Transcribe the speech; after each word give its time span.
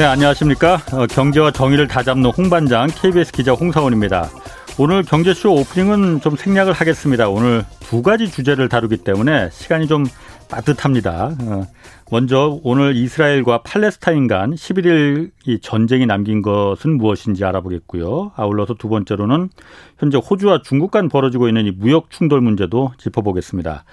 네, 0.00 0.06
안녕하십니까. 0.06 0.78
어, 0.94 1.06
경제와 1.06 1.50
정의를 1.50 1.86
다잡는 1.86 2.30
홍반장 2.30 2.86
KBS 2.86 3.32
기자 3.32 3.52
홍사원입니다. 3.52 4.30
오늘 4.78 5.02
경제쇼 5.02 5.52
오프닝은 5.52 6.22
좀 6.22 6.36
생략을 6.36 6.72
하겠습니다. 6.72 7.28
오늘 7.28 7.66
두 7.80 8.00
가지 8.00 8.30
주제를 8.30 8.70
다루기 8.70 8.96
때문에 8.96 9.50
시간이 9.50 9.88
좀 9.88 10.06
따뜻합니다. 10.48 11.36
어, 11.42 11.66
먼저 12.10 12.58
오늘 12.62 12.96
이스라엘과 12.96 13.62
팔레스타인 13.62 14.26
간 14.26 14.54
11일 14.54 15.32
이 15.44 15.60
전쟁이 15.60 16.06
남긴 16.06 16.40
것은 16.40 16.96
무엇인지 16.96 17.44
알아보겠고요. 17.44 18.32
아울러서 18.36 18.76
두 18.78 18.88
번째로는 18.88 19.50
현재 19.98 20.16
호주와 20.16 20.62
중국 20.64 20.92
간 20.92 21.10
벌어지고 21.10 21.46
있는 21.46 21.66
이 21.66 21.72
무역 21.72 22.08
충돌 22.08 22.40
문제도 22.40 22.90
짚어보겠습니다. 22.96 23.84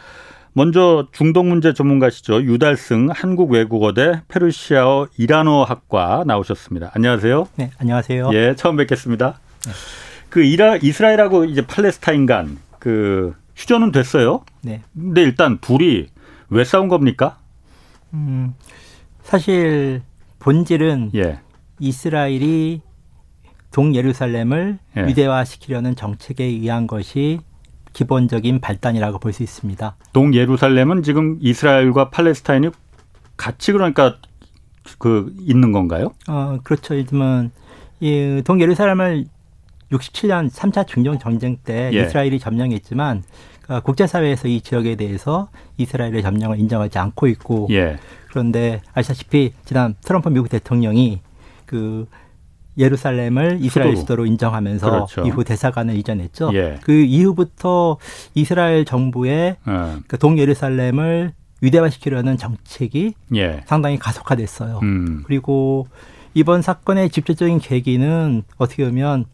먼저 0.57 1.07
중동 1.11 1.49
문제 1.49 1.71
전문가시죠. 1.71 2.41
유달승 2.41 3.09
한국외국어대 3.11 4.23
페르시아어 4.27 5.07
이란어 5.15 5.63
학과 5.63 6.23
나오셨습니다. 6.25 6.89
안녕하세요. 6.95 7.47
네, 7.57 7.69
안녕하세요. 7.77 8.31
예, 8.33 8.55
처음 8.55 8.75
뵙겠습니다. 8.77 9.39
네. 9.65 9.71
그 10.29 10.41
이라 10.41 10.77
이스라엘하고 10.77 11.45
이제 11.45 11.61
팔레스타인 11.65 12.25
간 12.25 12.57
그 12.79 13.35
휴전은 13.55 13.91
됐어요. 13.91 14.45
네. 14.61 14.81
근데 14.93 15.21
일단 15.21 15.57
둘이 15.59 16.07
왜 16.49 16.63
싸운 16.63 16.87
겁니까? 16.87 17.37
음, 18.13 18.53
사실 19.23 20.01
본질은 20.39 21.11
예. 21.15 21.39
이스라엘이 21.79 22.81
동예루살렘을 23.71 24.79
예. 24.95 25.05
위대화시키려는 25.05 25.95
정책에 25.95 26.45
의한 26.45 26.87
것이 26.87 27.41
기본적인 27.97 28.61
발단이라고 28.61 29.17
볼 29.17 29.33
수 29.33 29.41
있습니다. 29.41 29.95
동예루살렘은 30.13 31.01
지금 31.01 31.37
이스라엘과 31.41 32.11
팔레스타인이 32.11 32.69
같이 33.35 33.71
그러니까 33.71 34.17
그 34.99 35.33
있는 35.39 35.71
건가요? 35.71 36.13
어, 36.27 36.59
그렇죠. 36.63 36.95
요즘은 36.95 37.49
이 37.99 38.43
동예루살렘을 38.45 39.25
67년 39.91 40.51
3차 40.51 40.85
중동 40.85 41.17
전쟁 41.17 41.57
때 41.63 41.89
예. 41.93 42.03
이스라엘이 42.03 42.39
점령했지만 42.39 43.23
어, 43.69 43.79
국제사회에서 43.81 44.47
이 44.47 44.61
지역에 44.61 44.95
대해서 44.95 45.49
이스라엘의 45.77 46.21
점령을 46.21 46.59
인정하지 46.59 46.99
않고 46.99 47.27
있고 47.27 47.67
예. 47.71 47.97
그런데 48.29 48.81
아시다시피 48.93 49.53
지난 49.65 49.95
트럼프 50.01 50.29
미국 50.29 50.49
대통령이 50.49 51.21
그 51.65 52.05
예루살렘을 52.77 53.57
이스라엘 53.61 53.91
수도. 53.91 54.01
수도로 54.01 54.25
인정하면서 54.25 54.89
그렇죠. 54.89 55.21
이후 55.25 55.43
대사관을 55.43 55.95
이전했죠. 55.95 56.51
예. 56.53 56.79
그 56.83 56.91
이후부터 56.91 57.97
이스라엘 58.35 58.85
정부의 58.85 59.57
예. 59.67 59.95
그 60.07 60.17
동예루살렘을 60.17 61.33
위대화시키려는 61.61 62.37
정책이 62.37 63.13
예. 63.35 63.63
상당히 63.65 63.97
가속화됐어요. 63.97 64.79
음. 64.83 65.23
그리고 65.25 65.87
이번 66.33 66.61
사건의 66.61 67.09
직접적인 67.09 67.59
계기는 67.59 68.43
어떻게 68.57 68.85
보면 68.85 69.25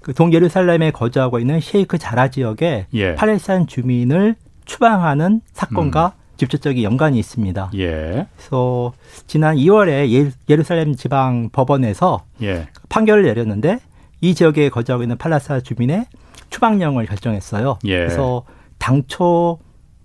그 0.00 0.12
동예루살렘에 0.12 0.90
거주하고 0.90 1.38
있는 1.38 1.60
셰이크 1.60 1.98
자라 1.98 2.28
지역의 2.28 2.86
예. 2.92 3.14
팔레스타인 3.14 3.68
주민을 3.68 4.34
추방하는 4.64 5.40
사건과 5.52 6.14
음. 6.16 6.21
직접적인 6.36 6.82
연관이 6.82 7.18
있습니다. 7.18 7.70
예. 7.76 8.26
그래서 8.36 8.92
지난 9.26 9.56
2월에 9.56 10.10
예, 10.12 10.30
예루살렘 10.48 10.94
지방 10.96 11.50
법원에서 11.50 12.24
예. 12.42 12.68
판결을 12.88 13.24
내렸는데 13.24 13.78
이 14.20 14.34
지역에 14.34 14.68
거주하고 14.68 15.02
있는 15.02 15.16
팔레스타 15.18 15.60
주민의 15.60 16.06
추방령을 16.50 17.06
결정했어요. 17.06 17.78
예. 17.84 17.96
그래서 17.98 18.44
당초 18.78 19.58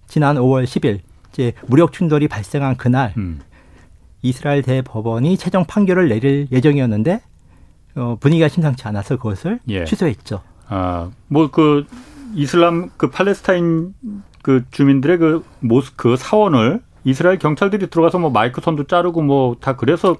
지난 0.07 0.37
5월 0.37 0.65
10일 0.65 0.99
이제 1.33 1.53
무력 1.67 1.91
충돌이 1.91 2.27
발생한 2.27 2.77
그날 2.77 3.13
음. 3.17 3.39
이스라엘 4.21 4.61
대법원이 4.61 5.37
최종 5.37 5.65
판결을 5.65 6.09
내릴 6.09 6.47
예정이었는데 6.51 7.21
어, 7.95 8.17
분위기가 8.19 8.47
심상치 8.47 8.87
않아서 8.87 9.17
그것을 9.17 9.59
예. 9.69 9.85
취소했죠. 9.85 10.41
아, 10.67 11.09
뭐 11.27 11.49
그 11.49 11.85
이슬람 12.35 12.91
그 12.97 13.09
팔레스타인 13.09 13.93
그 14.47 14.63
주민들의 14.71 15.17
그 15.17 15.43
모스크 15.59 16.15
사원을 16.15 16.79
이스라엘 17.03 17.37
경찰들이 17.37 17.89
들어가서 17.89 18.17
뭐 18.17 18.29
마이크 18.29 18.61
선도 18.61 18.85
자르고 18.85 19.21
뭐 19.21 19.55
다 19.59 19.75
그래서 19.75 20.15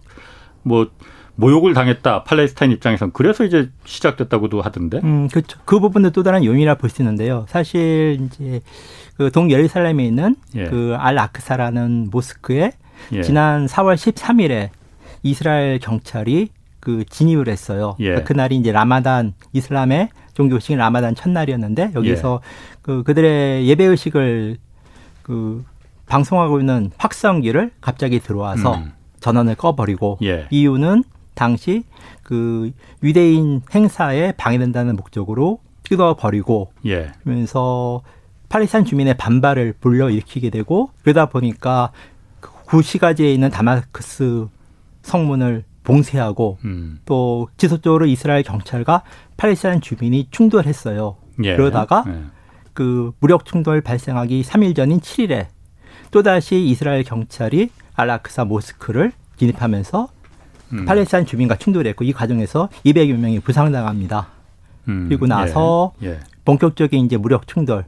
뭐 0.64 0.90
모욕을 1.36 1.74
당했다 1.74 2.26
팔레스타인 2.26 2.72
입장에선 2.74 3.12
그래서 3.14 3.46
이제 3.46 3.70
시작됐다고도 3.86 4.62
하던데. 4.62 5.00
음 5.06 5.30
그렇죠. 5.30 5.60
그 5.64 5.80
부분도 5.80 6.10
또 6.10 6.24
다른 6.24 6.44
요인이라 6.44 6.76
볼 6.76 6.90
수 6.90 7.02
있는데요. 7.02 7.46
사실 7.48 8.18
이제 8.20 8.60
그 9.16 9.32
동예루살렘에 9.32 10.04
있는 10.06 10.36
예. 10.56 10.66
그알 10.66 11.18
아크사라는 11.20 12.10
모스크에 12.12 12.74
예. 13.14 13.22
지난 13.22 13.66
4월 13.66 13.96
13일에 13.96 14.72
이스라엘 15.24 15.80
경찰이 15.80 16.50
그 16.82 17.06
진입을 17.06 17.48
했어요. 17.48 17.96
예. 18.02 18.06
그러니까 18.08 18.28
그날이 18.28 18.58
이제 18.58 18.74
라마단 18.74 19.36
이슬람의 19.54 20.10
종교식 20.34 20.76
라마단 20.76 21.16
첫날이었는데 21.16 21.92
여기서 21.96 22.42
예. 22.44 22.77
그 22.88 23.04
그들의 23.04 23.68
예배 23.68 23.84
의식을 23.84 24.58
그 25.22 25.64
방송하고 26.06 26.62
있는 26.62 26.90
확성기를 26.98 27.72
갑자기 27.82 28.22
들어와서 28.22 28.76
음. 28.76 28.94
전원을 29.20 29.56
꺼버리고 29.56 30.20
예. 30.24 30.48
이유는 30.52 31.04
당시 31.34 31.84
그 32.24 32.72
유대인 33.04 33.62
행사에 33.76 34.32
방해된다는 34.38 34.96
목적으로 34.96 35.60
뜯어버리고 35.84 36.72
예. 36.86 37.12
그러면서 37.24 38.04
팔레스타인 38.48 38.86
주민의 38.86 39.18
반발을 39.18 39.74
불러일으키게 39.82 40.50
되고 40.50 40.92
그러다 41.04 41.26
보니까 41.26 41.92
그 42.40 42.50
구시가지에 42.68 43.34
있는 43.34 43.50
다마스크스 43.50 44.48
성문을 45.02 45.66
봉쇄하고 45.84 46.58
음. 46.64 47.00
또 47.04 47.50
지속적으로 47.58 48.06
이스라엘 48.06 48.44
경찰과 48.44 49.04
팔레스타인 49.36 49.82
주민이 49.82 50.30
충돌했어요. 50.32 51.18
예. 51.44 51.58
그러다가 51.58 52.06
예. 52.08 52.37
그 52.78 53.12
무력 53.20 53.46
충돌 53.46 53.82
발생하기 53.82 54.44
3일 54.44 54.76
전인 54.76 55.00
7일에 55.00 55.48
또다시 56.12 56.64
이스라엘 56.64 57.04
경찰이 57.04 57.72
알라크사 57.96 58.46
모스크를 58.46 59.14
진입하면서 59.38 60.08
음. 60.74 60.86
팔레스타인 60.86 61.26
주민과 61.26 61.56
충돌했고 61.56 62.04
이 62.04 62.14
과정에서 62.14 62.70
200여 62.86 63.18
명이 63.18 63.40
부상당합니다. 63.40 64.28
음. 64.90 65.06
그리고 65.08 65.26
나서 65.26 65.94
예. 66.04 66.10
예. 66.10 66.20
본격적인 66.46 67.04
이제 67.04 67.18
무력 67.18 67.48
충돌은 67.48 67.84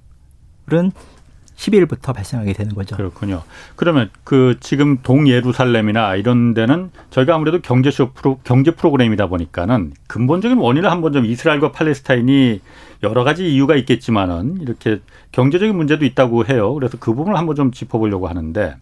10일부터 1.59 2.13
발생하게 2.13 2.53
되는 2.53 2.73
거죠. 2.73 2.95
그렇군요. 2.95 3.43
그러면 3.75 4.09
그 4.23 4.55
지금 4.61 4.99
동예루살렘이나 5.03 6.15
이런 6.15 6.53
데는 6.53 6.89
저희가 7.09 7.35
아무래도 7.35 7.59
경제쇼 7.59 8.11
프로 8.13 8.39
경제 8.45 8.71
프로그램이다 8.71 9.27
보니까는 9.27 9.91
근본적인 10.07 10.57
원인을 10.57 10.89
한번 10.89 11.11
좀 11.11 11.25
이스라엘과 11.25 11.73
팔레스타인이 11.73 12.61
여러 13.03 13.23
가지 13.23 13.53
이유가 13.53 13.75
있겠지만은 13.75 14.59
이렇게 14.61 15.01
경제적인 15.33 15.75
문제도 15.75 16.05
있다고 16.05 16.45
해요. 16.45 16.73
그래서 16.73 16.97
그 16.97 17.13
부분을 17.13 17.37
한번 17.37 17.55
좀 17.55 17.71
짚어보려고 17.71 18.29
하는데 18.29 18.75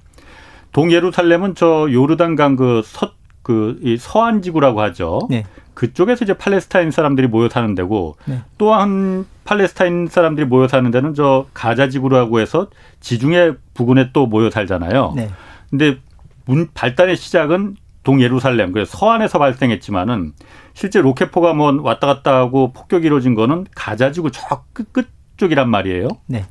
동예루살렘은 0.74 1.56
저 1.56 1.88
요르단강 1.92 2.58
그 2.58 2.84
서, 2.86 3.12
그이 3.42 3.98
서안 3.98 4.44
지구라고 4.44 4.82
하죠. 4.82 5.28
네. 5.32 5.46
그쪽에서 5.78 6.26
이제 6.26 6.34
팔레스타인 6.34 6.90
사람들이 6.90 7.28
모여 7.28 7.50
사는 7.50 7.76
데고 7.76 8.18
네. 8.26 8.42
또한 8.58 9.28
팔레스타인 9.44 10.08
사람들이 10.08 10.48
모여 10.48 10.68
사는 10.68 10.90
데는 10.90 11.14
저 11.14 11.46
가자 11.54 11.88
지구라고 11.88 12.40
해서 12.40 12.68
지중해 13.00 13.54
부근에 13.76 14.10
또 14.12 14.26
모여 14.26 14.50
살잖아요. 14.50 15.14
네. 15.16 15.30
근데 15.70 16.00
문 16.46 16.70
발단의 16.74 17.16
시작은 17.16 17.76
동예루살렘 18.04 18.72
그 18.72 18.86
서안에서 18.86 19.38
발생했지만은 19.38 20.34
실제 20.74 21.00
로켓포가 21.00 21.54
뭐 21.54 21.80
왔다 21.84 22.08
갔다 22.08 22.36
하고 22.36 22.74
폭격이 22.74 23.06
이루어진 23.06 23.36
거는 23.36 23.68
가자 23.76 24.12
지구 24.12 24.32
저끝끝 24.32 25.08
쪽이란 25.38 25.70
말이에요. 25.70 26.08
네. 26.26 26.46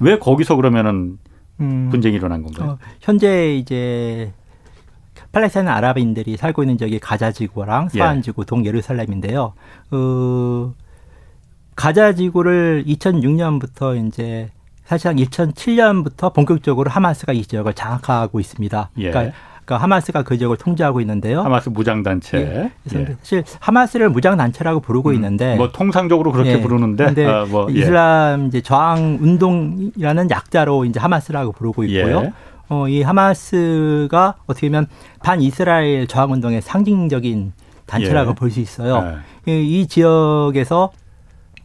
왜 0.00 0.18
거기서 0.18 0.56
그러면은 0.56 1.18
음, 1.60 1.88
분쟁이 1.90 2.16
일어난 2.16 2.42
건가요? 2.42 2.72
어, 2.72 2.78
현재 3.00 3.54
이제 3.54 4.34
팔레스타인 5.34 5.66
아랍인들이 5.68 6.36
살고 6.36 6.62
있는 6.62 6.78
지역이 6.78 7.00
가자지구랑 7.00 7.88
서안지구, 7.88 8.42
예. 8.42 8.46
동예루살렘인데요. 8.46 9.52
어, 9.90 10.72
가자지구를 11.74 12.84
2006년부터 12.86 14.06
이제 14.06 14.50
사실상 14.84 15.16
2007년부터 15.16 16.32
본격적으로 16.32 16.88
하마스가 16.88 17.32
이 17.32 17.42
지역을 17.44 17.74
장악하고 17.74 18.38
있습니다. 18.38 18.90
예. 18.98 19.10
그러니까 19.10 19.36
그러니까 19.64 19.82
하마스가 19.82 20.22
그 20.22 20.38
지역을 20.38 20.58
통제하고 20.58 21.00
있는데요. 21.00 21.40
하마스 21.40 21.70
무장단체. 21.70 22.38
예. 22.38 22.70
그래서 22.84 23.00
예. 23.00 23.16
사실 23.18 23.44
하마스를 23.60 24.10
무장단체라고 24.10 24.80
부르고 24.80 25.08
음, 25.08 25.14
있는데. 25.14 25.56
뭐 25.56 25.72
통상적으로 25.72 26.32
그렇게 26.32 26.52
예. 26.52 26.60
부르는데. 26.60 27.26
아, 27.26 27.46
뭐, 27.46 27.66
예. 27.70 27.80
이슬람 27.80 28.46
이제 28.46 28.60
저항 28.60 29.18
운동이라는 29.20 30.30
약자로 30.30 30.84
이제 30.84 31.00
하마스라고 31.00 31.52
부르고 31.52 31.84
있고요. 31.84 32.32
예. 32.70 32.74
어, 32.74 32.88
이 32.88 33.02
하마스가 33.02 34.36
어떻게 34.46 34.68
보면 34.68 34.86
반 35.22 35.40
이스라엘 35.40 36.06
저항 36.06 36.32
운동의 36.32 36.62
상징적인 36.62 37.52
단체라고 37.86 38.30
예. 38.30 38.34
볼수 38.34 38.60
있어요. 38.60 39.20
예. 39.48 39.62
이, 39.62 39.80
이 39.80 39.86
지역에서 39.86 40.92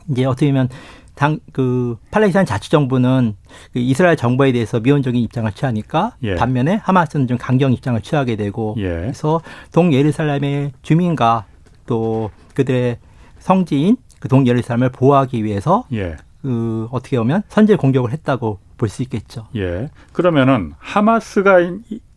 이제 0.10 0.26
어떻게 0.26 0.48
보면 0.48 0.70
당 1.16 1.40
그 1.52 1.98
팔레스타인 2.12 2.46
자치 2.46 2.72
정부는 2.72 3.36
그 3.74 3.80
이스라엘 3.80 4.16
정부에 4.16 4.54
대해서 4.54 4.80
미온적인 4.80 5.22
입장을 5.22 5.52
취하니까 5.52 6.16
예. 6.24 6.36
반면에 6.36 6.76
하마스는 6.84 7.28
좀 7.28 7.38
강경 7.38 7.74
입장을 7.74 8.00
취하게 8.02 8.38
되고 8.38 8.76
예. 8.78 8.84
그래서 8.84 9.42
동예루살렘의 9.74 10.72
주민과 10.82 11.46
또 11.86 12.32
그들의 12.54 12.98
성지인 13.40 13.98
그 14.20 14.30
동예루살렘을 14.30 14.90
보호하기 14.90 15.44
위해서 15.44 15.86
예. 15.92 16.16
그 16.42 16.88
어떻게 16.92 17.18
보면 17.18 17.44
선제 17.50 17.76
공격을 17.76 18.12
했다고 18.12 18.60
볼 18.80 18.90
수 18.90 19.04
있겠죠. 19.04 19.48
예. 19.56 19.90
그러면은 20.14 20.74
하마스가 20.80 21.58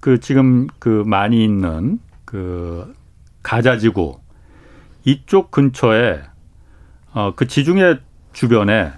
그 0.01 0.19
지금 0.21 0.67
그 0.79 1.03
많이 1.07 1.45
있는 1.45 1.99
그 2.25 2.95
가자 3.43 3.77
지구 3.77 4.19
이쪽 5.05 5.51
근처에 5.51 6.23
어 7.15 7.33
그 7.37 7.47
지중해 7.47 7.99
주변에 8.33 8.93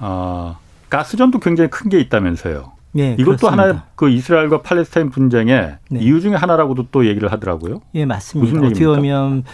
어 0.00 0.58
가스전도 0.88 1.38
굉장히 1.38 1.70
큰 1.70 1.88
게 1.88 2.00
있다면서요. 2.00 2.72
네, 2.92 3.14
이것도 3.16 3.48
하나의 3.48 3.78
그 3.94 4.08
이스라엘과 4.10 4.62
팔레스타인 4.62 5.10
분쟁의 5.10 5.76
네. 5.90 6.00
이유 6.00 6.20
중에 6.20 6.34
하나라고도 6.34 6.88
또 6.90 7.06
얘기를 7.06 7.30
하더라고요. 7.30 7.82
예, 7.94 8.04
맞습니다. 8.04 8.52
무슨 8.52 8.66
어떻게 8.66 8.84
보면 8.84 9.44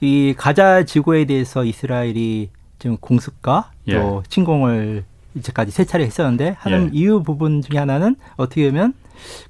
이 0.00 0.32
가자 0.36 0.84
지구에 0.84 1.24
대해서 1.24 1.64
이스라엘이 1.64 2.50
지금 2.78 2.96
공습과 2.98 3.72
예. 3.88 3.94
또 3.94 4.22
침공을 4.28 5.04
이제까지 5.34 5.70
세 5.72 5.84
차례 5.84 6.04
했었는데 6.04 6.56
하는 6.58 6.90
예. 6.94 6.98
이유 6.98 7.22
부분 7.22 7.62
중에 7.62 7.78
하나는 7.78 8.16
어떻게 8.36 8.68
보면 8.70 8.94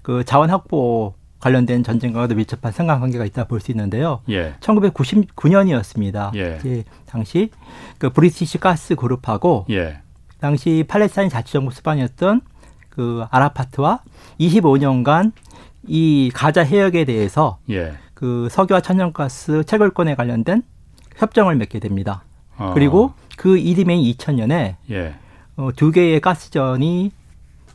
그 0.03 0.25
자원 0.25 0.51
확보 0.51 1.15
관련된 1.41 1.83
전쟁과도 1.85 2.35
밀접한 2.37 2.73
상관관계가 2.73 3.25
있다 3.27 3.45
볼 3.45 3.61
수 3.61 3.71
있는데요. 3.71 4.21
예. 4.31 4.55
1999년이었습니다. 4.61 6.35
예. 6.37 6.57
이제 6.59 6.85
당시 7.07 7.51
그 7.99 8.11
브리티시 8.11 8.59
가스 8.59 8.95
그룹하고 8.95 9.67
예. 9.71 9.99
당시 10.41 10.85
팔레스타인 10.89 11.29
자치정부 11.29 11.73
수반이었던 11.73 12.41
그 12.89 13.25
아라파트와 13.31 14.01
25년간 14.41 15.33
이 15.87 16.31
가자 16.33 16.63
해역에 16.63 17.05
대해서 17.05 17.59
예. 17.71 17.93
그 18.15 18.49
석유와 18.51 18.81
천연가스 18.81 19.65
채굴권에 19.65 20.15
관련된 20.15 20.63
협정을 21.17 21.57
맺게 21.57 21.79
됩니다. 21.79 22.25
어. 22.57 22.71
그리고 22.73 23.13
그 23.37 23.59
이듬해인 23.59 24.03
2000년에 24.15 24.77
예. 24.91 25.15
어, 25.56 25.71
두 25.75 25.91
개의 25.91 26.21
가스전이 26.21 27.12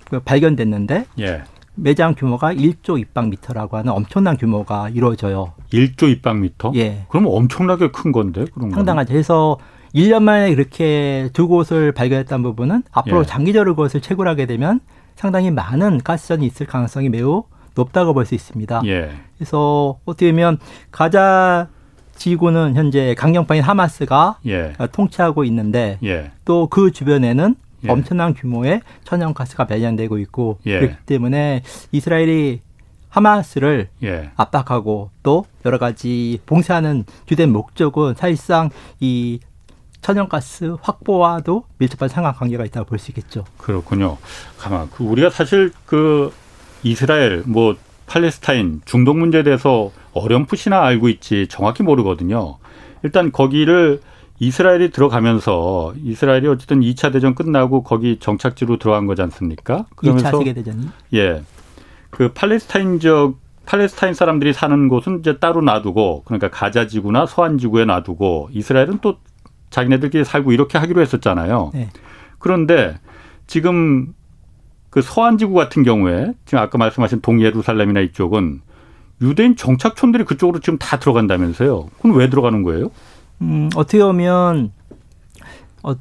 그 0.10 0.20
발견됐는데 0.20 1.06
예. 1.20 1.44
매장 1.76 2.14
규모가 2.16 2.54
1조 2.54 3.00
입방미터라고 3.00 3.78
하는 3.78 3.94
엄청난 3.94 4.36
규모가 4.38 4.90
이루어져요. 4.90 5.54
1조 5.72 6.10
입방미터? 6.12 6.74
예. 6.76 7.06
그럼 7.10 7.28
엄청나게 7.28 7.92
큰 7.92 8.12
건데 8.12 8.46
그런 8.54 8.72
상당하죠. 8.72 9.14
그래서 9.14 9.58
1년 9.96 10.24
만에 10.24 10.50
이렇게 10.52 11.30
두 11.34 11.48
곳을 11.48 11.92
발견했다는 11.94 12.44
부분은 12.44 12.84
앞으로 12.92 13.22
예. 13.22 13.26
장기적으로 13.26 13.76
그것을 13.76 14.02
채굴하게 14.02 14.46
되면 14.46 14.82
상당히 15.16 15.52
많은 15.52 16.00
가스전이 16.00 16.46
있을 16.46 16.66
가능성이 16.66 17.10
매우 17.10 17.44
높다고 17.76 18.14
볼 18.14 18.26
수 18.26 18.36
있습니다. 18.36 18.82
예. 18.86 19.12
그래서 19.38 20.00
어떻게 20.06 20.32
보면 20.32 20.58
가자 20.92 21.70
지구는 22.16 22.76
현재 22.76 23.16
강경파인 23.16 23.62
하마스가 23.64 24.40
예. 24.48 24.74
통치하고 24.92 25.46
있는데 25.46 25.98
예. 26.04 26.32
또그 26.44 26.92
주변에는 26.92 27.56
예. 27.84 27.90
엄청난 27.90 28.34
규모의 28.34 28.82
천연가스가 29.04 29.68
발견되고 29.68 30.18
있고 30.20 30.60
예. 30.66 30.80
그렇기 30.80 30.96
때문에 31.06 31.64
이스라엘이 31.92 32.62
하마스를 33.10 33.90
예. 34.04 34.32
압박하고 34.36 35.10
또 35.24 35.46
여러 35.66 35.78
가지 35.80 36.40
봉쇄하는 36.46 37.06
주된 37.26 37.52
목적은 37.52 38.14
사실상 38.16 38.70
이 39.00 39.40
천연가스 40.02 40.78
확보와도 40.82 41.66
밀접한 41.78 42.08
상관관계가 42.10 42.66
있다고 42.66 42.86
볼 42.86 43.00
수 43.00 43.12
있겠죠. 43.12 43.44
그렇군요. 43.58 44.18
가만 44.58 44.90
그 44.92 45.04
우리가 45.04 45.30
사실 45.30 45.72
그 45.86 46.32
이스라엘 46.84 47.44
뭐 47.46 47.76
팔레스타인 48.08 48.82
중동 48.86 49.20
문제에 49.20 49.44
대해서 49.44 49.92
어렴풋이나 50.14 50.82
알고 50.84 51.10
있지 51.10 51.48
정확히 51.50 51.84
모르거든요. 51.84 52.58
일단 53.04 53.32
거기를 53.32 54.02
이스라엘이 54.40 54.92
들어가면서 54.92 55.94
이스라엘이 56.04 56.48
어쨌든 56.48 56.80
2차 56.80 57.12
대전 57.12 57.36
끝나고 57.36 57.84
거기 57.84 58.18
정착지로 58.20 58.78
들어간 58.78 59.06
거지 59.06 59.22
않습니까? 59.22 59.86
그러면서 59.96 60.32
2차 60.32 60.38
세계 60.40 60.54
대전이 60.54 60.88
예. 61.14 61.44
그 62.10 62.32
팔레스타인적 62.34 63.38
팔레스타인 63.66 64.14
사람들이 64.14 64.54
사는 64.54 64.88
곳은 64.88 65.20
이제 65.20 65.38
따로 65.38 65.62
놔두고 65.62 66.24
그러니까 66.26 66.50
가자 66.50 66.88
지구나 66.88 67.26
서한 67.26 67.58
지구에 67.58 67.86
놔두고 67.86 68.50
이스라엘은 68.52 69.00
또 69.02 69.18
자기네들끼리 69.70 70.26
살고 70.26 70.54
이렇게 70.54 70.78
하기로 70.78 71.02
했었잖아요. 71.02 71.72
네. 71.74 71.90
그런데 72.40 72.98
지금 73.46 74.14
그 74.90 75.02
서한 75.02 75.38
지구 75.38 75.54
같은 75.54 75.84
경우에 75.84 76.34
지금 76.46 76.60
아까 76.60 76.78
말씀하신 76.78 77.22
동예루살렘이나 77.22 78.00
이쪽은 78.00 78.62
유대인 79.22 79.56
정착촌들이 79.56 80.24
그쪽으로 80.24 80.60
지금 80.60 80.80
다 80.80 80.98
들어간다면서요. 80.98 81.90
그럼 82.02 82.18
왜 82.18 82.30
들어가는 82.30 82.64
거예요? 82.64 82.90
음, 83.42 83.70
어떻게 83.76 84.00
보면 84.04 84.72
어, 85.84 85.94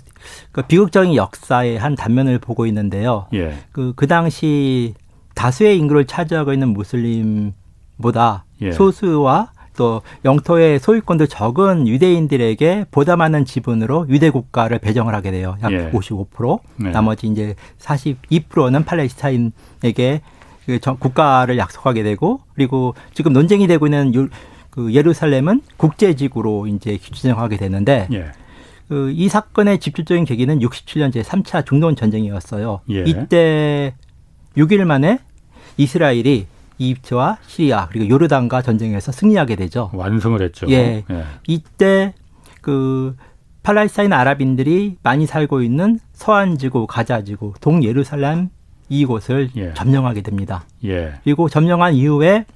그 0.53 0.63
비극적인 0.63 1.15
역사의 1.15 1.79
한 1.79 1.95
단면을 1.95 2.39
보고 2.39 2.67
있는데요. 2.67 3.27
예. 3.35 3.55
그, 3.73 3.93
그 3.95 4.07
당시 4.07 4.95
다수의 5.35 5.79
인구를 5.79 6.07
차지하고 6.07 6.53
있는 6.53 6.69
무슬림보다 6.71 8.45
예. 8.63 8.73
소수와 8.73 9.53
또 9.77 10.03
영토의 10.25 10.81
소유권도 10.81 11.27
적은 11.27 11.87
유대인들에게 11.87 12.87
보다 12.91 13.15
많은 13.15 13.45
지분으로 13.45 14.07
유대 14.09 14.29
국가를 14.29 14.81
배정을 14.81 15.15
하게 15.15 15.31
돼요. 15.31 15.57
약 15.63 15.73
예. 15.73 15.91
55%. 15.93 16.59
네. 16.77 16.91
나머지 16.91 17.29
이제 17.29 17.55
42%는 17.79 18.85
팔레스타인에게 18.85 20.23
그 20.67 20.79
국가를 20.81 21.57
약속하게 21.57 22.03
되고 22.03 22.41
그리고 22.55 22.95
지금 23.15 23.33
논쟁이 23.33 23.69
되고 23.69 23.87
있는 23.87 24.15
유, 24.15 24.29
그 24.71 24.93
예루살렘은 24.93 25.63
국제지구로 25.77 26.67
이제 26.67 26.99
지정하게 26.99 27.57
되는데 27.57 28.09
예. 28.13 28.33
그이 28.89 29.29
사건의 29.29 29.81
집중적인 29.81 30.25
계기는 30.25 30.61
67년 30.61 31.13
제 31.13 31.23
3차 31.23 31.67
중동 31.67 31.95
전쟁이었어요. 31.95 32.81
예. 32.91 33.05
이때 33.05 33.95
6일 34.57 34.85
만에 34.85 35.19
이스라엘이 35.77 36.47
이집트와 36.79 37.39
시리아 37.47 37.89
그리고 37.89 38.09
요르단과 38.09 38.63
전쟁에서 38.63 39.13
승리하게 39.13 39.57
되죠. 39.57 39.91
완성을 39.93 40.41
했죠. 40.41 40.67
예. 40.71 41.05
예. 41.11 41.25
이때 41.47 42.15
그 42.61 43.17
팔레스타인 43.63 44.13
아랍인들이 44.13 44.97
많이 45.03 45.27
살고 45.27 45.63
있는 45.63 45.99
서안 46.13 46.57
지구, 46.57 46.87
가자 46.87 47.23
지구, 47.25 47.53
동예루살렘 47.61 48.49
이곳을 48.89 49.51
예. 49.57 49.75
점령하게 49.75 50.23
됩니다. 50.23 50.65
예. 50.85 51.15
그리고 51.25 51.49
점령한 51.49 51.95
이후에 51.95 52.47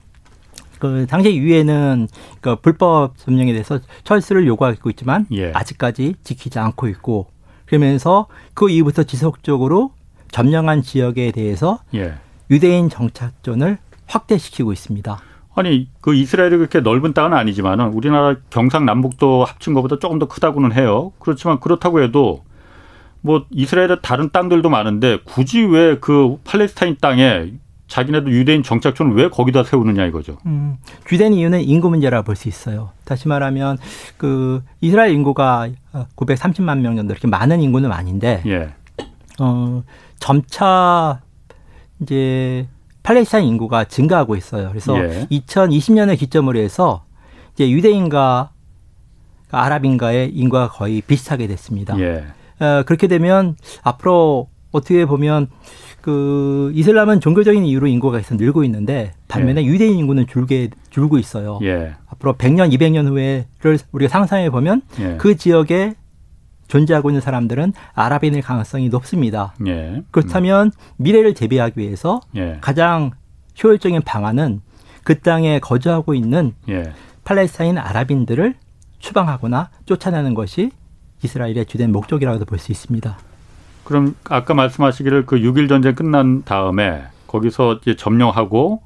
그 0.82 1.06
당시 1.08 1.36
유엔은 1.36 2.08
그 2.40 2.56
불법 2.56 3.16
점령에 3.16 3.52
대해서 3.52 3.78
철수를 4.02 4.48
요구하고 4.48 4.90
있지만 4.90 5.26
예. 5.30 5.52
아직까지 5.52 6.16
지키지 6.24 6.58
않고 6.58 6.88
있고 6.88 7.28
그러면서 7.66 8.26
그 8.52 8.68
이후부터 8.68 9.04
지속적으로 9.04 9.92
점령한 10.32 10.82
지역에 10.82 11.30
대해서 11.30 11.78
예. 11.94 12.14
유대인 12.50 12.88
정착존을 12.88 13.78
확대시키고 14.08 14.72
있습니다. 14.72 15.20
아니 15.54 15.88
그 16.00 16.16
이스라엘이 16.16 16.56
그렇게 16.56 16.80
넓은 16.80 17.14
땅은 17.14 17.32
아니지만은 17.32 17.92
우리나라 17.92 18.34
경상남북도 18.50 19.44
합친 19.44 19.74
것보다 19.74 20.00
조금 20.00 20.18
더 20.18 20.26
크다고는 20.26 20.72
해요. 20.72 21.12
그렇지만 21.20 21.60
그렇다고 21.60 22.02
해도 22.02 22.42
뭐 23.20 23.46
이스라엘의 23.50 23.98
다른 24.02 24.30
땅들도 24.32 24.68
많은데 24.68 25.20
굳이 25.22 25.62
왜 25.62 25.96
그 26.00 26.38
팔레스타인 26.42 26.96
땅에 27.00 27.52
자기네도 27.92 28.30
유대인 28.30 28.62
정착촌을 28.62 29.14
왜 29.16 29.28
거기다 29.28 29.64
세우느냐 29.64 30.06
이거죠. 30.06 30.38
음, 30.46 30.78
주된 31.04 31.34
이유는 31.34 31.61
인구 31.61 31.90
문제라 31.90 32.22
볼 32.22 32.37
수 32.37 32.49
있어요. 32.49 32.90
다시 33.04 33.28
말하면 33.28 33.76
그 34.16 34.62
이스라엘 34.80 35.12
인구가 35.12 35.68
930만 36.16 36.78
명 36.78 36.96
정도 36.96 37.12
이렇게 37.12 37.28
많은 37.28 37.61
인구는 37.61 37.92
아닌데, 37.92 38.42
예. 38.46 38.70
어 39.38 39.82
점차 40.18 41.20
이제 42.00 42.66
팔레스타인 43.02 43.44
인구가 43.46 43.84
증가하고 43.84 44.37
있어요. 44.37 44.70
그래서 44.70 44.96
예. 44.99 45.26
2020년을 45.30 46.18
기점으로 46.18 46.58
해서 46.61 47.04
이제 47.52 47.70
유대인과 47.70 48.52
아랍인과의 49.50 50.30
인구가 50.30 50.70
거의 50.70 51.02
비슷하게 51.02 51.46
됐습니다. 51.46 51.99
예. 52.00 52.25
어, 52.58 52.84
그렇게 52.87 53.06
되면 53.06 53.54
앞으로 53.82 54.49
어떻게 54.70 55.04
보면 55.04 55.49
그 56.02 56.73
이슬람은 56.75 57.21
종교적인 57.21 57.64
이유로 57.64 57.87
인구가 57.87 58.18
계속 58.18 58.37
늘고 58.37 58.64
있는데 58.64 59.12
반면에 59.28 59.62
예. 59.62 59.66
유대인 59.66 59.99
인구는 59.99 60.26
줄게 60.26 60.68
줄고 60.90 61.18
있어요. 61.18 61.59
예. 61.62 61.94
앞으로 62.09 62.35
100년, 62.35 62.73
200년 62.75 63.06
후에를 63.06 63.78
우리가 63.92 64.11
상상해 64.11 64.50
보면 64.50 64.82
예. 65.00 65.16
그 65.16 65.37
지역에 65.37 65.94
존재하고 66.68 67.11
있는 67.11 67.21
사람들은 67.21 67.73
아랍인일 67.94 68.42
가능성이 68.42 68.88
높습니다. 68.88 69.54
예. 69.66 70.02
그렇다면 70.11 70.73
미래를 70.97 71.35
대비하기 71.35 71.78
위해서 71.78 72.21
예. 72.35 72.59
가장 72.61 73.12
효율적인 73.62 74.02
방안은 74.02 74.61
그 75.04 75.21
땅에 75.21 75.61
거주하고 75.61 76.14
있는 76.14 76.52
예. 76.68 76.92
팔레스타인 77.25 77.78
아랍인들을 77.78 78.54
추방하거나 78.99 79.71
쫓아내는 79.87 80.35
것이 80.35 80.71
이스라엘의 81.23 81.66
주된 81.66 81.92
목적이라고도 81.92 82.44
볼 82.44 82.59
수 82.59 82.73
있습니다. 82.73 83.18
그럼 83.84 84.14
아까 84.28 84.54
말씀하시기를 84.54 85.26
그 85.26 85.36
6일 85.36 85.68
전쟁 85.68 85.94
끝난 85.94 86.42
다음에 86.44 87.04
거기서 87.26 87.80
이제 87.82 87.96
점령하고 87.96 88.82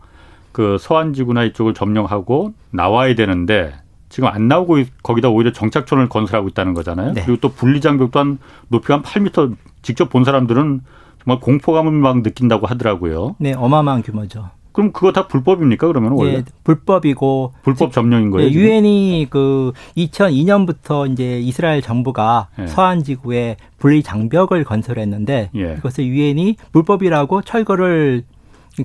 그 0.52 0.78
서한 0.80 1.12
지구나 1.12 1.44
이쪽을 1.44 1.74
점령하고 1.74 2.54
나와야 2.70 3.14
되는데 3.14 3.74
지금 4.08 4.28
안 4.28 4.48
나오고 4.48 4.78
거기다 5.02 5.28
오히려 5.28 5.52
정착촌을 5.52 6.08
건설하고 6.08 6.48
있다는 6.48 6.72
거잖아요. 6.74 7.12
네. 7.12 7.22
그리고 7.24 7.40
또 7.40 7.52
분리장벽 7.52 8.10
또한 8.12 8.38
높이가 8.68 8.94
한 8.94 9.02
8미터 9.02 9.54
직접 9.82 10.08
본 10.08 10.24
사람들은 10.24 10.80
정말 11.22 11.40
공포감을 11.40 11.92
막 11.92 12.22
느낀다고 12.22 12.66
하더라고요. 12.66 13.36
네, 13.38 13.52
어마어마한 13.52 14.02
규모죠. 14.02 14.50
그럼 14.76 14.92
그거 14.92 15.10
다 15.10 15.26
불법입니까? 15.26 15.86
그러면 15.86 16.12
원래 16.12 16.34
예, 16.34 16.44
불법이고 16.62 17.54
불법 17.62 17.92
점령인 17.92 18.30
거예요. 18.30 18.46
예, 18.46 18.52
유엔이 18.52 19.28
그 19.30 19.72
2002년부터 19.96 21.10
이제 21.10 21.40
이스라엘 21.40 21.80
정부가 21.80 22.48
예. 22.58 22.66
서한 22.66 23.02
지구에 23.02 23.56
분리 23.78 24.02
장벽을 24.02 24.64
건설했는데 24.64 25.48
예. 25.54 25.74
그것을 25.76 26.04
유엔이 26.04 26.56
불법이라고 26.72 27.40
철거를 27.40 28.24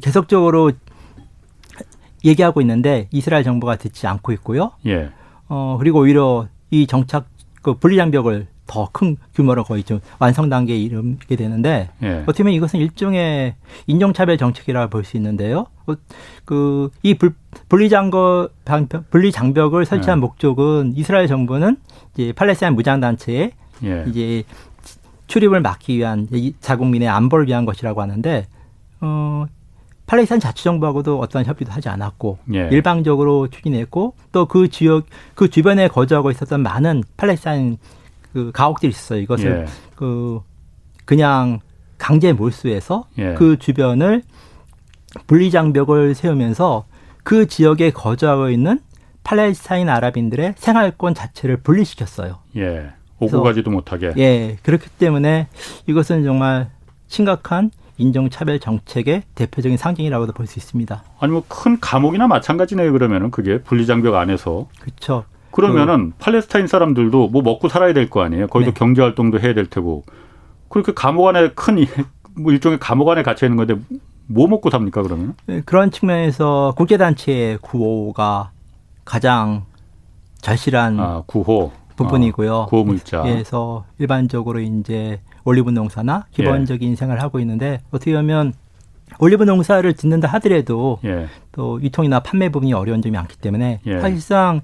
계속적으로 0.01 0.71
얘기하고 2.23 2.61
있는데 2.61 3.09
이스라엘 3.11 3.43
정부가 3.43 3.75
듣지 3.75 4.07
않고 4.07 4.31
있고요. 4.31 4.71
예. 4.85 5.09
어 5.49 5.75
그리고 5.77 5.99
오히려 5.99 6.47
이 6.69 6.87
정착 6.87 7.27
그 7.61 7.73
분리 7.73 7.97
장벽을 7.97 8.47
더 8.71 8.87
큰 8.91 9.17
규모로 9.35 9.63
거의 9.65 9.83
좀 9.83 9.99
완성 10.19 10.49
단계에 10.49 10.77
이르게 10.77 11.35
되는데 11.35 11.89
예. 12.01 12.23
어떻게 12.23 12.43
보면 12.43 12.53
이것은 12.53 12.79
일종의 12.79 13.55
인종차별 13.87 14.37
정책이라 14.37 14.87
볼 14.87 15.03
수 15.03 15.17
있는데요. 15.17 15.65
어, 15.87 15.95
그이 16.45 17.15
분리 17.67 17.89
장벽 17.89 18.51
분리 19.09 19.31
장벽을 19.31 19.85
설치한 19.85 20.17
예. 20.17 20.21
목적은 20.21 20.93
이스라엘 20.95 21.27
정부는 21.27 21.77
이제 22.13 22.31
팔레스타인 22.33 22.75
무장 22.75 22.99
단체에 23.01 23.51
예. 23.83 24.05
이제 24.07 24.43
출입을 25.27 25.61
막기 25.61 25.97
위한 25.97 26.27
자국민의 26.59 27.07
안보를 27.09 27.47
위한 27.47 27.65
것이라고 27.65 28.01
하는데 28.01 28.47
어 29.01 29.45
팔레스타인 30.05 30.39
자치정부하고도 30.41 31.19
어떠한 31.19 31.45
협의도 31.45 31.71
하지 31.71 31.87
않았고 31.89 32.37
예. 32.53 32.69
일방적으로 32.71 33.47
추진했고 33.47 34.13
또 34.31 34.45
그 34.45 34.69
지역 34.69 35.05
그 35.35 35.49
주변에 35.49 35.87
거주하고 35.87 36.31
있었던 36.31 36.61
많은 36.61 37.03
팔레스타인 37.17 37.77
그 38.33 38.51
가옥들이 38.53 38.89
있었어요. 38.91 39.19
이것을 39.21 39.65
예. 39.67 39.71
그 39.95 40.41
그냥 41.05 41.59
강제 41.97 42.33
몰수해서 42.33 43.05
예. 43.17 43.33
그 43.35 43.57
주변을 43.59 44.23
분리장벽을 45.27 46.15
세우면서 46.15 46.85
그 47.23 47.47
지역에 47.47 47.91
거주하고 47.91 48.49
있는 48.49 48.79
팔레스타인 49.23 49.89
아랍인들의 49.89 50.55
생활권 50.57 51.13
자체를 51.13 51.57
분리시켰어요. 51.57 52.39
예. 52.57 52.91
오고 53.19 53.43
가지도 53.43 53.69
못하게. 53.69 54.13
예. 54.17 54.57
그렇기 54.63 54.89
때문에 54.97 55.47
이것은 55.85 56.23
정말 56.23 56.71
심각한 57.07 57.69
인종차별 57.97 58.59
정책의 58.59 59.23
대표적인 59.35 59.77
상징이라고도 59.77 60.33
볼 60.33 60.47
수 60.47 60.57
있습니다. 60.57 61.03
아니 61.19 61.31
뭐 61.31 61.43
큰 61.47 61.79
감옥이나 61.79 62.27
마찬가지네요. 62.27 62.91
그러면은 62.93 63.29
그게 63.29 63.61
분리장벽 63.61 64.15
안에서. 64.15 64.67
그렇죠. 64.79 65.25
그러면은 65.51 66.11
그, 66.11 66.15
팔레스타인 66.19 66.67
사람들도 66.67 67.29
뭐 67.29 67.41
먹고 67.41 67.67
살아야 67.69 67.93
될 67.93 68.09
거 68.09 68.21
아니에요. 68.23 68.47
거기도 68.47 68.71
네. 68.71 68.79
경제 68.79 69.01
활동도 69.01 69.39
해야 69.39 69.53
될 69.53 69.65
테고. 69.67 70.03
그렇게 70.69 70.93
감옥 70.93 71.27
안에 71.27 71.49
큰 71.49 71.85
뭐 72.35 72.51
일종의 72.53 72.79
감옥 72.79 73.09
안에 73.09 73.23
갇혀 73.23 73.45
있는 73.45 73.57
건데 73.57 73.75
뭐 74.27 74.47
먹고 74.47 74.69
삽니까 74.69 75.01
그러면? 75.03 75.35
네, 75.45 75.61
그런 75.65 75.91
측면에서 75.91 76.73
국제 76.77 76.97
단체의 76.97 77.57
구호가 77.61 78.51
가장 79.03 79.65
절실한 80.41 80.99
아, 80.99 81.23
구호 81.25 81.71
부분이고요. 81.97 82.55
아, 82.55 82.65
구호 82.67 82.83
물자. 82.85 83.23
그래서 83.23 83.83
일반적으로 83.99 84.59
이제 84.61 85.19
올리브 85.43 85.69
농사나 85.71 86.25
기본적인 86.31 86.91
예. 86.91 86.95
생활을 86.95 87.21
하고 87.21 87.39
있는데 87.41 87.81
어떻게 87.91 88.13
보면 88.13 88.53
올리브 89.21 89.43
농사를 89.43 89.93
짓는다 89.93 90.27
하더라도 90.27 90.99
예. 91.05 91.27
또 91.51 91.81
유통이나 91.81 92.19
판매 92.21 92.49
부분이 92.49 92.73
어려운 92.73 93.01
점이 93.01 93.13
많기 93.15 93.37
때문에 93.37 93.79
예. 93.85 93.99
사실상 93.99 94.61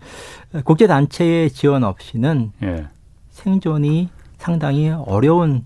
국제 0.65 0.87
단체의 0.87 1.51
지원 1.51 1.83
없이는 1.83 2.51
예. 2.63 2.87
생존이 3.29 4.09
상당히 4.37 4.89
어려운 4.89 5.63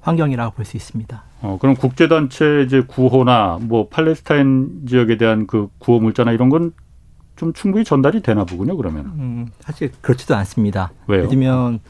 환경이라고 0.00 0.54
볼 0.54 0.64
수 0.64 0.76
있습니다. 0.76 1.22
어, 1.42 1.58
그럼 1.60 1.74
국제 1.74 2.06
단체 2.08 2.62
이제 2.62 2.82
구호나 2.82 3.58
뭐 3.60 3.88
팔레스타인 3.88 4.86
지역에 4.88 5.16
대한 5.16 5.46
그 5.46 5.68
구호 5.78 6.00
물자나 6.00 6.32
이런 6.32 6.48
건 6.48 6.72
좀 7.36 7.54
충분히 7.54 7.84
전달이 7.84 8.20
되나 8.20 8.44
보군요. 8.44 8.76
그러면. 8.76 9.06
음, 9.18 9.48
사실 9.60 9.90
그렇지도 10.02 10.36
않습니다. 10.36 10.92
왜요? 11.06 11.20
예를 11.20 11.30
들면 11.30 11.80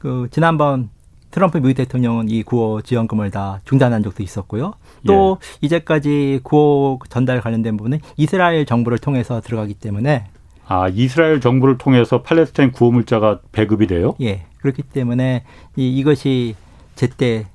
그 0.00 0.26
지난번 0.32 0.90
트럼프 1.30 1.58
미국 1.58 1.74
대통령은 1.74 2.28
이 2.28 2.42
구호 2.42 2.82
지원금을 2.82 3.30
다 3.30 3.60
중단한 3.64 4.02
적도 4.02 4.22
있었고요. 4.22 4.74
또 5.06 5.38
예. 5.40 5.66
이제까지 5.66 6.40
구호 6.42 6.98
전달 7.08 7.40
관련된 7.40 7.76
부분은 7.76 8.00
이스라엘 8.16 8.64
정부를 8.64 8.98
통해서 8.98 9.40
들어가기 9.40 9.74
때문에 9.74 10.26
아 10.66 10.88
이스라엘 10.88 11.40
정부를 11.40 11.78
통해서 11.78 12.22
팔레스타인 12.22 12.72
구호 12.72 12.90
물자가 12.90 13.40
배급이 13.52 13.86
돼요? 13.86 14.14
예. 14.20 14.46
그렇기 14.58 14.82
때문에 14.82 15.44
이, 15.76 15.88
이것이 15.98 16.56
제때 16.94 17.46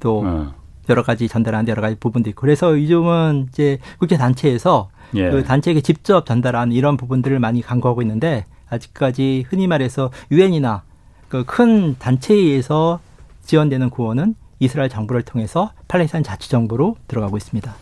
또 0.00 0.22
어. 0.24 0.54
여러 0.88 1.02
가지 1.02 1.28
전달하는 1.28 1.68
여러 1.68 1.82
가지 1.82 1.96
부분도 1.96 2.30
있고 2.30 2.40
그래서 2.40 2.78
요즘은 2.78 3.48
이제 3.48 3.78
국제 3.98 4.16
단체에서 4.16 4.88
예. 5.14 5.30
그 5.30 5.42
단체에게 5.42 5.80
직접 5.80 6.24
전달하는 6.24 6.72
이런 6.72 6.96
부분들을 6.96 7.38
많이 7.40 7.60
강구하고 7.60 8.02
있는데 8.02 8.44
아직까지 8.68 9.44
흔히 9.48 9.66
말해서 9.66 10.10
유엔이나 10.30 10.82
그 11.28 11.44
큰 11.44 11.96
단체에 11.98 12.36
의해서 12.36 13.00
지원되는 13.44 13.90
구호는 13.90 14.34
이스라엘 14.58 14.88
정부를 14.88 15.22
통해서 15.22 15.72
팔레스타인 15.88 16.24
자치 16.24 16.48
정부로 16.50 16.96
들어가고 17.08 17.36
있습니다. 17.36 17.74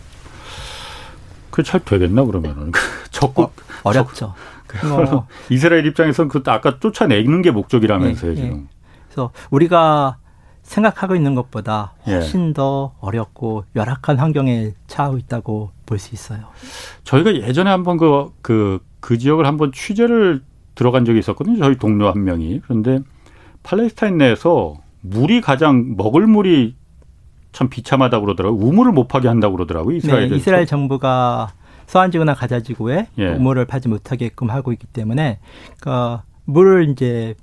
그잘 1.51 1.85
되겠나 1.85 2.25
그러면은 2.25 2.73
적극 3.11 3.53
어, 3.85 3.93
렵죠 3.93 4.35
어. 4.85 5.27
이스라엘 5.51 5.87
입장에서는 5.87 6.29
그 6.29 6.43
아까 6.47 6.81
쫓아내는 6.81 7.43
게 7.43 7.53
목적이라면서요 7.53 8.33
예, 8.33 8.37
예. 8.37 8.41
지금. 8.41 8.69
그래서 9.07 9.31
우리가 9.51 10.17
생각하고 10.65 11.15
있는 11.15 11.37
것보다 11.37 11.93
예. 12.09 12.15
훨씬 12.15 12.49
예. 12.49 12.53
더 12.55 12.95
어렵고 13.01 13.65
열악한 13.77 14.19
환경에 14.19 14.73
처하고 14.89 15.19
있다고 15.19 15.71
볼 15.87 15.99
수 16.01 16.13
있어요. 16.15 16.41
저희가 17.05 17.35
예전에 17.35 17.71
한번 17.71 17.99
그, 17.99 18.33
그, 18.43 18.81
그 18.99 19.17
지역을 19.17 19.47
한번 19.47 19.71
취재를 19.73 20.43
들어간 20.75 21.05
적이 21.05 21.21
있었거든요. 21.21 21.59
저희 21.59 21.77
동료 21.77 22.11
한 22.11 22.25
명이. 22.25 22.63
그런데 22.65 22.99
팔레스타인 23.65 24.19
내에서 24.19 24.77
물이 25.01 25.41
가장 25.41 25.97
먹을 25.97 26.27
물이 26.29 26.77
참 27.53 27.69
비참하다고 27.69 28.25
그러더라고요. 28.25 28.61
우물을 28.61 28.93
못 28.93 29.09
파게 29.09 29.29
한다고 29.29 29.57
그러더라고요. 29.57 29.97
이스라엘 29.97 30.29
네, 30.29 30.37
이스라엘 30.37 30.67
정부가 30.67 31.53
서한지구나 31.87 32.35
가자지구에 32.35 33.09
예. 33.19 33.29
우물을 33.35 33.65
파지 33.67 33.89
못하게끔 33.89 34.51
하고 34.51 34.73
있기 34.73 34.87
때문에 34.87 35.39
그러니까 35.79 36.23
물을 36.45 36.89
이제 36.89 37.35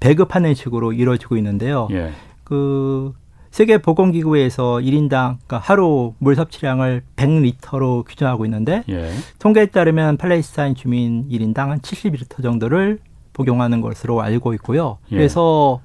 배급하는 0.00 0.54
식으로 0.54 0.92
이루어지고 0.92 1.36
있는데요. 1.36 1.88
예. 1.90 2.12
그 2.44 3.12
세계 3.50 3.78
보건 3.78 4.12
기구에서 4.12 4.76
1인당 4.76 5.38
그러니까 5.46 5.58
하루 5.58 6.12
물 6.18 6.36
섭취량을 6.36 7.02
100리터로 7.16 8.04
규정하고 8.06 8.44
있는데 8.44 8.84
예. 8.88 9.10
통계에 9.38 9.66
따르면 9.66 10.18
팔레스타인 10.18 10.74
주민 10.74 11.28
1인당 11.28 11.68
한 11.68 11.80
70리터 11.80 12.42
정도를 12.42 12.98
복용하는 13.36 13.82
것으로 13.82 14.22
알고 14.22 14.54
있고요. 14.54 14.96
예. 15.12 15.16
그래서 15.16 15.80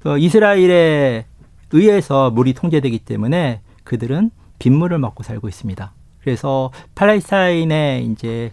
그 0.00 0.18
이스라엘에 0.18 1.26
의해서 1.72 2.30
물이 2.30 2.54
통제되기 2.54 3.00
때문에 3.00 3.60
그들은 3.82 4.30
빗물을 4.60 4.96
먹고 4.98 5.24
살고 5.24 5.48
있습니다. 5.48 5.92
그래서 6.20 6.70
팔레스타인에 6.94 8.02
이제 8.02 8.52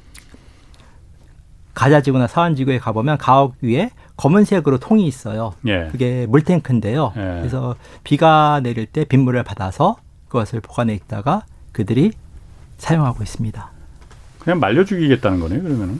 가자지구나 1.75 2.27
사안지구에 2.27 2.79
가보면 2.79 3.17
가옥 3.19 3.55
위에 3.61 3.91
검은색으로 4.17 4.79
통이 4.79 5.05
있어요. 5.05 5.53
예. 5.67 5.89
그게 5.91 6.25
물탱크인데요. 6.27 7.13
예. 7.15 7.21
그래서 7.39 7.75
비가 8.03 8.59
내릴 8.61 8.87
때 8.87 9.05
빗물을 9.05 9.41
받아서 9.43 9.97
그것을 10.27 10.59
보관해 10.59 10.95
있다가 10.95 11.45
그들이 11.71 12.13
사용하고 12.77 13.21
있습니다. 13.21 13.69
그냥 14.39 14.59
말려 14.59 14.83
죽이겠다는 14.83 15.39
거네요, 15.39 15.61
그러면은. 15.61 15.99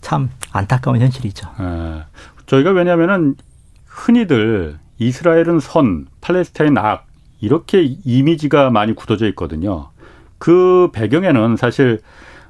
참 0.00 0.30
안타까운 0.52 1.00
현실이죠. 1.00 1.48
예. 1.60 2.04
저희가 2.46 2.70
왜냐하면은 2.70 3.36
흔히들 3.86 4.78
이스라엘은 4.98 5.60
선, 5.60 6.06
팔레스타인 6.20 6.76
악 6.78 7.06
이렇게 7.40 7.82
이미지가 8.04 8.70
많이 8.70 8.94
굳어져 8.94 9.26
있거든요. 9.28 9.90
그 10.38 10.90
배경에는 10.92 11.56
사실 11.56 12.00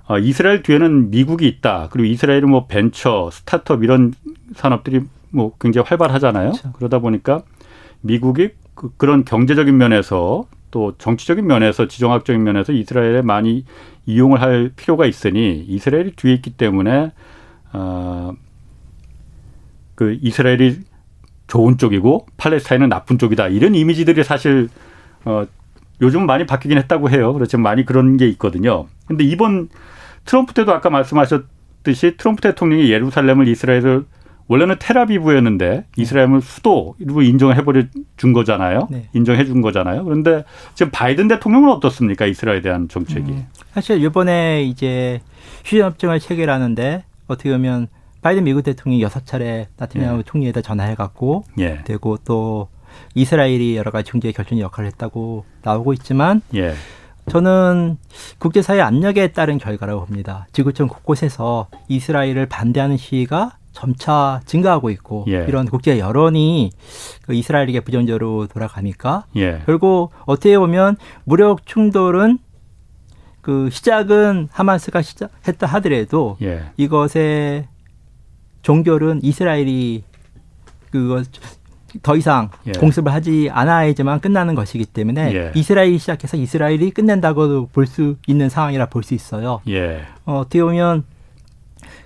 어, 0.07 0.19
이스라엘 0.19 0.63
뒤에는 0.63 1.11
미국이 1.11 1.47
있다. 1.47 1.89
그리고 1.91 2.07
이스라엘은 2.07 2.49
뭐 2.49 2.67
벤처, 2.67 3.29
스타트업 3.31 3.85
이런 3.85 4.15
산업들이 4.55 5.03
뭐 5.31 5.53
굉장히 5.61 5.87
활발하잖아요. 5.87 6.53
그렇죠. 6.53 6.73
그러다 6.73 6.99
보니까 7.01 7.43
미국이 8.01 8.51
그, 8.75 8.91
그런 8.97 9.25
경제적인 9.25 9.77
면에서 9.77 10.47
또 10.71 10.95
정치적인 10.97 11.47
면에서 11.47 11.89
지정학적인 11.89 12.43
면에서 12.43 12.73
이스라엘에 12.73 13.23
많이 13.23 13.65
이용을 14.07 14.41
할 14.41 14.71
필요가 14.75 15.05
있으니 15.05 15.65
이스라엘이 15.69 16.13
뒤에 16.13 16.35
있기 16.35 16.51
때문에 16.51 17.13
어, 17.73 18.33
그 19.95 20.17
이스라엘이 20.21 20.81
좋은 21.49 21.79
쪽이고 21.79 22.27
팔레스타인은 22.37 22.89
나쁜 22.89 23.19
쪽이다. 23.19 23.49
이런 23.49 23.75
이미지들이 23.75 24.23
사실 24.23 24.69
어 25.25 25.45
요즘 26.01 26.27
많이 26.27 26.47
바뀌긴 26.47 26.79
했다고 26.79 27.11
해요. 27.11 27.33
그렇지만 27.33 27.65
많이 27.65 27.85
그런 27.85 28.17
게 28.17 28.29
있거든요. 28.29 28.87
근데 29.07 29.25
이번 29.25 29.69
트럼프 30.25 30.55
때도 30.55 30.73
아까 30.73 30.91
말씀하셨듯이 30.91 32.17
트럼프 32.17 32.43
대통령이 32.43 32.91
예루살렘을 32.91 33.49
이스라엘을 33.49 34.05
원래는 34.47 34.77
테라비브였는데 34.79 35.87
이스라엘을 35.97 36.41
수도로 36.41 37.23
인정을 37.23 37.57
해버려 37.57 37.83
준 38.17 38.33
거잖아요. 38.33 38.89
네. 38.91 39.09
인정해 39.13 39.45
준 39.45 39.61
거잖아요. 39.61 40.05
그런데 40.05 40.45
지금 40.75 40.91
바이든 40.91 41.29
대통령은 41.29 41.71
어떻습니까? 41.71 42.25
이스라엘에 42.25 42.61
대한 42.63 42.89
정책이. 42.89 43.31
음, 43.31 43.47
사실 43.73 44.03
이번에 44.03 44.63
이제 44.63 45.21
휴전협정을 45.65 46.21
체결하는데 46.21 47.05
어떻게 47.29 47.51
보면 47.51 47.89
바이든 48.23 48.45
미국 48.45 48.63
대통령이 48.63 49.03
여섯 49.03 49.25
차례 49.25 49.69
나타냐후 49.77 50.19
예. 50.19 50.23
총리에다 50.25 50.61
전화해갖고 50.61 51.45
예. 51.59 51.83
되고 51.85 52.19
또 52.25 52.69
이스라엘이 53.15 53.77
여러 53.77 53.91
가지 53.91 54.11
중재 54.11 54.33
결정적 54.33 54.65
역할을 54.65 54.89
했다고 54.89 55.45
나오고 55.63 55.93
있지만 55.95 56.43
예. 56.55 56.75
저는 57.29 57.99
국제사회 58.39 58.81
압력에 58.81 59.29
따른 59.29 59.59
결과라고 59.59 60.07
봅니다. 60.07 60.47
지구촌 60.53 60.89
곳곳에서 60.89 61.69
이스라엘을 61.89 62.47
반대하는 62.47 62.97
시위가 62.97 63.59
점차 63.73 64.41
증가하고 64.47 64.91
있고 64.91 65.25
예. 65.29 65.45
이런 65.47 65.67
국제 65.67 65.99
여론이 65.99 66.73
그 67.23 67.35
이스라엘에게 67.35 67.81
부정적으로 67.81 68.47
돌아가니까 68.49 69.27
예. 69.37 69.63
결국 69.67 70.11
어떻게 70.27 70.59
보면 70.59 70.97
무력 71.25 71.67
충돌은 71.67 72.39
그 73.49 73.71
시작은 73.71 74.51
하마스가 74.53 75.01
시작했다 75.01 75.67
하더라도 75.67 76.37
예. 76.43 76.65
이것의 76.77 77.67
종결은 78.61 79.21
이스라엘이 79.23 80.05
그거 80.91 81.23
더 82.03 82.15
이상 82.15 82.51
예. 82.67 82.73
공습을 82.73 83.11
하지 83.11 83.49
않아야지만 83.51 84.21
끝나는 84.21 84.55
것이기 84.55 84.85
때문에 84.85 85.35
예. 85.35 85.53
이스라엘이 85.55 85.97
시작해서 85.97 86.37
이스라엘이 86.37 86.91
끝낸다고도 86.91 87.71
볼수 87.73 88.17
있는 88.27 88.51
상황이라 88.51 88.91
볼 88.91 89.03
수 89.03 89.15
있어요. 89.15 89.63
예. 89.67 90.03
어, 90.27 90.41
어떻게 90.41 90.61
보면 90.61 91.05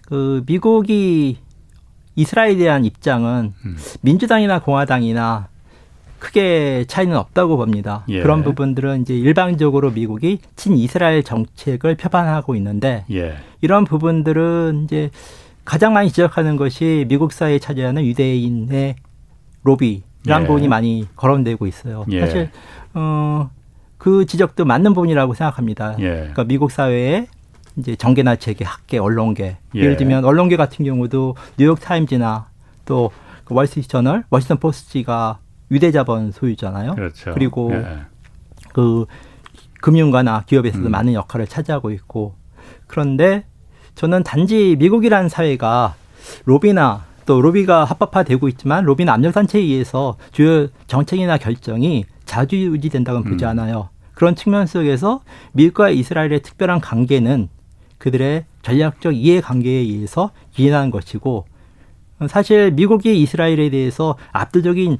그 0.06 0.44
미국이 0.46 1.38
이스라엘에 2.14 2.54
대한 2.54 2.84
입장은 2.84 3.52
음. 3.64 3.76
민주당이나 4.02 4.60
공화당이나 4.60 5.48
크게 6.22 6.84
차이는 6.86 7.16
없다고 7.16 7.56
봅니다. 7.56 8.04
예. 8.08 8.22
그런 8.22 8.44
부분들은 8.44 9.02
이제 9.02 9.12
일방적으로 9.12 9.90
미국이 9.90 10.38
친 10.54 10.76
이스라엘 10.76 11.24
정책을 11.24 11.96
표방하고 11.96 12.54
있는데 12.54 13.04
예. 13.10 13.34
이런 13.60 13.84
부분들은 13.84 14.82
이제 14.84 15.10
가장 15.64 15.92
많이 15.92 16.10
지적하는 16.10 16.56
것이 16.56 17.06
미국 17.08 17.32
사회에 17.32 17.58
차지하는 17.58 18.04
유대인의 18.06 18.94
로비라는 19.64 20.44
예. 20.44 20.46
부분이 20.46 20.68
많이 20.68 21.08
거론되고 21.16 21.66
있어요. 21.66 22.04
예. 22.12 22.20
사실 22.20 22.50
어, 22.94 23.50
그 23.98 24.24
지적도 24.24 24.64
맞는 24.64 24.94
부분이라고 24.94 25.34
생각합니다. 25.34 25.96
예. 25.98 26.08
그러니까 26.08 26.44
미국 26.44 26.70
사회에 26.70 27.26
이제 27.78 27.96
정계나 27.96 28.36
재계, 28.36 28.64
학계, 28.64 28.98
언론계 28.98 29.56
예. 29.74 29.78
예를 29.78 29.96
들면 29.96 30.24
언론계 30.24 30.56
같은 30.56 30.84
경우도 30.84 31.34
뉴욕 31.58 31.80
타임즈나 31.80 32.46
또 32.84 32.97
그 32.97 33.10
월스트리트 33.56 33.88
저널, 33.88 34.22
워싱턴 34.30 34.58
포스트가 34.58 35.41
유대자본 35.72 36.32
소유잖아요. 36.32 36.94
그렇죠. 36.94 37.32
그리고 37.34 37.72
예. 37.72 38.02
그 38.72 39.06
금융가나 39.80 40.44
기업에서도 40.46 40.86
음. 40.86 40.90
많은 40.90 41.14
역할을 41.14 41.46
차지하고 41.46 41.90
있고 41.90 42.34
그런데 42.86 43.44
저는 43.94 44.22
단지 44.22 44.76
미국이라는 44.78 45.28
사회가 45.28 45.94
로비나 46.44 47.04
또 47.26 47.40
로비가 47.40 47.84
합법화되고 47.84 48.48
있지만 48.50 48.84
로비는 48.84 49.12
압력 49.12 49.32
단체에 49.32 49.60
의해서 49.60 50.16
주요 50.30 50.68
정책이나 50.86 51.38
결정이 51.38 52.04
자주 52.24 52.56
유지된다고는 52.56 53.30
보지 53.30 53.44
음. 53.44 53.50
않아요. 53.50 53.88
그런 54.14 54.34
측면 54.36 54.66
속에서 54.66 55.22
미국과 55.52 55.90
이스라엘의 55.90 56.42
특별한 56.42 56.80
관계는 56.80 57.48
그들의 57.98 58.44
전략적 58.62 59.16
이해 59.16 59.40
관계에 59.40 59.80
의해서 59.80 60.30
기인한 60.52 60.90
것이고 60.90 61.46
사실 62.28 62.70
미국이 62.72 63.20
이스라엘에 63.20 63.70
대해서 63.70 64.16
압도적인 64.32 64.98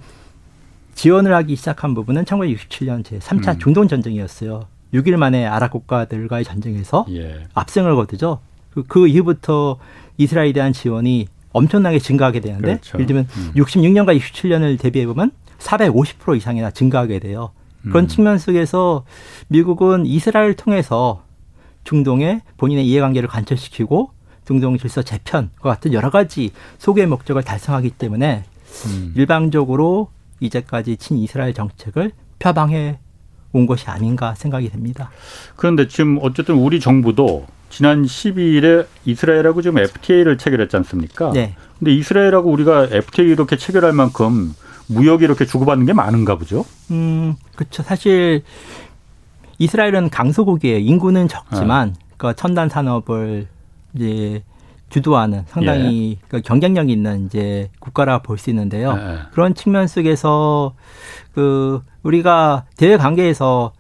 지원을 0.95 1.35
하기 1.35 1.57
시작한 1.57 1.95
부분은 1.95 2.25
1967년 2.25 3.03
제3차 3.03 3.55
음. 3.55 3.59
중동 3.59 3.89
전쟁이었어요. 3.89 4.67
6일 4.95 5.17
만에 5.17 5.47
아랍 5.47 5.71
국가들과의 5.71 6.45
전쟁에서 6.45 7.07
예. 7.11 7.45
압승을 7.55 7.95
거두죠. 7.97 8.41
그, 8.71 8.85
그 8.87 9.09
이후부터 9.09 9.79
이스라엘에 10.19 10.53
대한 10.53 10.73
지원이 10.73 11.29
엄청나게 11.53 11.99
증가하게 11.99 12.41
되는데 12.41 12.79
그렇죠. 12.79 12.97
예를 12.97 13.07
들면 13.07 13.29
음. 13.37 13.53
66년과 13.57 14.19
67년을 14.19 14.79
대비해 14.79 15.07
보면 15.07 15.33
450% 15.59 16.37
이상이나 16.37 16.71
증가하게 16.71 17.19
돼요. 17.21 17.53
그런 17.83 18.05
음. 18.05 18.09
측면 18.09 18.39
속에서 18.39 19.05
미국은 19.49 20.07
이스라엘을 20.07 20.55
통해서 20.55 21.25
중동에 21.85 22.43
본인의 22.57 22.87
이해관계를 22.87 23.29
관철시키고 23.29 24.11
중동 24.47 24.79
질서 24.79 25.03
재편과 25.03 25.63
같은 25.63 25.93
여러 25.93 26.11
가지 26.11 26.53
소개의 26.79 27.07
목적을 27.07 27.43
달성하기 27.43 27.91
때문에 27.91 28.45
음. 28.87 29.13
일방적으로 29.17 30.11
이제까지 30.43 30.97
친이스라엘 30.97 31.55
정책을 31.55 32.13
표방해 32.39 32.99
온 33.53 33.67
것이 33.67 33.89
아닌가 33.89 34.35
생각이 34.35 34.69
됩니다. 34.71 35.11
그런데 35.57 35.87
지금 35.87 36.19
어쨌든 36.23 36.57
우리 36.57 36.81
정부도 36.81 37.47
지난 37.71 38.03
12일에 38.05 38.87
이스라엘하고 39.05 39.63
지금 39.63 39.79
FTA를 39.79 40.37
체결했지 40.39 40.77
않습니까? 40.77 41.33
네. 41.33 41.55
근데 41.79 41.93
이스라엘하고 41.95 42.51
우리가 42.51 42.89
FTA 42.91 43.31
이렇게 43.31 43.57
체결할 43.57 43.93
만큼 43.93 44.55
무역이 44.89 45.25
이렇게 45.25 45.47
주고받는 45.47 45.87
게 45.87 45.93
많은가 45.93 46.37
보죠? 46.37 46.65
음, 46.91 47.35
그렇죠. 47.55 47.83
사실 47.83 48.43
이스라엘은 49.59 50.11
강소국이에요. 50.11 50.79
인구는 50.79 51.29
적지만 51.29 51.93
네. 51.93 52.01
그 52.17 52.35
첨단 52.35 52.69
산업을 52.69 53.47
이제 53.95 54.43
주도하는 54.93 55.45
상당히 55.49 56.19
예. 56.21 56.27
그 56.29 56.41
경쟁력 56.43 56.91
있는 56.91 57.27
이제 57.27 57.71
국가라 57.81 58.19
볼 58.19 58.39
수 58.39 58.51
있는데요. 58.51 58.95
예. 58.97 59.19
그런 59.33 59.55
측면 59.55 59.87
속에서 59.87 60.75
그 61.35 61.83
우리가 62.03 62.67
대외 62.77 62.97
관계에서 62.97 63.73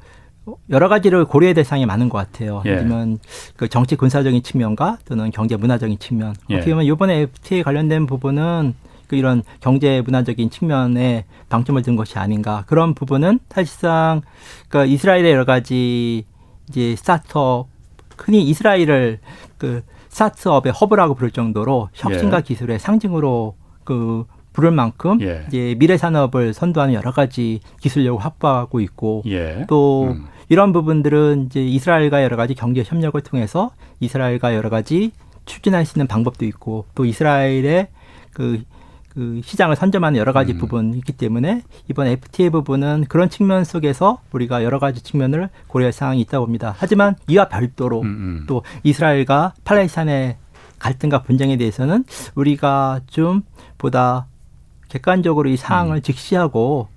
여러 0.70 0.88
가지를 0.88 1.24
고려의 1.26 1.54
대상이 1.54 1.86
많은 1.86 2.08
것 2.08 2.18
같아요. 2.18 2.62
예를 2.64 2.78
들면 2.80 3.18
그 3.56 3.68
정치 3.68 3.94
군사적인 3.94 4.42
측면과 4.42 4.98
또는 5.04 5.30
경제 5.30 5.56
문화적인 5.56 5.98
측면. 5.98 6.34
예. 6.50 6.56
어떻게 6.56 6.72
보면 6.72 6.86
이번에 6.86 7.20
FTA 7.20 7.62
관련된 7.62 8.06
부분은 8.06 8.74
그 9.06 9.16
이런 9.16 9.42
경제 9.60 10.00
문화적인 10.00 10.48
측면에 10.50 11.26
방점을 11.50 11.80
둔 11.82 11.96
것이 11.96 12.18
아닌가 12.18 12.64
그런 12.66 12.94
부분은 12.94 13.40
사실상 13.50 14.22
그 14.68 14.86
이스라엘의 14.86 15.32
여러 15.32 15.44
가지 15.44 16.24
이제 16.70 16.96
스타트업 16.96 17.68
흔히 18.16 18.42
이스라엘을 18.44 19.18
그 19.58 19.82
스타트업의 20.12 20.72
허브라고 20.72 21.14
부를 21.14 21.30
정도로 21.30 21.88
혁신과 21.94 22.38
예. 22.38 22.42
기술의 22.42 22.78
상징으로 22.78 23.56
그 23.84 24.24
부를 24.52 24.70
만큼 24.70 25.20
예. 25.22 25.44
이제 25.48 25.74
미래 25.78 25.96
산업을 25.96 26.52
선도하는 26.52 26.92
여러 26.92 27.12
가지 27.12 27.60
기술력을 27.80 28.22
확보하고 28.22 28.80
있고 28.80 29.22
예. 29.26 29.64
또 29.68 30.10
음. 30.10 30.26
이런 30.50 30.74
부분들은 30.74 31.46
이제 31.46 31.64
이스라엘과 31.64 32.22
여러 32.22 32.36
가지 32.36 32.54
경제 32.54 32.82
협력을 32.84 33.18
통해서 33.22 33.70
이스라엘과 34.00 34.54
여러 34.54 34.68
가지 34.68 35.12
추진할 35.46 35.86
수 35.86 35.98
있는 35.98 36.06
방법도 36.06 36.44
있고 36.44 36.84
또 36.94 37.06
이스라엘의 37.06 37.88
그 38.34 38.62
그 39.14 39.42
시장을 39.44 39.76
선점하는 39.76 40.18
여러 40.18 40.32
가지 40.32 40.52
음. 40.52 40.58
부분이 40.58 40.96
있기 40.98 41.12
때문에 41.12 41.62
이번 41.90 42.06
FTA 42.06 42.48
부분은 42.48 43.04
그런 43.08 43.28
측면 43.28 43.62
속에서 43.62 44.20
우리가 44.32 44.64
여러 44.64 44.78
가지 44.78 45.02
측면을 45.02 45.50
고려할 45.66 45.92
사항이 45.92 46.20
있다고 46.22 46.46
봅니다. 46.46 46.74
하지만 46.78 47.16
이와 47.28 47.48
별도로 47.48 48.00
음, 48.00 48.06
음. 48.06 48.44
또 48.46 48.62
이스라엘과 48.84 49.52
팔레스타인의 49.64 50.36
갈등과 50.78 51.22
분쟁에 51.22 51.58
대해서는 51.58 52.04
우리가 52.34 53.00
좀 53.06 53.42
보다 53.76 54.26
객관적으로 54.88 55.50
이 55.50 55.58
상황을 55.58 55.96
음. 55.96 56.02
직시하고 56.02 56.88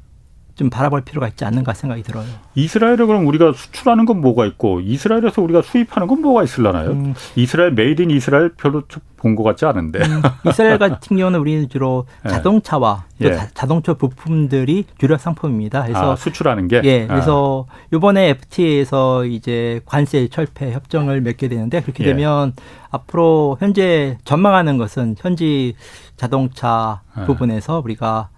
좀 0.56 0.69
바라볼 0.69 1.01
필요가 1.01 1.28
있지 1.28 1.43
않는가 1.43 1.73
생각이 1.73 2.01
들어요. 2.04 2.25
이스라엘에 2.56 2.95
그럼 2.95 3.28
우리가 3.28 3.51
수출하는 3.51 4.06
건 4.06 4.21
뭐가 4.21 4.45
있고 4.45 4.80
이스라엘에서 4.80 5.41
우리가 5.41 5.62
수입하는 5.62 6.08
건 6.08 6.21
뭐가 6.21 6.43
있을라나요? 6.43 6.91
음. 6.91 7.13
이스라엘 7.36 7.73
made 7.73 8.01
in 8.03 8.09
이스라엘 8.10 8.54
별로 8.56 8.84
본 9.25 9.35
것 9.35 9.41
같지 9.43 9.65
않은데. 9.65 9.99
음, 9.99 10.21
이스라엘 10.47 10.77
같은 10.79 11.17
경우는 11.17 11.39
우리는 11.39 11.67
주로 11.67 12.05
네. 12.23 12.29
자동차와 12.29 13.05
또 13.19 13.27
예. 13.27 13.39
자동차 13.55 13.95
부품들이 13.95 14.85
주력 14.99 15.19
상품입니다. 15.19 15.81
그래서 15.83 16.11
아, 16.11 16.15
수출하는 16.15 16.67
게. 16.67 16.81
예. 16.83 17.07
그래서 17.07 17.65
아. 17.67 17.73
이번에 17.91 18.29
FTA에서 18.29 19.25
이제 19.25 19.81
관세 19.85 20.27
철폐 20.27 20.73
협정을 20.73 21.21
맺게 21.21 21.47
되는데 21.47 21.81
그렇게 21.81 22.03
예. 22.03 22.09
되면 22.09 22.53
앞으로 22.91 23.57
현재 23.59 24.17
전망하는 24.25 24.77
것은 24.77 25.15
현지 25.17 25.73
자동차 26.17 27.01
예. 27.19 27.25
부분에서 27.25 27.81
우리가 27.83 28.29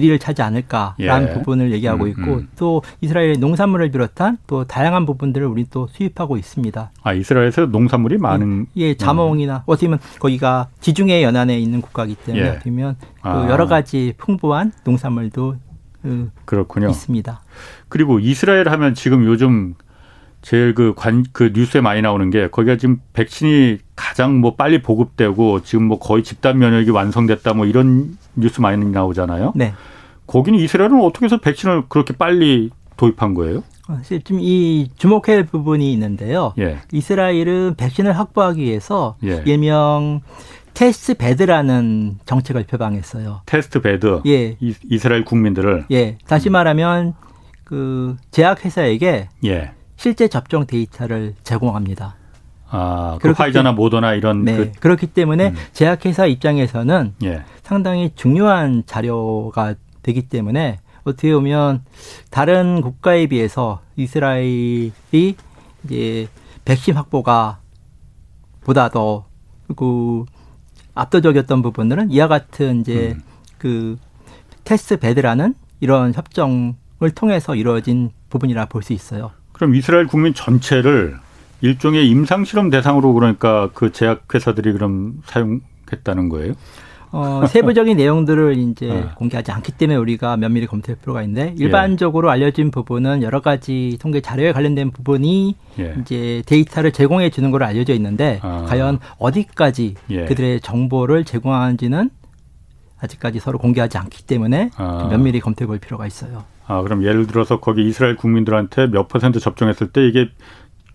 1위를 0.00 0.20
차지 0.20 0.42
않을까라는 0.42 1.28
예. 1.28 1.32
부분을 1.34 1.72
얘기하고 1.72 2.04
음, 2.04 2.08
있고 2.10 2.34
음. 2.34 2.48
또 2.56 2.82
이스라엘의 3.00 3.38
농산물을 3.38 3.90
비롯한 3.90 4.38
또 4.46 4.64
다양한 4.64 5.06
부분들을 5.06 5.46
우리 5.46 5.66
또 5.70 5.88
수입하고 5.88 6.36
있습니다. 6.36 6.90
아 7.02 7.12
이스라엘에서 7.12 7.66
농산물이 7.66 8.18
많은 8.18 8.66
예, 8.76 8.82
예 8.82 8.94
자몽이나 8.94 9.64
어떻게 9.66 9.86
보면 9.86 9.98
거기가 10.18 10.68
지중해 10.80 11.22
연안에 11.22 11.58
있는 11.58 11.80
국가이기 11.80 12.16
때문에 12.16 12.44
예. 12.44 12.50
어떻게 12.50 12.70
보면 12.70 12.96
아. 13.22 13.46
여러 13.48 13.66
가지 13.66 14.14
풍부한 14.18 14.72
농산물도 14.84 15.56
그 16.02 16.30
그렇군요. 16.44 16.88
있습니다. 16.88 17.40
그리고 17.88 18.20
이스라엘 18.20 18.68
하면 18.68 18.94
지금 18.94 19.24
요즘 19.24 19.74
제일 20.46 20.76
그 20.76 20.94
관, 20.94 21.24
그 21.32 21.50
뉴스에 21.52 21.80
많이 21.80 22.02
나오는 22.02 22.30
게 22.30 22.48
거기가 22.48 22.76
지금 22.76 23.00
백신이 23.14 23.78
가장 23.96 24.40
뭐 24.40 24.54
빨리 24.54 24.80
보급되고 24.80 25.64
지금 25.64 25.86
뭐 25.86 25.98
거의 25.98 26.22
집단 26.22 26.60
면역이 26.60 26.90
완성됐다 26.90 27.52
뭐 27.54 27.66
이런 27.66 28.16
뉴스 28.36 28.60
많이 28.60 28.84
나오잖아요. 28.84 29.54
네. 29.56 29.74
거기는 30.28 30.56
이스라엘은 30.60 31.00
어떻게 31.00 31.24
해서 31.24 31.38
백신을 31.38 31.86
그렇게 31.88 32.14
빨리 32.14 32.70
도입한 32.96 33.34
거예요? 33.34 33.64
어, 33.88 34.00
지금 34.04 34.38
이 34.38 34.88
주목할 34.96 35.46
부분이 35.46 35.92
있는데요. 35.94 36.54
예. 36.60 36.78
이스라엘은 36.92 37.74
백신을 37.76 38.16
확보하기 38.16 38.62
위해서 38.62 39.16
예. 39.24 39.42
일명 39.46 40.20
test 40.74 41.14
bed라는 41.14 42.18
정책을 42.24 42.66
표방했어요. 42.68 43.40
test 43.46 43.80
bed. 43.80 44.20
예. 44.26 44.56
이, 44.60 44.98
스라엘 44.98 45.24
국민들을. 45.24 45.86
예. 45.90 46.18
다시 46.28 46.50
말하면 46.50 47.14
그 47.64 48.14
제약회사에게 48.30 49.28
예. 49.44 49.72
실제 49.96 50.28
접종 50.28 50.66
데이터를 50.66 51.34
제공합니다. 51.42 52.16
아, 52.68 53.18
그 53.20 53.30
화이자나 53.30 53.72
모더나 53.72 54.14
이런 54.14 54.44
네. 54.44 54.56
그 54.56 54.72
그렇기 54.80 55.08
때문에 55.08 55.48
음. 55.50 55.56
제약회사 55.72 56.26
입장에서는 56.26 57.14
예. 57.24 57.42
상당히 57.62 58.10
중요한 58.14 58.82
자료가 58.86 59.74
되기 60.02 60.22
때문에 60.22 60.80
어떻게 61.04 61.32
보면 61.32 61.84
다른 62.30 62.80
국가에 62.80 63.26
비해서 63.28 63.80
이스라엘이 63.96 64.92
이제 65.84 66.28
백신 66.64 66.94
확보가 66.94 67.60
보다 68.64 68.88
더 68.88 69.26
그 69.74 70.24
압도적이었던 70.94 71.62
부분들은 71.62 72.10
이와 72.10 72.28
같은 72.28 72.80
이제 72.82 73.14
음. 73.16 73.22
그 73.58 73.98
테스트 74.64 74.98
베드라는 74.98 75.54
이런 75.80 76.14
협정을 76.14 77.10
통해서 77.14 77.54
이루어진 77.54 78.10
부분이라 78.30 78.66
볼 78.66 78.82
수 78.82 78.92
있어요. 78.92 79.32
그럼 79.56 79.74
이스라엘 79.74 80.06
국민 80.06 80.34
전체를 80.34 81.16
일종의 81.62 82.10
임상 82.10 82.44
실험 82.44 82.68
대상으로 82.68 83.14
그러니까 83.14 83.70
그 83.72 83.90
제약 83.90 84.34
회사들이 84.34 84.72
그럼 84.72 85.22
사용했다는 85.24 86.28
거예요? 86.28 86.52
어, 87.10 87.46
세부적인 87.46 87.96
내용들을 87.96 88.58
이제 88.58 88.84
네. 88.92 89.08
공개하지 89.14 89.52
않기 89.52 89.72
때문에 89.72 89.96
우리가 89.96 90.36
면밀히 90.36 90.66
검토할 90.66 90.98
필요가 91.00 91.22
있는데 91.22 91.54
일반적으로 91.56 92.28
예. 92.28 92.32
알려진 92.32 92.70
부분은 92.70 93.22
여러 93.22 93.40
가지 93.40 93.96
통계 93.98 94.20
자료에 94.20 94.52
관련된 94.52 94.90
부분이 94.90 95.54
예. 95.78 95.94
이제 96.02 96.42
데이터를 96.44 96.92
제공해 96.92 97.30
주는 97.30 97.50
걸로 97.50 97.64
알려져 97.64 97.94
있는데 97.94 98.40
아. 98.42 98.66
과연 98.68 98.98
어디까지 99.16 99.94
예. 100.10 100.24
그들의 100.26 100.60
정보를 100.60 101.24
제공하는지는 101.24 102.10
아직까지 102.98 103.40
서로 103.40 103.56
공개하지 103.56 103.96
않기 103.96 104.26
때문에 104.26 104.70
아. 104.76 105.08
면밀히 105.10 105.40
검토해 105.40 105.66
볼 105.66 105.78
필요가 105.78 106.06
있어요. 106.06 106.44
아, 106.66 106.82
그럼 106.82 107.04
예를 107.04 107.26
들어서 107.26 107.60
거기 107.60 107.86
이스라엘 107.86 108.16
국민들한테 108.16 108.88
몇 108.88 109.08
퍼센트 109.08 109.38
접종했을 109.40 109.88
때 109.88 110.06
이게 110.06 110.30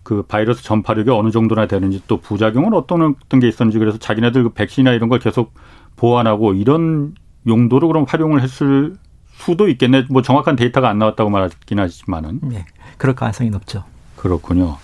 그 0.02 0.22
바이러스 0.22 0.62
전파력이 0.62 1.10
어느 1.10 1.30
정도나 1.30 1.66
되는지 1.66 2.02
또 2.06 2.18
부작용은 2.20 2.74
어떤 2.74 3.14
어떤 3.24 3.40
게 3.40 3.48
있었는지 3.48 3.78
그래서 3.78 3.98
자기네들 3.98 4.42
그 4.42 4.48
백신이나 4.50 4.92
이런 4.92 5.08
걸 5.08 5.18
계속 5.18 5.54
보완하고 5.96 6.54
이런 6.54 7.14
용도로 7.46 7.88
그럼 7.88 8.04
활용을 8.08 8.42
했을 8.42 8.94
수도 9.32 9.68
있겠네. 9.68 10.06
뭐 10.10 10.22
정확한 10.22 10.56
데이터가 10.56 10.88
안 10.88 10.98
나왔다고 10.98 11.30
말하긴 11.30 11.78
하지만은. 11.78 12.40
네. 12.42 12.64
그럴 12.98 13.14
가능성이 13.14 13.50
높죠. 13.50 13.84
그렇군요. 14.16 14.76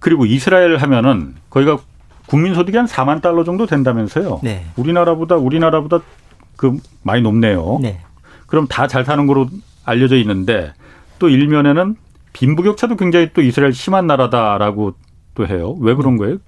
그리고 0.00 0.26
이스라엘 0.26 0.76
하면은 0.76 1.34
거기가 1.50 1.78
국민 2.26 2.54
소득이 2.54 2.76
한 2.76 2.86
4만 2.86 3.22
달러 3.22 3.44
정도 3.44 3.66
된다면서요. 3.66 4.40
네. 4.42 4.66
우리나라보다 4.76 5.36
우리나라보다 5.36 6.00
그 6.56 6.78
많이 7.02 7.22
높네요. 7.22 7.78
네. 7.80 8.00
그럼 8.46 8.66
다 8.66 8.86
잘 8.86 9.04
사는 9.04 9.26
거로 9.26 9.48
알려져 9.84 10.16
있는데 10.16 10.72
또 11.18 11.28
일면에는 11.28 11.96
빈부격차도 12.32 12.96
굉장히 12.96 13.30
또 13.32 13.42
이스라엘 13.42 13.72
심한 13.72 14.06
나라다라고 14.06 14.94
또 15.34 15.46
해요. 15.46 15.76
왜 15.80 15.94
그런 15.94 16.16
거예요? 16.16 16.38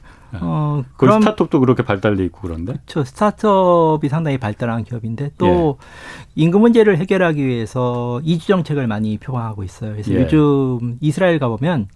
어, 0.41 0.85
그 0.97 1.11
스타트업도 1.11 1.61
그렇게 1.61 1.83
발달돼 1.83 2.25
있고 2.27 2.41
그런데. 2.43 2.73
그렇죠. 2.73 3.05
스타트업이 3.05 4.09
상당히 4.09 4.39
발달한 4.39 4.85
기업인데 4.85 5.31
또 5.39 5.79
예. 5.81 5.87
인구 6.35 6.59
문제를 6.59 6.99
해결하기 6.99 7.47
위해서 7.47 8.21
이주 8.25 8.47
정책을 8.49 8.87
많이 8.87 9.17
표방하고 9.19 9.63
있어요. 9.63 9.93
그래서 9.93 10.13
예. 10.13 10.23
요즘 10.23 10.99
이스라엘 11.01 11.39
가보면 11.39 11.89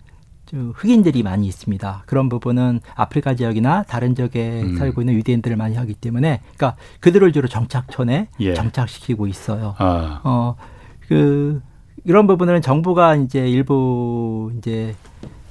흑인들이 0.52 1.22
많이 1.22 1.46
있습니다. 1.46 2.04
그런 2.06 2.28
부분은 2.28 2.80
아프리카 2.94 3.34
지역이나 3.34 3.84
다른 3.84 4.14
지역에 4.14 4.62
음. 4.62 4.76
살고 4.76 5.02
있는 5.02 5.14
유대인들을 5.14 5.56
많이 5.56 5.76
하기 5.76 5.94
때문에, 5.94 6.40
그러니까 6.56 6.76
그들을 7.00 7.30
주로 7.32 7.46
정착촌에 7.46 8.28
예. 8.40 8.54
정착시키고 8.54 9.28
있어요. 9.28 9.74
아. 9.78 10.20
어, 10.24 10.56
그 11.10 11.60
이런 12.04 12.28
부분은 12.28 12.62
정부가 12.62 13.16
이제 13.16 13.50
일부 13.50 14.52
이제 14.56 14.94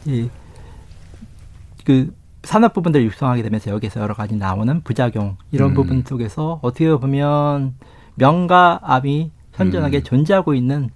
이그 0.06 2.14
산업 2.44 2.74
부분들을 2.74 3.06
육성하게 3.08 3.42
되면서 3.42 3.70
여기서 3.72 4.00
여러 4.00 4.14
가지 4.14 4.38
나오는 4.38 4.82
부작용 4.84 5.36
이런 5.52 5.72
음. 5.72 5.74
부분 5.74 6.04
속에서 6.08 6.60
어떻게 6.62 6.90
보면 6.96 7.76
명과 8.16 8.80
암이 8.84 9.32
현존하게 9.52 9.98
음. 9.98 10.04
존재하고 10.04 10.54
있는 10.54 10.90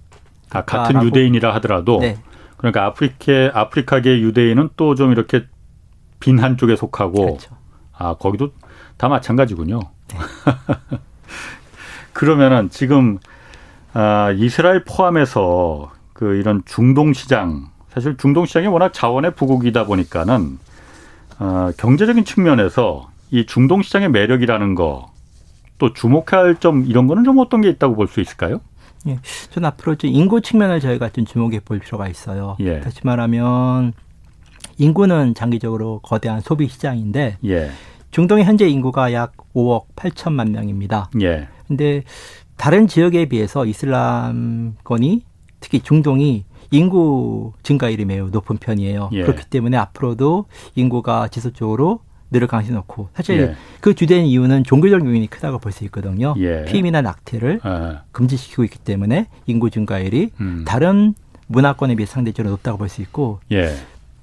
아, 0.48 0.64
같은 0.64 1.02
유대인이라 1.02 1.52
하더라도 1.56 1.98
네. 1.98 2.16
그러니까 2.56 2.86
아프리카 2.86 3.50
아프리카계 3.52 4.20
유대인은 4.20 4.70
또 4.78 4.94
좀 4.94 5.12
이렇게 5.12 5.44
빈한 6.20 6.56
쪽에 6.56 6.74
속하고 6.74 7.26
그렇죠. 7.26 7.54
아 7.92 8.14
거기도 8.14 8.52
다 8.96 9.10
마찬가지군요. 9.10 9.80
네. 10.08 10.18
그러면은 12.14 12.70
지금 12.70 13.18
아, 13.94 14.30
이스라엘 14.32 14.84
포함해서 14.84 15.92
그 16.12 16.34
이런 16.36 16.62
중동 16.66 17.12
시장 17.12 17.68
사실 17.90 18.16
중동 18.16 18.44
시장이 18.46 18.66
워낙 18.66 18.92
자원의 18.92 19.34
부국이다 19.34 19.84
보니까는 19.86 20.58
어, 21.38 21.70
경제적인 21.76 22.24
측면에서 22.24 23.08
이 23.30 23.46
중동 23.46 23.82
시장의 23.82 24.10
매력이라는 24.10 24.74
거 24.74 25.14
또 25.78 25.92
주목할 25.92 26.56
점 26.60 26.84
이런 26.86 27.06
거는 27.08 27.24
좀 27.24 27.38
어떤 27.38 27.60
게 27.60 27.68
있다고 27.68 27.96
볼 27.96 28.06
수 28.06 28.20
있을까요? 28.20 28.60
예, 29.08 29.18
전 29.50 29.64
앞으로 29.64 29.96
좀 29.96 30.08
인구 30.10 30.40
측면을 30.40 30.80
저희가 30.80 31.10
좀 31.10 31.24
주목해 31.24 31.60
볼 31.60 31.78
필요가 31.80 32.08
있어요. 32.08 32.56
예. 32.60 32.80
다시 32.80 33.00
말하면 33.02 33.92
인구는 34.78 35.34
장기적으로 35.34 35.98
거대한 36.02 36.40
소비 36.40 36.68
시장인데 36.68 37.38
예. 37.44 37.70
중동의 38.12 38.44
현재 38.44 38.68
인구가 38.68 39.12
약 39.12 39.32
5억 39.54 39.86
8천만 39.96 40.50
명입니다. 40.50 41.10
예. 41.20 41.48
근데 41.66 42.04
다른 42.56 42.86
지역에 42.86 43.26
비해서 43.26 43.64
이슬람권이 43.66 45.24
특히 45.60 45.80
중동이 45.80 46.44
인구 46.70 47.52
증가율이 47.62 48.04
매우 48.04 48.28
높은 48.30 48.56
편이에요. 48.56 49.10
예. 49.12 49.22
그렇기 49.22 49.44
때문에 49.48 49.76
앞으로도 49.76 50.46
인구가 50.74 51.28
지속적으로 51.28 52.00
늘을 52.30 52.48
가능성이 52.48 52.74
높고 52.76 53.08
사실 53.14 53.38
예. 53.40 53.54
그 53.80 53.94
주된 53.94 54.24
이유는 54.24 54.64
종교적 54.64 55.04
요인이 55.06 55.26
크다고 55.28 55.58
볼 55.58 55.72
수 55.72 55.84
있거든요. 55.84 56.34
예. 56.38 56.64
피임이나 56.64 57.00
낙태를 57.02 57.60
아. 57.62 58.02
금지시키고 58.12 58.64
있기 58.64 58.78
때문에 58.78 59.28
인구 59.46 59.70
증가율이 59.70 60.30
음. 60.40 60.64
다른 60.66 61.14
문화권에 61.46 61.94
비해 61.94 62.06
상대적으로 62.06 62.50
높다고 62.50 62.78
볼 62.78 62.88
수 62.88 63.02
있고 63.02 63.40
예. 63.52 63.74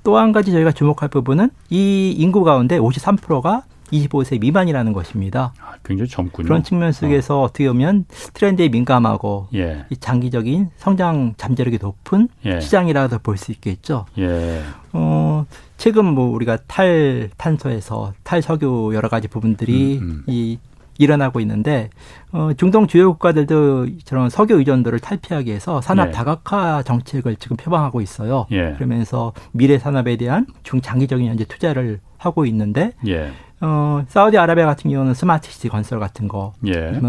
또한 0.04 0.32
가지 0.32 0.52
저희가 0.52 0.72
주목할 0.72 1.10
부분은 1.10 1.52
이 1.70 2.12
인구 2.17 2.44
가운데 2.44 2.78
53%가 2.80 3.63
25세 3.91 4.39
미만이라는 4.39 4.93
것입니다. 4.93 5.54
아, 5.60 5.73
굉장히 5.84 6.10
젊군요. 6.10 6.45
그런 6.45 6.63
측면 6.63 6.91
속에서 6.91 7.43
어. 7.43 7.47
떻게 7.47 7.67
보면 7.67 8.06
트렌드에 8.34 8.69
민감하고 8.69 9.47
예. 9.56 9.86
이 9.89 9.97
장기적인 9.97 10.69
성장 10.77 11.34
잠재력이 11.38 11.80
높은 11.82 12.27
예. 12.45 12.60
시장이라도 12.60 13.19
볼 13.19 13.38
수 13.38 13.51
있겠죠. 13.51 14.06
예. 14.19 14.62
어, 14.93 15.45
최근 15.77 16.06
뭐 16.06 16.30
우리가 16.36 16.58
탈탄소에서 16.67 18.13
탈석유 18.23 18.91
여러 18.93 19.10
가지 19.10 19.27
부분들이 19.27 19.97
음, 19.99 20.04
음. 20.04 20.23
이 20.27 20.60
일어나고 20.97 21.39
있는데 21.39 21.89
어, 22.32 22.51
중동 22.56 22.86
주요 22.86 23.12
국가들도 23.13 23.88
저런 24.06 24.30
석유 24.30 24.60
의존도를 24.60 24.99
탈피하기 24.99 25.47
위해서 25.49 25.82
산업 25.82 26.10
예. 26.10 26.12
다각화 26.12 26.84
정책을 26.84 27.38
지금 27.38 27.58
표방하고 27.58 28.01
있어요. 28.01 28.45
예. 28.51 28.73
그러면서 28.75 29.34
미래 29.51 29.80
산업에 29.80 30.15
대한 30.17 30.45
중장기적인 30.63 31.25
현재 31.25 31.45
투자를 31.45 31.99
하고 32.17 32.45
있는데 32.45 32.91
예. 33.08 33.32
어, 33.62 34.04
사우디아라비아 34.08 34.65
같은 34.65 34.89
경우는 34.89 35.13
smart 35.13 35.52
city 35.52 35.69
건설 35.69 36.00
같은 36.00 36.28
거, 36.28 36.54
예. 36.65 37.00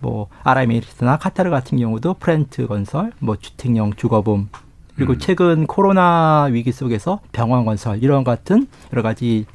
뭐 0.00 0.28
아랍에미리트나 0.42 1.18
카타르 1.18 1.50
같은 1.50 1.78
경우도 1.78 2.14
플랜트 2.14 2.66
건설, 2.66 3.12
뭐 3.18 3.36
주택용 3.36 3.92
주거붐, 3.94 4.48
그리고 4.96 5.12
음. 5.12 5.18
최근 5.18 5.66
코로나 5.66 6.48
위기 6.50 6.72
속에서 6.72 7.20
병원 7.32 7.64
건설 7.64 8.02
이런 8.02 8.24
같은 8.24 8.66
여러 8.92 9.02
가지 9.02 9.46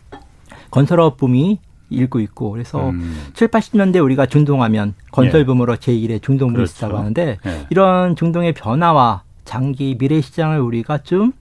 건설업 0.71 1.17
붐이 1.17 1.59
일고 1.89 2.19
있고 2.21 2.51
그래서 2.51 2.89
음. 2.89 3.15
7, 3.33 3.49
80년대 3.49 4.03
우리가 4.03 4.25
중동하면 4.25 4.95
건설 5.11 5.45
붐으로 5.45 5.73
예. 5.73 5.77
제1의 5.77 6.21
중동 6.21 6.49
붐이 6.49 6.55
그렇죠. 6.55 6.73
있다고 6.77 6.97
하는데 6.97 7.37
예. 7.45 7.67
이런 7.69 8.15
중동의 8.15 8.53
변화와 8.53 9.23
장기 9.43 9.97
미래 9.97 10.21
시장을 10.21 10.59
우리가 10.59 10.99
좀 10.99 11.33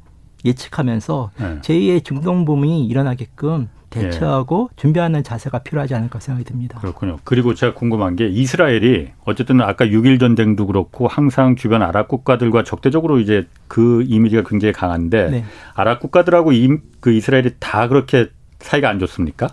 예측하면서 0.44 1.30
예. 1.40 1.44
제2의 1.60 2.04
중동붐이 2.04 2.86
일어나게끔 2.86 3.68
대처하고 3.92 4.70
예. 4.72 4.80
준비하는 4.80 5.22
자세가 5.22 5.60
필요하지 5.60 5.94
않을까 5.94 6.18
생각이 6.18 6.44
듭니다. 6.44 6.78
그렇군요. 6.80 7.18
그리고 7.24 7.54
제가 7.54 7.74
궁금한 7.74 8.16
게 8.16 8.26
이스라엘이 8.26 9.10
어쨌든 9.24 9.60
아까 9.60 9.84
6.1 9.84 10.18
전쟁도 10.18 10.66
그렇고 10.66 11.06
항상 11.06 11.56
주변 11.56 11.82
아랍 11.82 12.08
국가들과 12.08 12.64
적대적으로 12.64 13.20
이제 13.20 13.46
그 13.68 14.04
이미지가 14.08 14.42
굉장히 14.48 14.72
강한데 14.72 15.30
네. 15.30 15.44
아랍 15.74 16.00
국가들하고 16.00 16.52
이, 16.52 16.78
그 17.00 17.12
이스라엘이 17.12 17.56
다 17.60 17.88
그렇게 17.88 18.28
사이가 18.60 18.88
안 18.88 18.98
좋습니까? 18.98 19.48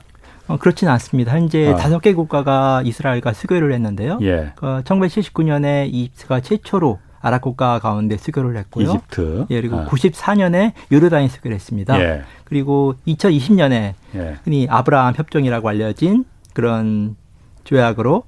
어, 0.47 0.57
그렇지는 0.57 0.91
않습니다. 0.93 1.33
현재 1.33 1.69
아. 1.69 1.75
다섯 1.75 1.97
어. 1.97 1.99
개 1.99 2.13
국가가 2.13 2.81
이스라엘과 2.83 3.33
수교를 3.33 3.71
했는데요. 3.73 4.19
예. 4.21 4.53
그 4.55 4.81
1979년에 4.83 5.89
이집트가 5.91 6.39
최초로 6.39 6.99
아랍 7.21 7.41
국가 7.41 7.79
가운데 7.79 8.17
수교를 8.17 8.57
했고요. 8.57 8.89
이집트. 8.89 9.45
예, 9.49 9.61
그리고 9.61 9.79
아. 9.79 9.85
94년에 9.85 10.73
요르단이 10.91 11.27
수교를 11.27 11.55
했습니다. 11.55 11.99
예. 12.01 12.21
그리고 12.45 12.95
2020년에 13.07 13.93
예. 14.15 14.35
흔히 14.43 14.67
아브라함 14.69 15.13
협정이라고 15.15 15.67
알려진 15.69 16.25
그런 16.53 17.15
조약으로 17.63 18.23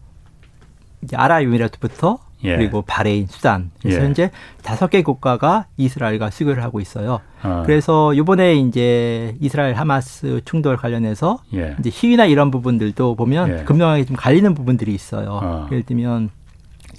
이제 1.04 1.15
아랍에미리트부터 1.15 2.20
예. 2.43 2.58
그리고 2.58 2.82
바레인, 2.82 3.27
수단 3.27 3.71
그래서 3.82 3.99
예. 3.99 4.04
현재 4.04 4.32
다섯 4.63 4.89
개 4.89 5.04
국가가 5.04 5.65
이스라엘과 5.77 6.32
수교를 6.32 6.63
하고 6.63 6.80
있어요. 6.80 7.21
어. 7.43 7.63
그래서 7.65 8.13
이번에 8.13 8.56
이제 8.56 9.36
이스라엘 9.39 9.75
하마스 9.75 10.41
충돌 10.45 10.77
관련해서 10.77 11.39
예. 11.54 11.75
이제 11.80 11.89
시위나 11.89 12.25
이런 12.25 12.51
부분들도 12.51 13.15
보면 13.15 13.60
예. 13.60 13.63
극명하게 13.63 14.06
좀 14.06 14.15
갈리는 14.15 14.54
부분들이 14.54 14.93
있어요. 14.93 15.39
어. 15.41 15.67
예를 15.71 15.84
들면 15.84 16.30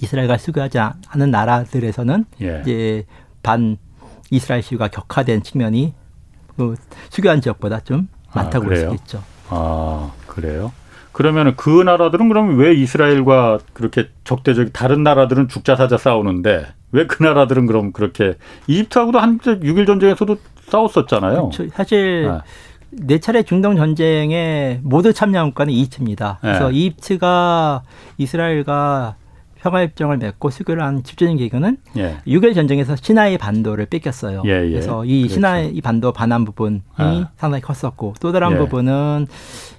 이스라엘과 0.03 0.37
수교하지 0.37 0.79
않은 0.79 1.31
나라들에서는 1.31 2.25
예. 2.41 2.61
이제 2.61 3.05
반 3.41 3.77
이스라엘 4.29 4.61
시위가 4.61 4.89
격화된 4.89 5.43
측면이 5.43 5.93
그 6.57 6.75
수교한 7.09 7.41
지역보다 7.41 7.81
좀 7.81 8.07
아, 8.31 8.41
많다고 8.41 8.65
아, 8.65 8.67
볼수 8.69 8.93
있죠. 8.95 9.23
아 9.49 10.11
그래요? 10.27 10.71
그러면 11.11 11.55
그 11.55 11.69
나라들은 11.83 12.27
그럼 12.27 12.57
왜 12.57 12.73
이스라엘과 12.73 13.59
그렇게 13.73 14.09
적대적 14.23 14.73
다른 14.73 15.03
나라들은 15.03 15.47
죽자 15.47 15.75
사자 15.75 15.97
싸우는데 15.97 16.67
왜 16.91 17.07
그 17.07 17.23
나라들은 17.23 17.65
그럼 17.65 17.91
그렇게 17.91 18.35
이집트하고도 18.67 19.19
한 19.19 19.39
6일 19.39 19.85
전쟁에서도 19.85 20.37
싸웠었잖아요. 20.69 21.49
그렇죠. 21.49 21.67
사실 21.73 22.27
네. 22.27 22.39
네 22.91 23.19
차례 23.19 23.41
중동 23.43 23.75
전쟁에 23.75 24.79
모두 24.83 25.11
참여한 25.13 25.47
국가는 25.49 25.73
이집트입니다. 25.73 26.37
그래서 26.41 26.69
네. 26.69 26.75
이집트가 26.77 27.81
이스라엘과 28.17 29.15
평화협정을 29.63 30.17
맺고 30.17 30.49
수교를 30.49 30.83
한 30.83 31.03
집중적인 31.03 31.37
계기는 31.37 31.77
예. 31.97 32.17
6일 32.27 32.53
전쟁에서 32.53 32.97
시나이 32.97 33.37
반도를 33.37 33.85
뺏겼어요. 33.85 34.43
예, 34.45 34.65
예. 34.65 34.69
그래서 34.69 35.05
이 35.05 35.21
그렇죠. 35.21 35.33
시나이 35.35 35.81
반도 35.81 36.11
반환 36.11 36.43
부분이 36.43 36.81
아. 36.97 37.29
상당히 37.37 37.61
컸었고 37.61 38.15
또 38.19 38.31
다른 38.33 38.51
예. 38.51 38.57
부분은 38.57 39.27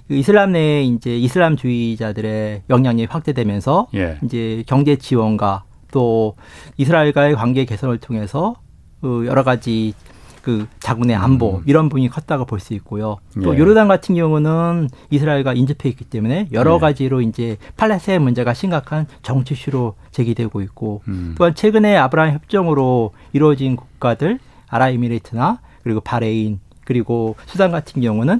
그 0.07 0.15
이슬람 0.15 0.53
내에 0.53 0.83
이제 0.83 1.15
이슬람주의자들의 1.15 2.63
영향이 2.69 3.05
확대되면서 3.05 3.87
예. 3.93 4.17
이제 4.23 4.63
경제 4.65 4.95
지원과 4.95 5.63
또 5.91 6.35
이스라엘과의 6.77 7.35
관계 7.35 7.65
개선을 7.65 7.99
통해서 7.99 8.55
그 9.01 9.25
여러 9.27 9.43
가지 9.43 9.93
그 10.45 10.67
자국의 10.79 11.15
안보 11.15 11.55
음. 11.57 11.63
이런 11.65 11.89
부분이 11.89 12.07
컸다고 12.09 12.45
볼 12.45 12.59
수 12.59 12.75
있고요. 12.75 13.17
또 13.43 13.55
예. 13.55 13.59
요르단 13.59 13.87
같은 13.87 14.13
경우는 14.13 14.89
이스라엘과 15.09 15.53
인접해 15.53 15.89
있기 15.89 16.05
때문에 16.05 16.49
여러 16.53 16.75
예. 16.75 16.79
가지로 16.79 17.21
이제 17.21 17.57
팔레스타인 17.77 18.21
문제가 18.21 18.53
심각한 18.53 19.07
정치 19.23 19.55
이슈로 19.55 19.95
제기되고 20.11 20.61
있고 20.61 21.01
음. 21.07 21.33
또한 21.35 21.55
최근에 21.55 21.97
아브라함 21.97 22.35
협정으로 22.35 23.11
이루어진 23.33 23.75
국가들 23.75 24.37
아랍에미레이트나 24.69 25.59
그리고 25.83 25.99
바레인 25.99 26.59
그리고 26.85 27.35
수단 27.47 27.71
같은 27.71 28.03
경우는 28.03 28.39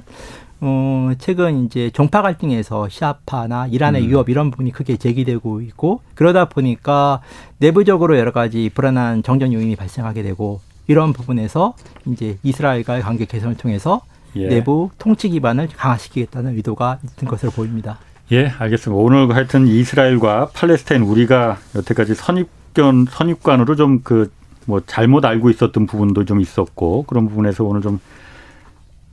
어, 0.60 1.10
최근 1.18 1.64
이제 1.66 1.90
종파 1.90 2.22
갈등에서 2.22 2.88
시아파나 2.88 3.66
이란의 3.66 4.02
음. 4.02 4.08
위협 4.08 4.28
이런 4.28 4.52
부분이 4.52 4.70
크게 4.70 4.96
제기되고 4.96 5.60
있고 5.62 6.00
그러다 6.14 6.48
보니까 6.48 7.20
내부적으로 7.58 8.16
여러 8.16 8.30
가지 8.30 8.70
불안한 8.72 9.24
정전 9.24 9.52
요인이 9.52 9.74
발생하게 9.74 10.22
되고 10.22 10.60
이런 10.86 11.12
부분에서 11.12 11.74
이제 12.06 12.38
이스라엘과의 12.42 13.02
관계 13.02 13.24
개선을 13.24 13.56
통해서 13.56 14.00
예. 14.36 14.48
내부 14.48 14.90
통치 14.98 15.28
기반을 15.28 15.68
강화시키겠다는 15.76 16.56
의도가 16.56 16.98
있는 17.02 17.30
것으로 17.30 17.50
보입니다. 17.52 17.98
예, 18.32 18.48
알겠습니다. 18.48 19.00
오늘 19.00 19.34
하여튼 19.34 19.66
이스라엘과 19.66 20.50
팔레스타인 20.54 21.02
우리가 21.02 21.58
여태까지 21.74 22.14
선입견 22.14 23.06
선입관으로 23.10 23.76
좀 23.76 24.02
그 24.02 24.30
뭐 24.66 24.82
잘못 24.84 25.24
알고 25.24 25.48
있었던 25.50 25.86
부분도 25.86 26.24
좀 26.24 26.40
있었고 26.40 27.04
그런 27.04 27.28
부분에서 27.28 27.64
오늘 27.64 27.80
좀 27.80 28.00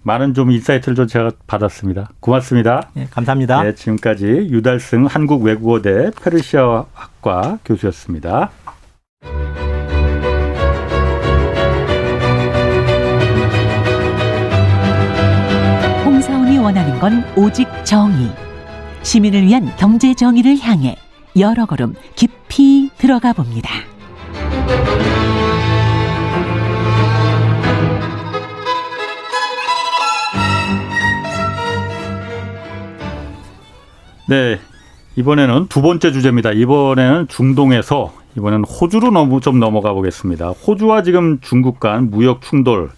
많은 0.02 0.34
좀 0.34 0.52
insight를 0.52 0.96
좀 0.96 1.08
제가 1.08 1.32
받았습니다. 1.48 2.10
고맙습니다. 2.20 2.90
예, 2.98 3.08
감사합니다. 3.10 3.66
예, 3.68 3.74
지금까지 3.76 4.26
유달승 4.26 5.06
한국외국어대 5.06 6.12
페르시아학과 6.22 7.60
교수였습니다. 7.64 8.52
원하는 16.64 16.98
건 17.00 17.24
오직 17.36 17.68
정의. 17.84 18.32
시민을 19.02 19.46
위한 19.46 19.70
경제 19.78 20.14
정의를 20.14 20.58
향해 20.60 20.96
여러 21.38 21.66
걸음 21.66 21.94
깊이 22.16 22.90
들어가 22.98 23.34
봅니다. 23.34 23.70
네. 34.30 34.58
이번에는 35.18 35.68
두 35.68 35.82
번째 35.82 36.12
주제입니다. 36.14 36.54
이번에는 36.54 37.28
중동에서 37.28 38.14
이번에는 38.38 38.64
호주로 38.64 39.12
넘어 39.12 39.42
좀 39.42 39.60
넘어가 39.60 39.92
보겠습니다. 39.94 40.50
호주와 40.50 41.04
지금 41.04 41.40
중국 41.42 41.82
간 41.82 42.10
무역 42.10 42.42
충돌 42.42 42.90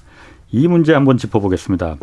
이 0.52 0.68
문제 0.68 0.94
한번 0.94 1.18
짚어보겠습니다. 1.18 1.98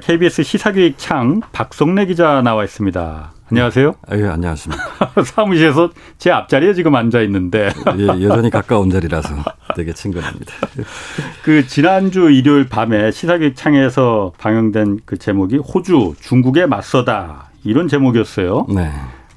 KBS 0.00 0.40
아, 0.40 0.44
시사기획 0.44 0.94
창 0.96 1.40
박성래 1.52 2.06
기자 2.06 2.40
나와 2.42 2.62
있습니다. 2.62 3.32
안녕하세요. 3.50 3.94
아, 4.08 4.16
예, 4.16 4.26
안녕하십니까. 4.28 5.12
사무실에서 5.26 5.90
제 6.18 6.30
앞자리에 6.30 6.72
지금 6.72 6.94
앉아 6.94 7.20
있는데. 7.22 7.68
예, 7.98 8.06
여전히 8.06 8.48
가까운 8.48 8.90
자리라서 8.90 9.34
되게 9.74 9.92
친근합니다. 9.92 10.52
그 11.42 11.66
지난주 11.66 12.30
일요일 12.30 12.68
밤에 12.68 13.10
시사기획 13.10 13.56
창에서 13.56 14.32
방영된 14.38 15.00
그 15.04 15.18
제목이 15.18 15.56
호주 15.58 16.14
중국에 16.20 16.66
맞서다 16.66 17.50
이런 17.64 17.88
제목이었어요. 17.88 18.66
네. 18.74 18.88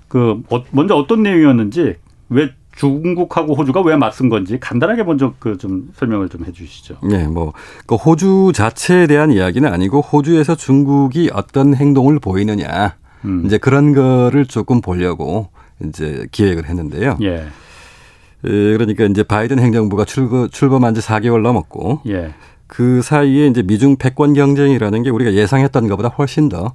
그 0.08 0.42
어, 0.52 0.64
먼저 0.72 0.96
어떤 0.96 1.24
내용이었는지 1.24 1.96
왜 2.30 2.52
중국하고 2.76 3.56
호주가 3.56 3.82
왜 3.82 3.96
맞선 3.96 4.30
건지 4.30 4.58
간단하게 4.60 5.04
먼저 5.04 5.34
그 5.40 5.58
좀 5.58 5.90
설명을 5.96 6.30
좀 6.30 6.46
해주시죠. 6.46 6.98
네, 7.04 7.28
뭐 7.28 7.54
그 7.88 7.96
호주 7.96 8.52
자체에 8.54 9.08
대한 9.08 9.32
이야기는 9.32 9.72
아니고 9.72 10.02
호주에서 10.02 10.56
중국이 10.56 11.30
어떤 11.34 11.74
행동을 11.76 12.20
보이느냐 12.20 12.96
음. 13.26 13.44
이제 13.46 13.58
그런 13.58 13.94
거를 13.94 14.46
조금 14.46 14.82
보려고 14.82 15.48
이제 15.84 16.28
기획을 16.32 16.66
했는데요. 16.68 17.18
예. 17.22 17.46
그러니까 18.42 19.06
이제 19.06 19.24
바이든 19.24 19.60
행정부가 19.60 20.06
출범한 20.06 20.94
지 20.94 21.02
4개월 21.02 21.42
넘었고 21.42 22.02
예. 22.08 22.34
그 22.68 23.02
사이에 23.02 23.48
이제 23.48 23.62
미중 23.64 23.96
패권 23.98 24.34
경쟁이라는 24.34 25.04
게 25.04 25.10
우리가 25.10 25.34
예상했던 25.34 25.88
것보다 25.88 26.10
훨씬 26.10 26.50
더그 26.50 26.74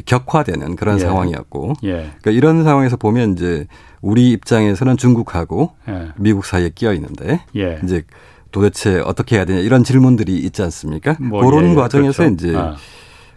격화되는 0.00 0.76
그런 0.76 0.96
예. 0.96 1.00
상황이었고 1.00 1.74
예. 1.84 1.92
그러니까 2.20 2.30
이런 2.30 2.64
상황에서 2.64 2.96
보면 2.96 3.32
이제 3.32 3.66
우리 4.00 4.30
입장에서는 4.30 4.96
중국하고 4.96 5.72
예. 5.88 6.08
미국 6.16 6.44
사이에 6.46 6.70
끼어 6.74 6.94
있는데 6.94 7.42
예. 7.56 7.78
이제 7.84 8.04
도대체 8.50 9.00
어떻게 9.00 9.36
해야 9.36 9.44
되냐 9.44 9.60
이런 9.60 9.84
질문들이 9.84 10.36
있지 10.38 10.62
않습니까? 10.62 11.16
뭐, 11.20 11.44
그런 11.44 11.66
예, 11.66 11.70
예, 11.70 11.74
과정에서 11.74 12.24
그렇죠. 12.24 12.34
이제 12.34 12.56
아. 12.56 12.76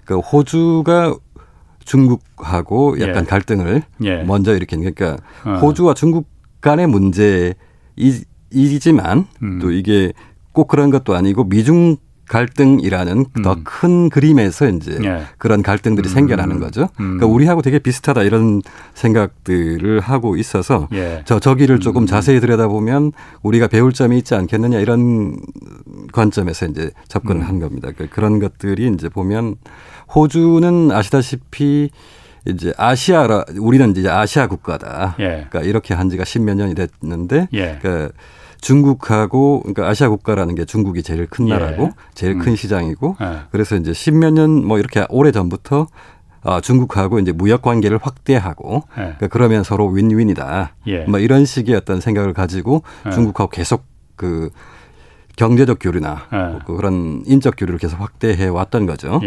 그 0.05 0.19
호주가 0.19 1.15
중국하고 1.83 2.99
약간 2.99 3.23
예. 3.23 3.27
갈등을 3.27 3.83
먼저 4.25 4.55
일으킨 4.55 4.79
그러니까 4.79 5.17
아. 5.43 5.57
호주와 5.57 5.93
중국 5.93 6.27
간의 6.61 6.87
문제이지만 6.87 7.57
음. 9.43 9.59
또 9.61 9.71
이게 9.71 10.13
꼭 10.51 10.67
그런 10.67 10.89
것도 10.89 11.13
아니고 11.15 11.43
미중 11.43 11.97
갈등이라는 12.27 13.25
음. 13.37 13.41
더큰 13.41 14.09
그림에서 14.09 14.67
이제 14.69 14.97
예. 15.03 15.23
그런 15.37 15.61
갈등들이 15.61 16.09
음. 16.09 16.13
생겨나는 16.13 16.59
거죠. 16.59 16.89
음. 16.99 17.17
그러니까 17.17 17.27
우리하고 17.27 17.61
되게 17.61 17.79
비슷하다 17.79 18.23
이런 18.23 18.61
생각들을 18.93 19.99
하고 19.99 20.35
있어서 20.35 20.87
예. 20.93 21.21
저 21.25 21.39
저기를 21.39 21.79
조금 21.79 22.03
음. 22.03 22.07
자세히 22.07 22.39
들여다보면 22.39 23.11
우리가 23.43 23.67
배울 23.67 23.93
점이 23.93 24.17
있지 24.17 24.35
않겠느냐 24.35 24.79
이런 24.79 25.37
관점에서 26.11 26.65
이제 26.67 26.91
접근을 27.07 27.41
음. 27.41 27.47
한 27.47 27.59
겁니다. 27.59 27.91
그러니까 27.93 28.15
그런 28.15 28.39
것들이 28.39 28.91
이제 28.93 29.09
보면 29.09 29.55
호주는 30.13 30.91
아시다시피 30.91 31.89
이제 32.47 32.73
아시아 32.77 33.43
우리는 33.59 33.91
이제 33.95 34.09
아시아 34.09 34.47
국가다. 34.47 35.15
예. 35.19 35.47
그러니까 35.49 35.61
이렇게 35.61 35.93
한 35.93 36.09
지가 36.09 36.25
십몇 36.25 36.57
년이 36.57 36.75
됐는데 36.75 37.49
예. 37.53 37.79
그러니까 37.81 38.13
중국하고 38.61 39.61
그러니까 39.61 39.87
아시아 39.87 40.09
국가라는 40.09 40.55
게 40.55 40.65
중국이 40.65 41.03
제일 41.03 41.27
큰 41.27 41.47
예. 41.47 41.53
나라고 41.53 41.91
제일 42.13 42.37
큰 42.39 42.53
음. 42.53 42.55
시장이고 42.55 43.17
예. 43.21 43.39
그래서 43.51 43.75
이제 43.75 43.93
십몇 43.93 44.33
년 44.33 44.65
뭐 44.65 44.79
이렇게 44.79 45.05
오래 45.09 45.31
전부터 45.31 45.87
아, 46.47 46.61
중국하고 46.61 47.19
이제 47.19 47.31
무역 47.31 47.61
관계를 47.63 47.97
확대하고 48.01 48.83
예. 48.91 49.01
그러니까 49.01 49.27
그러면 49.27 49.63
서로 49.63 49.87
윈윈이다. 49.87 50.75
예. 50.87 50.99
뭐 51.05 51.19
이런 51.19 51.45
식의 51.45 51.75
어떤 51.75 51.99
생각을 52.01 52.33
가지고 52.33 52.83
예. 53.07 53.11
중국하고 53.11 53.49
계속 53.49 53.83
그 54.15 54.49
경제적 55.35 55.79
교류나 55.81 56.27
뭐 56.65 56.77
그런 56.77 57.23
인적 57.25 57.55
교류를 57.57 57.77
계속 57.79 57.99
확대해 57.99 58.47
왔던 58.47 58.85
거죠. 58.85 59.19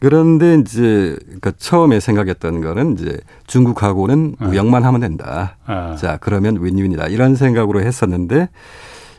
그런데 0.00 0.54
이제 0.54 1.16
그러니까 1.24 1.52
처음에 1.58 2.00
생각했던 2.00 2.62
거는 2.62 2.94
이제 2.94 3.18
중국하고는 3.46 4.36
네. 4.40 4.46
무역만 4.46 4.82
하면 4.82 5.00
된다. 5.00 5.58
아. 5.66 5.94
자, 5.96 6.18
그러면 6.20 6.58
윈윈이다. 6.60 7.08
이런 7.08 7.36
생각으로 7.36 7.82
했었는데 7.82 8.48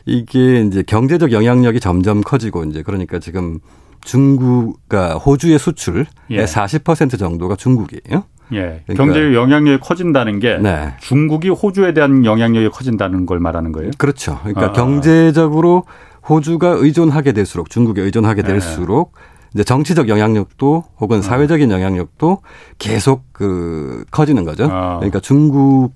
이게 0.04 0.60
이제 0.62 0.82
경제적 0.82 1.30
영향력이 1.30 1.78
점점 1.78 2.20
커지고 2.20 2.64
이제 2.64 2.82
그러니까 2.82 3.20
지금 3.20 3.60
중국, 4.00 4.80
그러니까 4.88 5.18
호주의 5.18 5.56
수출의 5.56 6.06
예. 6.30 6.44
40% 6.44 7.16
정도가 7.16 7.54
중국이에요. 7.54 8.24
예. 8.54 8.82
그러니까 8.84 8.94
경제 8.96 9.34
영향력이 9.34 9.78
커진다는 9.78 10.40
게 10.40 10.58
네. 10.58 10.94
중국이 11.00 11.48
호주에 11.48 11.94
대한 11.94 12.24
영향력이 12.24 12.70
커진다는 12.70 13.24
걸 13.26 13.38
말하는 13.38 13.70
거예요. 13.70 13.92
그렇죠. 13.98 14.40
그러니까 14.40 14.66
아. 14.66 14.72
경제적으로 14.72 15.84
호주가 16.28 16.70
의존하게 16.70 17.32
될수록 17.32 17.70
중국에 17.70 18.02
의존하게 18.02 18.42
네. 18.42 18.48
될수록 18.48 19.12
네. 19.14 19.31
이제 19.54 19.64
정치적 19.64 20.08
영향력도 20.08 20.84
혹은 21.00 21.18
음. 21.18 21.22
사회적인 21.22 21.70
영향력도 21.70 22.38
계속 22.78 23.24
그 23.32 24.04
커지는 24.10 24.44
거죠. 24.44 24.68
아. 24.70 24.96
그러니까 24.96 25.20
중국 25.20 25.92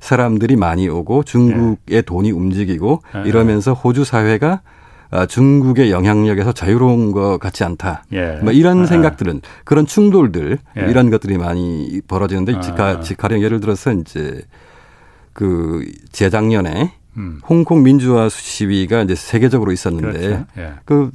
사람들이 0.00 0.56
많이 0.56 0.88
오고 0.88 1.22
중국의 1.24 1.76
예. 1.90 2.02
돈이 2.02 2.30
움직이고 2.30 3.02
예. 3.16 3.28
이러면서 3.28 3.72
호주 3.72 4.04
사회가 4.04 4.60
아, 5.10 5.24
중국의 5.24 5.92
영향력에서 5.92 6.52
자유로운 6.52 7.12
것 7.12 7.38
같지 7.38 7.64
않다. 7.64 8.04
예. 8.12 8.38
뭐 8.42 8.52
이런 8.52 8.82
아. 8.82 8.86
생각들은 8.86 9.40
그런 9.64 9.86
충돌들 9.86 10.58
예. 10.78 10.90
이런 10.90 11.10
것들이 11.10 11.38
많이 11.38 12.00
벌어지는데 12.06 12.54
아. 12.54 13.00
가령 13.16 13.42
예를 13.42 13.60
들어서 13.60 13.92
이제 13.92 14.42
그 15.32 15.84
재작년에 16.10 16.92
음. 17.16 17.40
홍콩 17.48 17.82
민주화 17.82 18.28
시위가 18.28 19.02
이제 19.02 19.14
세계적으로 19.14 19.72
있었는데 19.72 20.18
그렇죠. 20.18 20.44
예. 20.58 20.72
그 20.84 21.10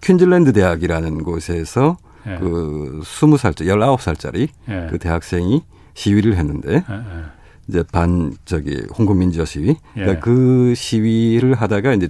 퀸즐랜드 0.00 0.52
대학이라는 0.52 1.22
곳에서 1.24 1.96
예. 2.26 2.36
그 2.38 3.00
스무 3.04 3.36
살짜 3.36 3.66
열아홉 3.66 4.00
살짜리 4.02 4.48
예. 4.68 4.86
그 4.90 4.98
대학생이 4.98 5.62
시위를 5.94 6.36
했는데 6.36 6.84
예, 6.88 6.94
예. 6.94 7.24
이제 7.68 7.82
반 7.90 8.34
저기 8.44 8.82
홍콩 8.96 9.18
민주화 9.18 9.44
시위 9.44 9.70
예. 9.70 9.76
그러니까 10.00 10.20
그 10.20 10.74
시위를 10.76 11.54
하다가 11.54 11.94
이제 11.94 12.08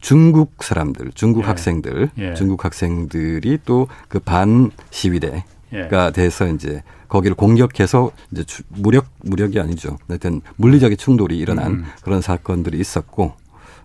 중국 0.00 0.62
사람들, 0.62 1.10
중국 1.14 1.42
예. 1.42 1.46
학생들, 1.46 2.10
중국 2.34 2.64
학생들이 2.64 3.58
또 3.66 3.86
그 4.08 4.18
반 4.18 4.70
시위대가 4.90 6.10
돼서 6.12 6.48
이제 6.48 6.82
거기를 7.08 7.34
공격해서 7.36 8.10
이제 8.32 8.44
무력 8.68 9.06
무력이 9.22 9.60
아니죠. 9.60 9.98
하여튼 10.08 10.40
물리적인 10.56 10.96
충돌이 10.96 11.36
일어난 11.38 11.72
음. 11.72 11.84
그런 12.02 12.20
사건들이 12.22 12.78
있었고 12.78 13.32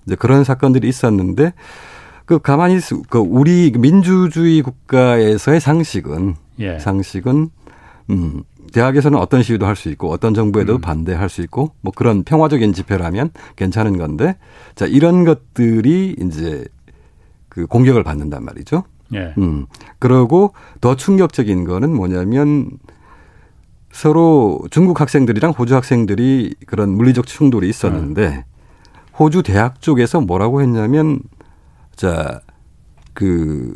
이제 0.06 0.16
그런 0.16 0.44
사건들이 0.44 0.88
있었는데 0.88 1.54
그 2.26 2.40
가만히 2.40 2.80
그 3.10 3.20
우리 3.20 3.72
민주주의 3.78 4.62
국가에서의 4.62 5.60
상식은 5.60 6.36
예. 6.60 6.80
상식은 6.80 7.50
음 8.10 8.44
대학에서는 8.74 9.18
어떤 9.18 9.44
시위도 9.44 9.66
할 9.66 9.76
수 9.76 9.90
있고 9.90 10.12
어떤 10.12 10.34
정부에도 10.34 10.76
음. 10.76 10.82
반대할 10.82 11.30
수 11.30 11.42
있고 11.42 11.72
뭐 11.82 11.94
그런 11.96 12.24
평화적인 12.24 12.74
집회라면 12.74 13.32
괜찮은 13.56 13.98
건데 13.98 14.38
자 14.76 14.86
이런 14.86 15.24
것들이 15.24 16.16
이제 16.20 16.66
그 17.48 17.68
공격을 17.68 18.04
받는단 18.04 18.44
말이죠. 18.44 18.84
예. 19.14 19.34
음 19.38 19.68
그러고 20.00 20.54
더 20.82 20.96
충격적인 20.96 21.64
거는 21.66 21.94
뭐냐면 21.94 22.72
서로 23.92 24.62
중국 24.72 25.00
학생들이랑 25.00 25.52
호주 25.52 25.76
학생들이 25.76 26.56
그런 26.66 26.90
물리적 26.90 27.28
충돌이 27.28 27.70
있었는데 27.70 28.28
음. 28.28 28.44
호주 29.18 29.44
대학 29.44 29.80
쪽에서 29.80 30.20
뭐라고 30.20 30.62
했냐면 30.62 31.20
자, 31.96 32.42
그 33.14 33.76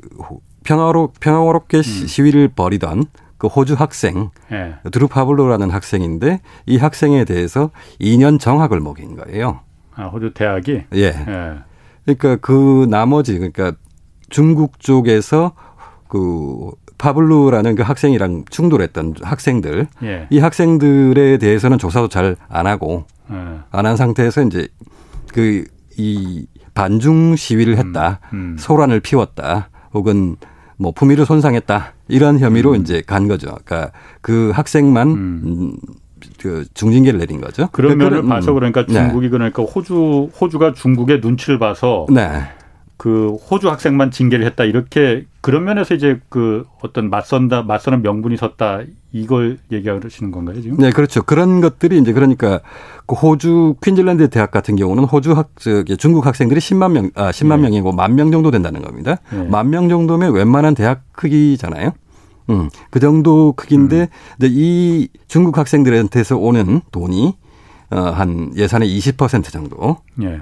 평화로 0.64 1.14
평화롭게 1.20 1.78
음. 1.78 1.82
시위를 1.82 2.50
벌이던 2.50 3.06
그 3.38 3.48
호주 3.48 3.76
학생 3.76 4.32
예. 4.52 4.76
드루 4.92 5.08
파블로라는 5.08 5.70
학생인데 5.70 6.42
이 6.66 6.78
학생에 6.78 7.24
대해서 7.24 7.72
2년 8.02 8.40
정학을 8.40 8.82
먹인 8.82 9.16
거예요. 9.16 9.62
아, 9.96 10.08
호주 10.08 10.34
대학이 10.34 10.84
예. 10.94 11.06
예. 11.06 11.54
그러니까 12.04 12.36
그 12.38 12.86
나머지 12.90 13.36
그러니까 13.36 13.72
중국 14.30 14.80
쪽에서 14.80 15.54
그 16.10 16.72
파블루라는 16.98 17.76
그 17.76 17.84
학생이랑 17.84 18.44
충돌했던 18.50 19.16
학생들 19.22 19.88
예. 20.04 20.28
이 20.30 20.40
학생들에 20.40 21.38
대해서는 21.38 21.78
조사도 21.78 22.10
잘 22.10 22.36
안 22.50 22.68
하고 22.68 23.06
예. 23.32 23.60
안한 23.72 23.96
상태에서 23.96 24.44
이제 24.44 24.68
그 25.34 25.66
이 26.00 26.48
반중 26.80 27.36
시위를 27.36 27.78
했다. 27.78 28.22
음, 28.32 28.38
음. 28.54 28.58
소란을 28.58 29.02
피웠다. 29.02 29.70
혹은 29.94 30.38
뭐 30.78 30.94
품위를 30.94 31.26
손상했다. 31.26 31.94
이런 32.08 32.40
혐의로 32.40 32.72
음. 32.72 32.78
이제 32.78 33.04
간 33.06 33.28
거죠. 33.28 33.48
그러니까 33.66 33.92
그 34.22 34.52
학생만 34.56 35.10
음. 35.10 35.76
음그 36.38 36.68
중징계를 36.74 37.20
내린 37.20 37.42
거죠. 37.42 37.68
그런 37.74 37.98
면을 37.98 38.24
봐서 38.24 38.54
그러니까 38.54 38.86
네. 38.86 38.94
중국이 38.94 39.26
네. 39.26 39.30
그러니까 39.30 39.62
호주 39.64 40.30
호주가 40.40 40.72
중국의 40.72 41.20
눈치를 41.20 41.60
봐서 41.60 42.06
네. 42.10 42.44
그 42.96 43.36
호주 43.50 43.70
학생만 43.70 44.12
징계를 44.12 44.46
했다 44.46 44.64
이렇게 44.64 45.26
그런 45.42 45.66
면에서 45.66 45.96
이제 45.96 46.22
그 46.30 46.66
어떤 46.82 47.10
맞선다 47.10 47.64
맞서는 47.64 48.02
명분이 48.04 48.38
섰다 48.38 48.84
이걸 49.12 49.58
얘기하시는 49.72 50.32
건가요 50.32 50.62
지금? 50.62 50.78
네 50.78 50.92
그렇죠 50.92 51.24
그런 51.24 51.62
것들이 51.62 51.98
이제 51.98 52.14
그러니까 52.14 52.60
그 53.08 53.16
호주 53.16 53.76
퀸즐랜드 53.84 54.30
대학 54.30 54.52
같은 54.52 54.76
경우는 54.76 55.06
호주 55.06 55.34
학 55.34 55.50
저기 55.60 55.98
중국 55.98 56.26
학생들이 56.26 56.60
10만 56.60 56.92
명 56.92 57.10
아 57.16 57.32
10만 57.32 57.56
네. 57.58 57.64
명이고 57.64 57.92
만 57.92 58.16
명 58.16 58.32
정도 58.32 58.52
된다는 58.52 58.82
겁니다. 58.82 59.18
네. 59.32 59.44
만명 59.48 59.90
정도면 59.90 60.34
웬만한 60.34 60.76
대학 60.76 61.02
크기잖아요. 61.14 61.92
음, 62.50 62.70
그 62.90 63.00
정도 63.00 63.54
크기인데 63.54 64.10
음. 64.42 64.48
이 64.50 65.08
중국 65.28 65.58
학생들한테서 65.58 66.38
오는 66.38 66.82
돈이 66.92 67.36
어, 67.92 68.00
한 68.00 68.52
예산의 68.56 68.88
20% 69.00 69.52
정도가 69.52 69.98
예. 70.24 70.42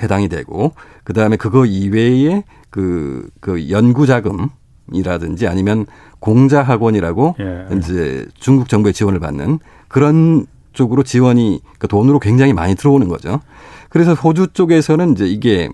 해당이 0.00 0.28
되고 0.28 0.72
그 1.04 1.12
다음에 1.12 1.36
그거 1.36 1.66
이외에 1.66 2.44
그, 2.70 3.28
그 3.40 3.70
연구 3.70 4.06
자금 4.06 4.48
이라든지 4.94 5.46
아니면 5.46 5.86
공자 6.20 6.62
학원이라고 6.62 7.36
예. 7.40 7.76
이제 7.76 8.26
중국 8.34 8.68
정부의 8.68 8.92
지원을 8.92 9.20
받는 9.20 9.58
그런 9.88 10.46
쪽으로 10.72 11.02
지원이 11.02 11.60
그 11.78 11.88
돈으로 11.88 12.18
굉장히 12.18 12.52
많이 12.52 12.74
들어오는 12.74 13.08
거죠. 13.08 13.40
그래서 13.88 14.14
호주 14.14 14.48
쪽에서는 14.54 15.12
이제 15.12 15.26
이게 15.26 15.68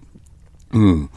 음 0.74 1.08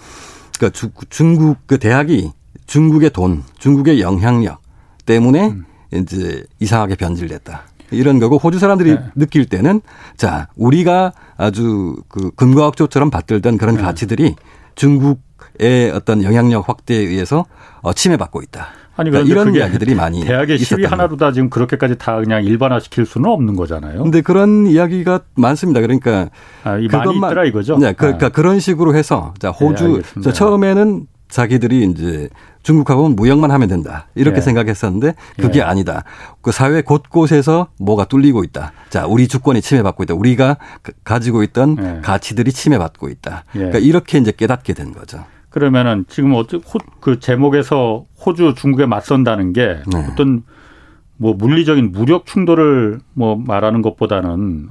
그러니까 0.58 0.78
주, 0.78 0.90
중국 1.10 1.58
그 1.66 1.78
대학이 1.80 2.32
중국의 2.68 3.10
돈, 3.10 3.44
중국의 3.58 4.02
영향력 4.02 4.62
때문에 5.06 5.50
음. 5.50 5.66
이제 5.94 6.44
이상하게 6.60 6.96
변질됐다. 6.96 7.64
이런 7.92 8.20
거고 8.20 8.38
호주 8.38 8.60
사람들이 8.60 8.96
네. 8.96 9.02
느낄 9.16 9.46
때는 9.46 9.82
자 10.16 10.48
우리가 10.56 11.12
아주 11.36 11.98
그 12.08 12.32
금과학조처럼 12.32 13.10
받들던 13.10 13.58
그런 13.58 13.76
네. 13.76 13.82
가치들이 13.82 14.36
중국 14.76 15.20
의 15.60 15.92
어떤 15.92 16.24
영향력 16.24 16.68
확대에 16.70 16.98
의해서 16.98 17.46
어, 17.82 17.94
침해받고 17.94 18.42
있다. 18.42 18.70
아니 18.96 19.10
그러니까 19.10 19.32
이런 19.32 19.56
이야기들이 19.56 19.96
많이 19.96 20.24
대학의 20.24 20.60
시위 20.60 20.86
하나로 20.86 21.18
다 21.18 21.32
지금 21.32 21.50
그렇게까지 21.50 21.98
다 21.98 22.18
그냥 22.18 22.44
일반화시킬 22.44 23.06
수는 23.06 23.30
없는 23.30 23.56
거잖아요. 23.56 24.04
근데 24.04 24.22
그런 24.22 24.68
이야기가 24.68 25.22
많습니다. 25.36 25.82
그러니까 25.82 26.30
아, 26.64 26.78
많이 26.92 27.16
있더라 27.16 27.46
이거죠. 27.46 27.78
네, 27.78 27.94
그 27.94 28.06
러니까 28.06 28.28
네. 28.28 28.32
그런 28.32 28.60
식으로 28.60 28.96
해서 28.96 29.34
자 29.40 29.50
호주 29.50 30.02
네, 30.18 30.34
처음에는 30.34 31.08
자기들이 31.30 31.86
이제 31.86 32.30
중국하고는 32.64 33.16
무역만 33.16 33.50
하면 33.50 33.68
된다. 33.68 34.08
이렇게 34.14 34.38
예. 34.38 34.42
생각했었는데 34.42 35.16
그게 35.40 35.60
예. 35.60 35.64
아니다. 35.64 36.04
그 36.42 36.52
사회 36.52 36.82
곳곳에서 36.82 37.70
뭐가 37.80 38.06
뚫리고 38.06 38.44
있다. 38.44 38.74
자, 38.90 39.08
우리 39.08 39.28
주권이 39.28 39.62
침해받고 39.62 40.04
있다. 40.04 40.14
우리가 40.14 40.58
가지고 41.04 41.42
있던 41.44 41.78
예. 41.80 42.02
가치들이 42.02 42.52
침해받고 42.52 43.10
있다. 43.10 43.46
예. 43.56 43.60
그러니까 43.60 43.80
이렇게 43.80 44.20
이제 44.20 44.32
깨닫게 44.32 44.74
된 44.74 44.94
거죠. 44.94 45.24
그러면은 45.52 46.06
지금 46.08 46.34
어떤 46.34 46.62
그 47.02 47.20
제목에서 47.20 48.06
호주 48.26 48.56
중국에 48.56 48.86
맞선다는 48.86 49.54
게 49.54 49.82
네. 49.86 50.08
어떤 50.12 50.44
뭐 51.18 51.34
물리적인 51.34 51.92
무력 51.92 52.26
충돌을 52.26 53.00
뭐 53.14 53.36
말하는 53.36 53.82
것보다는 53.82 54.70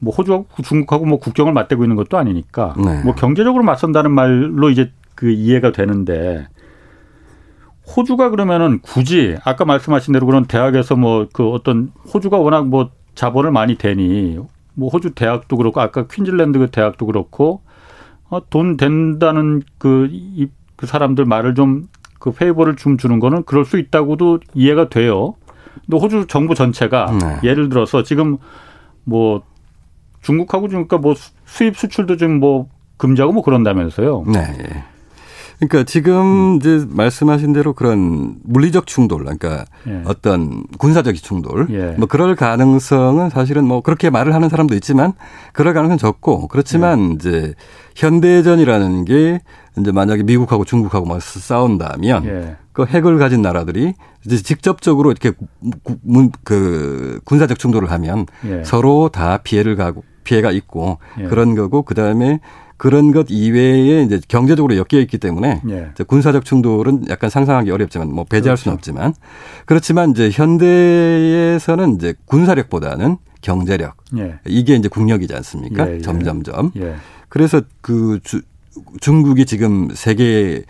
뭐 0.00 0.14
호주하고 0.14 0.62
중국하고 0.62 1.06
뭐 1.06 1.18
국경을 1.18 1.52
맞대고 1.54 1.84
있는 1.84 1.96
것도 1.96 2.18
아니니까 2.18 2.74
네. 2.76 3.02
뭐 3.02 3.14
경제적으로 3.14 3.64
맞선다는 3.64 4.10
말로 4.10 4.68
이제 4.68 4.92
그 5.14 5.30
이해가 5.30 5.72
되는데 5.72 6.48
호주가 7.96 8.30
그러면은 8.30 8.80
굳이 8.80 9.36
아까 9.44 9.64
말씀하신 9.64 10.12
대로 10.12 10.26
그런 10.26 10.44
대학에서 10.44 10.96
뭐 10.96 11.28
그 11.32 11.48
어떤 11.50 11.92
호주가 12.12 12.36
워낙 12.36 12.66
뭐 12.66 12.90
자본을 13.14 13.52
많이 13.52 13.76
대니 13.76 14.38
뭐 14.74 14.90
호주 14.90 15.10
대학도 15.14 15.56
그렇고 15.56 15.80
아까 15.80 16.06
퀸즐랜드 16.08 16.58
그 16.58 16.70
대학도 16.70 17.06
그렇고 17.06 17.62
어, 18.28 18.48
돈 18.48 18.76
된다는 18.76 19.62
그, 19.78 20.08
이, 20.10 20.48
그 20.76 20.86
사람들 20.86 21.24
말을 21.24 21.54
좀 21.54 21.88
그 22.18 22.32
페이버를 22.32 22.74
좀 22.76 22.96
주는 22.96 23.20
거는 23.20 23.44
그럴 23.44 23.64
수 23.64 23.78
있다고도 23.78 24.40
이해가 24.54 24.88
돼요. 24.88 25.34
근데 25.84 25.96
호주 25.96 26.26
정부 26.28 26.54
전체가 26.54 27.12
네. 27.12 27.48
예를 27.48 27.68
들어서 27.68 28.02
지금 28.02 28.38
뭐 29.04 29.42
중국하고 30.22 30.66
그러니까 30.66 30.98
뭐 30.98 31.14
수입 31.44 31.76
수출도 31.76 32.16
좀뭐 32.16 32.68
금지하고 32.96 33.32
뭐 33.32 33.42
그런다면서요. 33.42 34.24
네. 34.32 34.84
그러니까 35.58 35.84
지금 35.84 36.54
음. 36.54 36.56
이제 36.56 36.84
말씀하신 36.88 37.52
대로 37.52 37.72
그런 37.72 38.36
물리적 38.44 38.86
충돌, 38.86 39.20
그러니까 39.20 39.64
예. 39.86 40.02
어떤 40.04 40.64
군사적 40.78 41.14
충돌, 41.16 41.66
예. 41.70 41.94
뭐 41.96 42.06
그럴 42.06 42.36
가능성은 42.36 43.30
사실은 43.30 43.64
뭐 43.64 43.80
그렇게 43.80 44.10
말을 44.10 44.34
하는 44.34 44.48
사람도 44.48 44.74
있지만 44.74 45.14
그럴 45.52 45.72
가능성은 45.72 45.98
적고 45.98 46.48
그렇지만 46.48 47.10
예. 47.10 47.14
이제 47.14 47.54
현대전이라는 47.96 49.04
게 49.06 49.40
이제 49.78 49.92
만약에 49.92 50.22
미국하고 50.22 50.64
중국하고 50.64 51.06
막 51.06 51.22
싸운다면 51.22 52.24
예. 52.26 52.56
그 52.72 52.84
핵을 52.84 53.18
가진 53.18 53.40
나라들이 53.40 53.94
이제 54.26 54.36
직접적으로 54.36 55.10
이렇게 55.10 55.32
그 56.44 57.20
군사적 57.24 57.58
충돌을 57.58 57.90
하면 57.92 58.26
예. 58.46 58.62
서로 58.64 59.08
다 59.08 59.38
피해를 59.38 59.76
가고 59.76 60.04
피해가 60.24 60.50
있고 60.50 60.98
예. 61.20 61.24
그런 61.24 61.54
거고 61.54 61.82
그 61.82 61.94
다음에 61.94 62.40
그런 62.76 63.12
것 63.12 63.26
이외에 63.30 64.02
이제 64.02 64.20
경제적으로 64.28 64.76
엮여 64.76 65.00
있기 65.02 65.18
때문에 65.18 65.62
예. 65.70 65.90
군사적 66.06 66.44
충돌은 66.44 67.08
약간 67.08 67.30
상상하기 67.30 67.70
어렵지만 67.70 68.12
뭐 68.12 68.24
배제할 68.24 68.56
그렇죠. 68.56 68.62
수는 68.62 68.74
없지만 68.74 69.14
그렇지만 69.64 70.10
이제 70.10 70.30
현대에서는 70.30 71.96
이제 71.96 72.14
군사력보다는 72.26 73.16
경제력 73.40 73.96
예. 74.18 74.34
이게 74.46 74.74
이제 74.74 74.88
국력이지 74.88 75.34
않습니까? 75.34 75.88
예, 75.88 75.94
예. 75.96 76.00
점점점. 76.00 76.72
예. 76.76 76.96
그래서 77.28 77.62
그 77.80 78.20
주, 78.22 78.42
중국이 79.00 79.46
지금 79.46 79.88
세계 79.94 80.64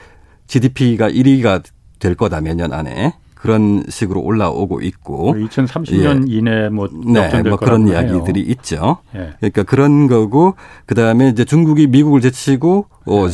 GDP가 0.46 1.10
1위가 1.10 1.62
될 1.98 2.14
거다 2.14 2.40
몇년 2.40 2.72
안에 2.72 3.14
그런 3.46 3.84
식으로 3.88 4.20
올라오고 4.20 4.80
있고 4.80 5.34
2030년 5.34 6.28
예. 6.28 6.36
이내 6.36 6.68
뭐, 6.68 6.88
네, 6.92 7.42
뭐 7.42 7.56
그런 7.56 7.86
이야기들이 7.86 8.40
해요. 8.40 8.50
있죠. 8.50 8.98
예. 9.14 9.34
그러니까 9.38 9.62
그런 9.62 10.08
거고 10.08 10.56
그다음에 10.86 11.28
이제 11.28 11.44
중국이 11.44 11.86
미국을 11.86 12.20
제치고 12.20 12.86
어, 13.06 13.26
예. 13.26 13.30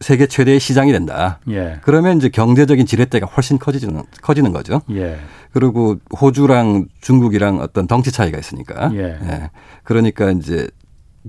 세계 0.00 0.26
최대의 0.26 0.58
시장이 0.58 0.90
된다. 0.90 1.38
예. 1.50 1.78
그러면 1.82 2.16
이제 2.16 2.30
경제적인 2.30 2.86
지렛대가 2.86 3.26
훨씬 3.26 3.58
커지는 3.58 4.02
커지는 4.22 4.52
거죠. 4.52 4.80
예. 4.90 5.18
그리고 5.52 5.96
호주랑 6.18 6.86
중국이랑 7.02 7.60
어떤 7.60 7.86
덩치 7.86 8.10
차이가 8.10 8.38
있으니까. 8.38 8.90
예. 8.94 9.18
예. 9.22 9.50
그러니까 9.84 10.30
이제 10.30 10.66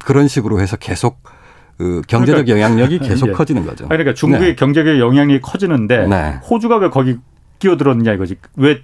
그런 0.03 0.30
식으로 0.30 0.61
해서 0.61 0.78
계속 0.78 1.21
그 1.78 2.01
경제적 2.07 2.45
그러니까, 2.45 2.57
영향력이 2.57 2.99
계속 3.05 3.30
예. 3.30 3.32
커지는 3.34 3.65
거죠. 3.65 3.88
그러니까 3.88 4.13
중국의 4.13 4.49
네. 4.49 4.55
경제적 4.55 4.99
영향력이 4.99 5.41
커지는데 5.41 6.07
네. 6.07 6.39
호주가 6.49 6.78
왜 6.78 6.89
거기 6.89 7.17
끼어들었냐 7.64 8.14
이거지. 8.14 8.36
왜 8.57 8.82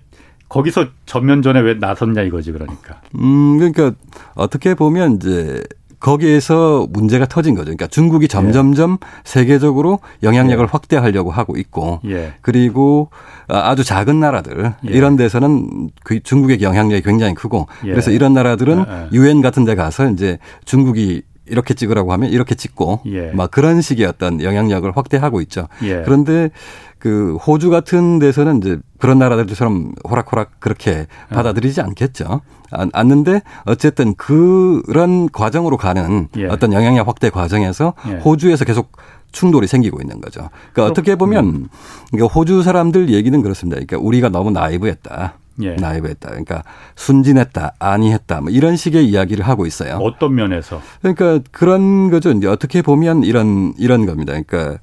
거기서 0.47 0.87
전면전에 1.05 1.59
왜 1.59 1.73
나섰냐 1.75 2.21
이거지 2.23 2.51
그러니까. 2.53 3.01
음 3.15 3.57
그러니까 3.57 3.91
어떻게 4.35 4.73
보면 4.73 5.17
이제 5.17 5.61
거기에서 5.99 6.87
문제가 6.89 7.25
터진 7.25 7.55
거죠. 7.55 7.65
그러니까 7.65 7.87
중국이 7.87 8.23
예. 8.23 8.27
점점점 8.27 8.97
예. 9.01 9.07
세계적으로 9.25 9.99
영향력을 10.23 10.63
예. 10.63 10.67
확대하려고 10.71 11.29
하고 11.29 11.57
있고 11.57 11.99
예. 12.05 12.33
그리고 12.41 13.09
아주 13.49 13.83
작은 13.83 14.19
나라들 14.19 14.73
예. 14.87 14.89
이런 14.89 15.17
데서는 15.17 15.89
그 16.03 16.23
중국의 16.23 16.61
영향력이 16.61 17.01
굉장히 17.01 17.33
크고 17.33 17.67
예. 17.83 17.89
그래서 17.91 18.11
이런 18.11 18.33
나라들은 18.33 18.85
유엔 19.11 19.41
같은 19.41 19.65
데 19.65 19.75
가서 19.75 20.09
이제 20.09 20.39
중국이 20.63 21.23
이렇게 21.47 21.73
찍으라고 21.73 22.13
하면 22.13 22.29
이렇게 22.29 22.55
찍고 22.55 23.01
막 23.33 23.51
그런 23.51 23.81
식의 23.81 24.05
어떤 24.05 24.41
영향력을 24.41 24.89
확대하고 24.95 25.41
있죠. 25.41 25.67
그런데 25.79 26.51
그 26.99 27.37
호주 27.37 27.69
같은 27.69 28.19
데서는 28.19 28.57
이제 28.57 28.77
그런 28.99 29.19
나라들처럼 29.19 29.93
호락호락 30.07 30.59
그렇게 30.59 31.07
아. 31.29 31.35
받아들이지 31.35 31.81
않겠죠. 31.81 32.41
않는데 32.71 33.41
어쨌든 33.65 34.13
그런 34.15 35.29
과정으로 35.29 35.77
가는 35.77 36.27
예. 36.37 36.45
어떤 36.47 36.71
영향력 36.71 37.07
확대 37.07 37.29
과정에서 37.29 37.93
예. 38.09 38.15
호주에서 38.17 38.65
계속 38.65 38.91
충돌이 39.31 39.67
생기고 39.67 40.01
있는 40.01 40.21
거죠. 40.21 40.49
그러니까 40.73 40.91
어떻게 40.91 41.15
보면 41.15 41.45
음. 41.45 41.67
그러니까 42.11 42.33
호주 42.33 42.61
사람들 42.61 43.09
얘기는 43.09 43.41
그렇습니다. 43.41 43.75
그러니까 43.75 43.97
우리가 43.97 44.29
너무 44.29 44.51
나이브했다. 44.51 45.33
예. 45.61 45.75
나이브했다. 45.75 46.29
그러니까 46.29 46.63
순진했다, 46.95 47.73
아니했다, 47.79 48.41
뭐 48.41 48.49
이런 48.49 48.75
식의 48.75 49.07
이야기를 49.09 49.45
하고 49.45 49.65
있어요. 49.65 49.95
어떤 49.97 50.35
면에서? 50.35 50.81
그러니까 51.01 51.39
그런 51.51 52.09
거죠. 52.09 52.31
이제 52.31 52.47
어떻게 52.47 52.81
보면 52.81 53.23
이런 53.23 53.73
이런 53.77 54.05
겁니다. 54.05 54.33
그러니까 54.33 54.79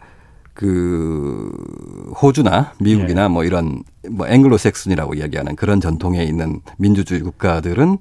그 0.56 1.52
호주나 2.20 2.72
미국이나 2.80 3.24
예. 3.24 3.28
뭐 3.28 3.44
이런 3.44 3.82
뭐 4.10 4.26
앵글로색슨이라고 4.26 5.14
이야기하는 5.14 5.54
그런 5.54 5.80
전통에 5.80 6.24
있는 6.24 6.60
민주주의 6.78 7.20
국가들은 7.20 7.98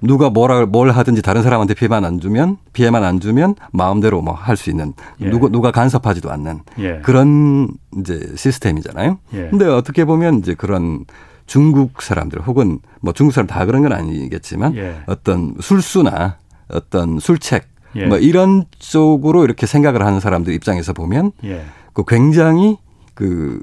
누가 0.00 0.30
뭐라 0.30 0.66
뭘 0.66 0.90
하든지 0.90 1.22
다른 1.22 1.42
사람한테 1.42 1.74
피해만 1.74 2.04
안 2.04 2.20
주면 2.20 2.56
피해만 2.72 3.04
안 3.04 3.20
주면 3.20 3.54
마음대로 3.72 4.22
뭐 4.22 4.34
할 4.34 4.56
수 4.56 4.70
있는 4.70 4.94
예. 5.20 5.28
누가 5.28 5.48
누가 5.48 5.70
간섭하지도 5.72 6.30
않는 6.30 6.60
예. 6.78 7.00
그런 7.02 7.68
이제 7.98 8.32
시스템이잖아요. 8.36 9.18
예. 9.34 9.48
근데 9.50 9.66
어떻게 9.66 10.04
보면 10.04 10.38
이제 10.38 10.54
그런 10.54 11.04
중국 11.46 12.00
사람들 12.02 12.40
혹은 12.42 12.78
뭐 13.00 13.12
중국 13.12 13.32
사람 13.32 13.48
다 13.48 13.66
그런 13.66 13.82
건 13.82 13.92
아니겠지만 13.92 14.76
예. 14.76 15.02
어떤 15.06 15.54
술수나 15.60 16.36
어떤 16.68 17.18
술책 17.18 17.71
예. 17.96 18.06
뭐 18.06 18.18
이런 18.18 18.64
쪽으로 18.78 19.44
이렇게 19.44 19.66
생각을 19.66 20.04
하는 20.04 20.20
사람들 20.20 20.52
입장에서 20.52 20.92
보면 20.92 21.32
예. 21.44 21.64
그 21.92 22.04
굉장히 22.06 22.78
그 23.14 23.62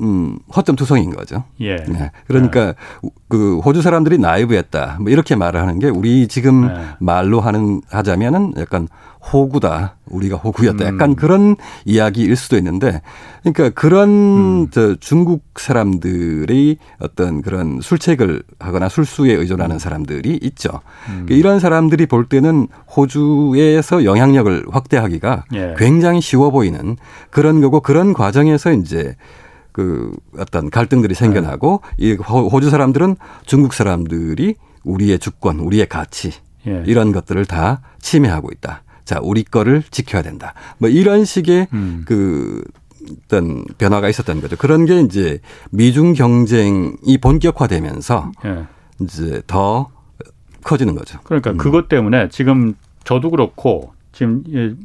음, 0.00 0.38
허점투성인 0.54 1.10
거죠. 1.14 1.44
예. 1.60 1.76
네. 1.76 2.10
그러니까 2.26 2.74
네. 3.02 3.10
그 3.28 3.58
호주 3.58 3.82
사람들이 3.82 4.18
나이브였다. 4.18 4.98
뭐 5.00 5.10
이렇게 5.10 5.36
말을 5.36 5.60
하는 5.60 5.78
게 5.78 5.88
우리 5.88 6.28
지금 6.28 6.68
네. 6.68 6.74
말로 6.98 7.40
하는 7.40 7.82
하자면은 7.88 8.54
약간 8.58 8.88
호구다. 9.32 9.96
우리가 10.06 10.36
호구였다. 10.36 10.84
약간 10.84 11.10
음. 11.10 11.14
그런 11.14 11.56
이야기일 11.84 12.34
수도 12.36 12.56
있는데 12.56 13.02
그러니까 13.42 13.70
그런 13.70 14.08
음. 14.08 14.68
저 14.70 14.96
중국 14.96 15.44
사람들이 15.56 16.78
어떤 16.98 17.40
그런 17.40 17.80
술책을 17.80 18.42
하거나 18.58 18.88
술수에 18.88 19.32
의존하는 19.32 19.78
사람들이 19.78 20.40
있죠. 20.42 20.70
음. 21.08 21.24
그러니까 21.26 21.34
이런 21.36 21.60
사람들이 21.60 22.06
볼 22.06 22.26
때는 22.26 22.66
호주에서 22.96 24.04
영향력을 24.04 24.66
확대하기가 24.70 25.44
예. 25.54 25.74
굉장히 25.78 26.20
쉬워 26.20 26.50
보이는 26.50 26.96
그런 27.30 27.60
거고 27.60 27.80
그런 27.80 28.12
과정에서 28.12 28.72
이제 28.72 29.16
그 29.72 30.14
어떤 30.38 30.70
갈등들이 30.70 31.14
생겨나고 31.14 31.80
네. 31.98 32.06
이 32.06 32.12
호주 32.14 32.70
사람들은 32.70 33.16
중국 33.46 33.72
사람들이 33.72 34.56
우리의 34.84 35.18
주권, 35.18 35.60
우리의 35.60 35.88
가치 35.88 36.32
예. 36.66 36.82
이런 36.86 37.12
것들을 37.12 37.44
다 37.46 37.80
침해하고 38.00 38.50
있다. 38.52 38.82
자, 39.04 39.18
우리 39.22 39.42
거를 39.42 39.82
지켜야 39.90 40.22
된다. 40.22 40.54
뭐 40.78 40.88
이런 40.88 41.24
식의 41.24 41.68
음. 41.72 42.02
그 42.06 42.62
어떤 43.24 43.64
변화가 43.78 44.08
있었던 44.08 44.40
거죠. 44.40 44.56
그런 44.56 44.84
게 44.84 45.00
이제 45.00 45.40
미중 45.70 46.12
경쟁이 46.12 47.18
본격화되면서 47.20 48.32
예. 48.44 48.64
이제 49.00 49.42
더 49.46 49.90
커지는 50.62 50.94
거죠. 50.94 51.18
그러니까 51.24 51.50
음. 51.50 51.56
그것 51.56 51.88
때문에 51.88 52.28
지금 52.28 52.74
저도 53.04 53.30
그렇고 53.30 53.92
지금 54.12 54.44
이, 54.46 54.76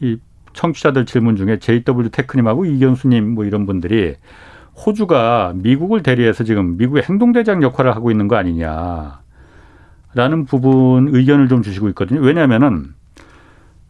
이 0.00 0.16
청취자들 0.56 1.06
질문 1.06 1.36
중에 1.36 1.58
JW 1.58 2.10
테크님하고 2.10 2.64
이경수님 2.64 3.34
뭐 3.34 3.44
이런 3.44 3.66
분들이 3.66 4.16
호주가 4.74 5.52
미국을 5.54 6.02
대리해서 6.02 6.44
지금 6.44 6.76
미국의 6.76 7.04
행동대장 7.04 7.62
역할을 7.62 7.94
하고 7.94 8.10
있는 8.10 8.26
거 8.26 8.36
아니냐 8.36 9.20
라는 10.14 10.44
부분 10.46 11.14
의견을 11.14 11.48
좀 11.48 11.62
주시고 11.62 11.88
있거든요. 11.90 12.20
왜냐하면은 12.20 12.94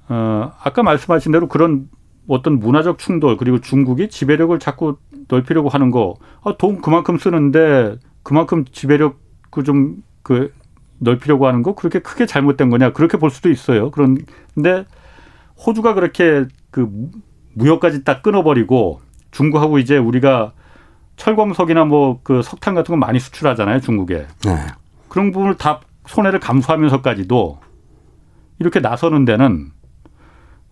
어 0.08 0.52
아까 0.62 0.82
말씀하신 0.82 1.32
대로 1.32 1.48
그런 1.48 1.88
어떤 2.28 2.58
문화적 2.58 2.98
충돌 2.98 3.36
그리고 3.36 3.60
중국이 3.60 4.08
지배력을 4.08 4.58
자꾸 4.58 4.98
넓히려고 5.28 5.68
하는 5.68 5.90
거, 5.90 6.16
아, 6.42 6.54
돈 6.58 6.80
그만큼 6.80 7.18
쓰는데 7.18 7.96
그만큼 8.22 8.64
지배력 8.70 9.18
그 9.50 9.62
좀그 9.62 10.02
그 10.22 10.52
넓히려고 10.98 11.46
하는 11.46 11.62
거 11.62 11.74
그렇게 11.74 12.00
크게 12.00 12.26
잘못된 12.26 12.70
거냐 12.70 12.92
그렇게 12.92 13.18
볼 13.18 13.30
수도 13.30 13.50
있어요. 13.50 13.90
그런데 13.92 14.84
호주가 15.64 15.94
그렇게 15.94 16.44
그 16.70 16.90
무역까지 17.54 18.04
딱 18.04 18.22
끊어버리고 18.22 19.00
중국하고 19.30 19.78
이제 19.78 19.96
우리가 19.96 20.52
철광석이나 21.16 21.86
뭐 21.86 22.20
그 22.22 22.42
석탄 22.42 22.74
같은 22.74 22.92
거 22.92 22.96
많이 22.96 23.18
수출하잖아요 23.18 23.80
중국에 23.80 24.26
네. 24.44 24.56
그런 25.08 25.32
부분을 25.32 25.56
다 25.56 25.80
손해를 26.06 26.40
감수하면서까지도 26.40 27.58
이렇게 28.58 28.80
나서는 28.80 29.24
데는 29.24 29.70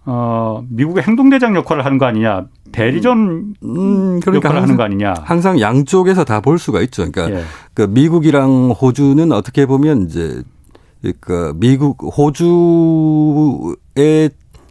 어, 0.07 0.63
미국의 0.69 1.03
행동대장 1.05 1.57
역할을 1.57 1.87
하는 1.87 1.97
거 1.97 2.05
아니냐. 2.05 2.45
대리전 2.73 3.55
음, 3.63 4.21
그러니까 4.21 4.35
역할을 4.35 4.61
하는 4.63 4.77
거 4.77 4.83
아니냐. 4.83 5.15
항상 5.23 5.59
양쪽에서 5.61 6.25
다 6.25 6.41
볼 6.43 6.59
수가 6.59 6.83
있죠. 6.83 7.11
그러니까 7.11 7.41
예. 7.41 7.45
그 7.73 7.83
미국이랑 7.83 8.73
호주는 8.73 9.33
어떻게 9.33 9.65
보면 9.65 10.03
이제 10.07 10.43
그러니까 11.01 11.55
미국 11.57 12.03
호주의 12.19 14.29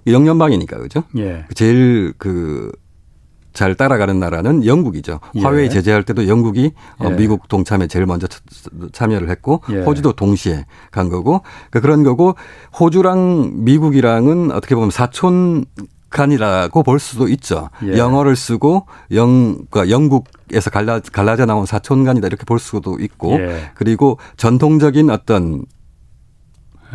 영연방이니까 0.07 0.77
그죠? 0.77 1.03
예. 1.17 1.45
제일 1.55 2.13
그 2.17 2.71
잘 3.53 3.75
따라가는 3.75 4.19
나라는 4.19 4.65
영국이죠. 4.65 5.19
예. 5.35 5.41
화웨이 5.41 5.69
제재할 5.69 6.03
때도 6.03 6.27
영국이 6.27 6.71
어, 6.97 7.09
예. 7.11 7.15
미국 7.15 7.47
동참에 7.47 7.87
제일 7.87 8.05
먼저 8.07 8.27
참여를 8.91 9.29
했고 9.29 9.61
예. 9.71 9.81
호주도 9.83 10.13
동시에 10.13 10.65
간 10.91 11.09
거고 11.09 11.41
그러니까 11.69 11.79
그런 11.79 12.03
거고 12.03 12.35
호주랑 12.79 13.63
미국이랑은 13.63 14.51
어떻게 14.51 14.73
보면 14.75 14.89
사촌 14.89 15.65
간이라고 16.09 16.83
볼 16.83 16.99
수도 16.99 17.27
있죠. 17.27 17.69
예. 17.85 17.97
영어를 17.97 18.35
쓰고 18.35 18.87
영, 19.11 19.65
그러니까 19.69 19.89
영국에서 19.89 20.69
갈라, 20.69 20.99
갈라져 20.99 21.45
나온 21.45 21.65
사촌간이다 21.65 22.27
이렇게 22.27 22.45
볼 22.45 22.59
수도 22.59 22.97
있고 22.99 23.33
예. 23.39 23.71
그리고 23.75 24.17
전통적인 24.37 25.09
어떤 25.11 25.63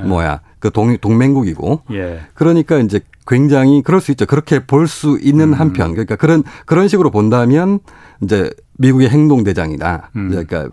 뭐야 0.04 0.40
그 0.59 0.70
동, 0.70 0.96
동맹국이고 0.98 1.82
예. 1.92 2.20
그러니까 2.34 2.78
이제 2.78 3.00
굉장히 3.26 3.82
그럴 3.82 4.00
수 4.00 4.11
있죠. 4.12 4.26
그렇게 4.26 4.64
볼 4.64 4.86
수 4.88 5.18
있는 5.20 5.48
음. 5.48 5.54
한편 5.54 5.92
그러니까 5.92 6.16
그런 6.16 6.42
그런 6.66 6.88
식으로 6.88 7.11
본다면 7.11 7.78
이제 8.22 8.50
미국의 8.78 9.11
행동 9.11 9.44
대장이다. 9.44 10.11
음. 10.16 10.28
그러니까 10.30 10.68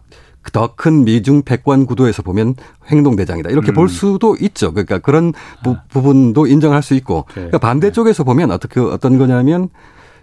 더큰 0.54 1.06
미중 1.06 1.42
패권 1.42 1.86
구도에서 1.86 2.22
보면 2.22 2.56
행동 2.88 3.16
대장이다. 3.16 3.50
이렇게 3.50 3.72
음. 3.72 3.74
볼 3.74 3.90
수도 3.90 4.36
있죠. 4.40 4.72
그러니까 4.72 5.00
그런 5.00 5.34
부, 5.64 5.72
아. 5.72 5.84
분도 5.90 6.46
인정할 6.48 6.84
수 6.84 6.94
있고 6.94 7.26
그러니까 7.34 7.58
반대쪽에서 7.58 8.24
보면 8.24 8.52
어떻게 8.52 8.80
어떤 8.80 9.18
거냐면 9.18 9.70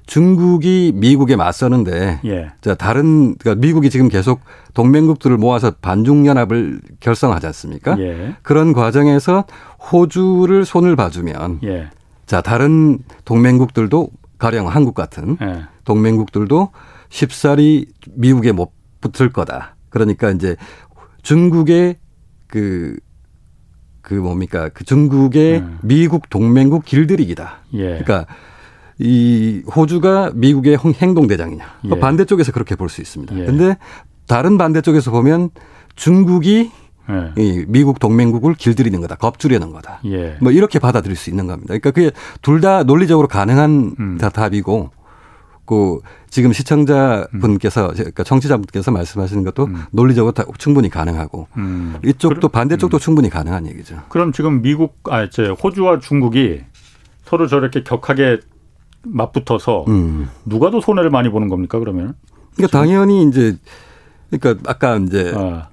중국이 0.07 0.93
미국에 0.95 1.37
맞서는데 1.37 2.21
예. 2.25 2.51
자 2.61 2.75
다른 2.75 3.35
그러니까 3.37 3.61
미국이 3.61 3.89
지금 3.89 4.09
계속 4.09 4.41
동맹국들을 4.75 5.37
모아서 5.37 5.71
반중 5.81 6.27
연합을 6.27 6.81
결성하지 7.01 7.47
않습니까? 7.47 7.99
예. 7.99 8.37
그런 8.43 8.73
과정에서 8.73 9.45
호주를 9.93 10.65
손을 10.65 10.97
봐주면 10.97 11.61
예. 11.65 11.91
자 12.27 12.41
다른 12.41 12.99
동맹국들도 13.25 14.11
가령 14.39 14.69
한국 14.69 14.95
같은 14.95 15.37
예. 15.41 15.63
동맹국들도 15.85 16.71
쉽사리 17.09 17.87
미국에 18.15 18.53
못 18.53 18.73
붙을 19.01 19.33
거다. 19.33 19.77
그러니까 19.91 20.31
이제 20.31 20.57
중국의 21.23 21.97
그, 22.47 22.97
그 24.01 24.15
뭡니까. 24.15 24.69
그 24.73 24.85
중국의 24.85 25.61
음. 25.61 25.79
미국 25.83 26.29
동맹국 26.31 26.85
길들이기다. 26.85 27.59
예. 27.75 27.99
그러니까 27.99 28.27
이 29.03 29.63
호주가 29.75 30.31
미국의 30.35 30.79
행동 31.01 31.27
대장이냐. 31.27 31.65
예. 31.85 31.99
반대쪽에서 31.99 32.53
그렇게 32.53 32.77
볼 32.77 32.89
수 32.89 33.01
있습니다. 33.01 33.37
예. 33.39 33.45
근데 33.45 33.77
다른 34.29 34.57
반대쪽에서 34.59 35.11
보면 35.11 35.51
중국이 35.97 36.71
예. 37.11 37.33
이 37.43 37.65
미국 37.67 37.99
동맹국을 37.99 38.55
길들이는 38.55 39.01
거다, 39.01 39.17
겁주려는 39.17 39.73
거다. 39.73 40.01
예. 40.05 40.37
뭐 40.41 40.53
이렇게 40.53 40.79
받아들일 40.79 41.17
수 41.17 41.31
있는 41.31 41.49
겁니다. 41.49 41.69
그러니까 41.69 41.91
그게 41.91 42.13
둘 42.43 42.61
다 42.61 42.85
논리적으로 42.85 43.27
가능한 43.27 43.97
음. 43.99 44.19
답이고, 44.19 44.91
그 45.65 45.99
지금 46.31 46.53
시청자 46.53 47.27
분께서 47.41 47.89
음. 47.89 47.95
그러니까 47.95 48.23
청취자 48.23 48.57
분께서 48.57 48.93
말씀하시는 48.93 49.43
것도 49.43 49.65
음. 49.65 49.83
논리적으로 49.91 50.33
다 50.33 50.45
충분히 50.59 50.89
가능하고 50.89 51.49
음. 51.57 51.97
이쪽도 52.05 52.49
반대쪽도 52.49 52.99
음. 52.99 53.01
충분히 53.01 53.31
가능한 53.31 53.67
얘기죠. 53.67 54.01
그럼 54.09 54.33
지금 54.33 54.63
미국 54.63 54.99
아저 55.09 55.55
호주와 55.55 55.99
중국이 55.99 56.61
서로 57.25 57.49
저렇게 57.49 57.83
격하게 57.83 58.41
맞붙어서 59.05 59.85
음. 59.89 60.29
누가 60.45 60.71
더 60.71 60.81
손해를 60.81 61.11
많이 61.11 61.29
보는 61.29 61.49
겁니까 61.49 61.79
그러면? 61.79 62.15
그러니까 62.57 62.79
당연히 62.79 63.25
이제 63.25 63.57
그러니까 64.31 64.71
아까 64.71 64.97
이제 64.97 65.33
아. 65.37 65.69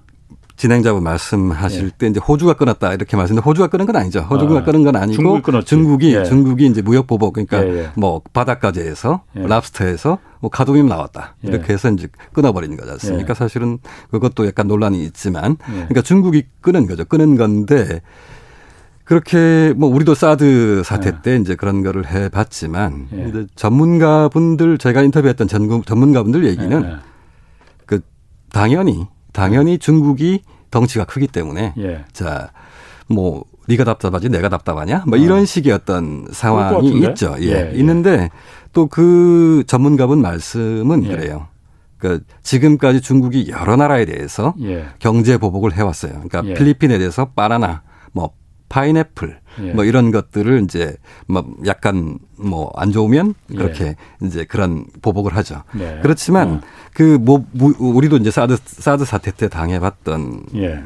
진행자분 0.56 1.02
말씀하실 1.04 1.86
예. 1.86 1.92
때 1.98 2.08
이제 2.08 2.20
호주가 2.20 2.54
끊었다 2.54 2.94
이렇게 2.94 3.16
말씀인데 3.16 3.42
호주가 3.46 3.68
끊은 3.68 3.86
건 3.86 3.96
아니죠. 3.96 4.20
호주가 4.20 4.60
아. 4.60 4.64
끊은 4.64 4.84
건 4.84 4.98
아니고 4.98 5.16
중국이, 5.16 5.42
끊었지. 5.42 5.68
중국이 5.68 6.16
예. 6.16 6.24
중국이 6.26 6.66
이제 6.66 6.82
무역 6.82 7.08
보복 7.08 7.34
그러니까 7.34 7.66
예, 7.66 7.78
예. 7.78 7.90
뭐 7.96 8.22
바닷가재에서 8.34 9.24
예. 9.38 9.48
랍스터에서 9.48 10.18
뭐 10.42 10.50
가동임 10.50 10.88
나왔다 10.88 11.36
예. 11.46 11.48
이렇게 11.48 11.72
해서 11.72 11.90
이제 11.90 12.10
끊어버리는 12.34 12.76
거지 12.76 12.92
않습니까? 12.92 13.34
사실은 13.34 13.78
그것도 14.12 14.48
약간 14.48 14.68
논란이 14.68 15.02
있지만 15.06 15.56
그러니까 15.66 16.02
중국이 16.02 16.44
끊은 16.60 16.88
거죠. 16.88 17.06
끊은 17.06 17.38
건데 17.38 18.02
그렇게 19.10 19.74
뭐 19.76 19.90
우리도 19.90 20.14
사드 20.14 20.84
사태 20.86 21.10
네. 21.10 21.18
때 21.24 21.36
이제 21.38 21.56
그런 21.56 21.82
거를 21.82 22.06
해 22.06 22.30
봤지만 22.30 23.08
예. 23.12 23.28
이제 23.28 23.48
전문가분들 23.56 24.78
제가 24.78 25.02
인터뷰했던 25.02 25.48
전문 25.48 25.84
전문가분들 25.84 26.46
얘기는 26.46 26.84
예. 26.86 26.98
그 27.88 28.02
당연히 28.52 29.08
당연히 29.34 29.80
중국이 29.80 30.44
덩치가 30.70 31.06
크기 31.06 31.26
때문에 31.26 31.74
예. 31.80 32.06
자뭐 32.14 33.46
네가 33.68 33.84
답답하지 33.84 34.30
내가 34.30 34.48
답답하냐 34.48 35.06
뭐 35.08 35.18
어. 35.18 35.22
이런 35.22 35.48
식의 35.48 35.74
어떤 35.74 36.28
상황이 36.32 36.92
있죠. 37.00 37.36
예. 37.40 37.72
예. 37.72 37.78
있는데 37.80 38.30
또 38.74 38.86
그 38.86 39.64
전문가분 39.66 40.22
말씀은 40.22 41.06
예. 41.06 41.08
그래요. 41.08 41.48
그 41.98 42.24
지금까지 42.44 43.02
중국이 43.02 43.50
여러 43.50 43.76
나라에 43.76 44.06
대해서 44.06 44.54
예. 44.62 44.86
경제 45.00 45.40
보복을 45.40 45.74
해왔어요. 45.74 46.12
그러니까 46.12 46.44
예. 46.46 46.54
필리핀에 46.54 47.00
대해서 47.00 47.26
바나나, 47.36 47.68
뭐 47.68 47.80
파인애플 48.70 49.40
예. 49.64 49.74
뭐 49.74 49.84
이런 49.84 50.12
것들을 50.12 50.64
이제 50.64 50.96
뭐 51.28 51.44
약간 51.66 52.20
뭐 52.38 52.72
안 52.76 52.92
좋으면 52.92 53.34
그렇게 53.50 53.86
예. 53.86 53.96
이제 54.26 54.46
그런 54.46 54.86
보복을 55.02 55.36
하죠. 55.36 55.64
네. 55.74 56.00
그렇지만 56.02 56.48
어. 56.50 56.62
그뭐 56.94 57.46
우리도 57.80 58.18
이제 58.18 58.32
사드 58.32 58.58
사드 58.66 59.06
사태 59.06 59.32
때 59.32 59.50
당해봤던 59.50 60.44
예. 60.56 60.82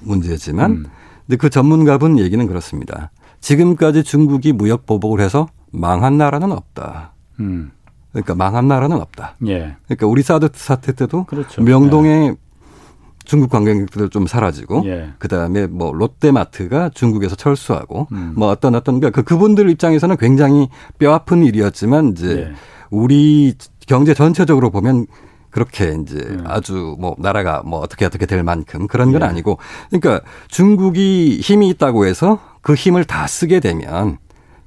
문제지만 0.00 0.70
음. 0.70 0.86
근데 1.26 1.36
그 1.36 1.50
전문가분 1.50 2.18
얘기는 2.18 2.44
그렇습니다. 2.46 3.10
지금까지 3.40 4.04
중국이 4.04 4.52
무역 4.52 4.86
보복을 4.86 5.20
해서 5.20 5.48
망한 5.72 6.16
나라는 6.16 6.52
없다. 6.52 7.14
음. 7.40 7.72
그러니까 8.12 8.34
망한 8.34 8.68
나라는 8.68 9.00
없다. 9.00 9.36
예. 9.46 9.76
그러니까 9.86 10.06
우리 10.06 10.22
사드 10.22 10.50
사태 10.54 10.92
때도 10.92 11.24
그렇죠. 11.24 11.62
명동에 11.62 12.28
예. 12.28 12.34
중국 13.24 13.50
관광객들 13.50 14.08
좀 14.10 14.26
사라지고 14.26 14.82
예. 14.86 15.10
그다음에 15.18 15.66
뭐 15.66 15.92
롯데마트가 15.92 16.90
중국에서 16.90 17.36
철수하고 17.36 18.08
음. 18.12 18.34
뭐 18.36 18.48
어떤 18.48 18.74
어떤 18.74 19.00
그러니까 19.00 19.22
그 19.22 19.24
그분들 19.24 19.70
입장에서는 19.70 20.16
굉장히 20.16 20.68
뼈아픈 20.98 21.44
일이었지만 21.44 22.12
이제 22.12 22.48
예. 22.50 22.52
우리 22.90 23.54
경제 23.86 24.14
전체적으로 24.14 24.70
보면 24.70 25.06
그렇게 25.50 25.96
이제 26.02 26.16
음. 26.18 26.44
아주 26.46 26.96
뭐 26.98 27.14
나라가 27.18 27.62
뭐 27.64 27.80
어떻게 27.80 28.04
어떻게 28.04 28.26
될 28.26 28.42
만큼 28.42 28.86
그런 28.86 29.12
건 29.12 29.22
예. 29.22 29.26
아니고 29.26 29.58
그러니까 29.90 30.20
중국이 30.48 31.40
힘이 31.42 31.68
있다고 31.70 32.06
해서 32.06 32.40
그 32.62 32.74
힘을 32.74 33.04
다 33.04 33.26
쓰게 33.26 33.60
되면 33.60 34.18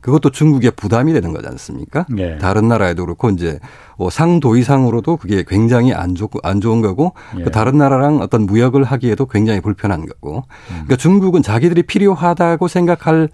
그것도 0.06 0.30
중국의 0.30 0.74
부담이 0.76 1.14
되는 1.14 1.34
거지 1.34 1.48
않습니까? 1.48 2.06
예. 2.20 2.38
다른 2.38 2.68
나라에도 2.68 3.06
그렇고 3.06 3.32
이제 3.32 3.60
뭐 3.98 4.12
상도 4.12 4.56
이상으로도 4.56 5.18
그게 5.18 5.44
굉장히 5.48 5.94
안 5.94 6.14
좋고 6.14 6.42
안 6.44 6.62
좋은 6.62 6.84
거고 6.84 7.14
예. 7.40 7.44
그 7.44 7.50
다른 7.50 7.80
나라랑 7.80 8.20
어떤 8.20 8.46
무역을 8.46 8.84
하기에도 8.84 9.26
굉장히 9.26 9.62
불편한 9.62 10.06
거고. 10.06 10.38
음. 10.38 10.44
그러니까 10.68 10.98
중국은 10.98 11.42
자기들이 11.42 11.82
필요하다고 11.82 12.68
생각할 12.68 13.30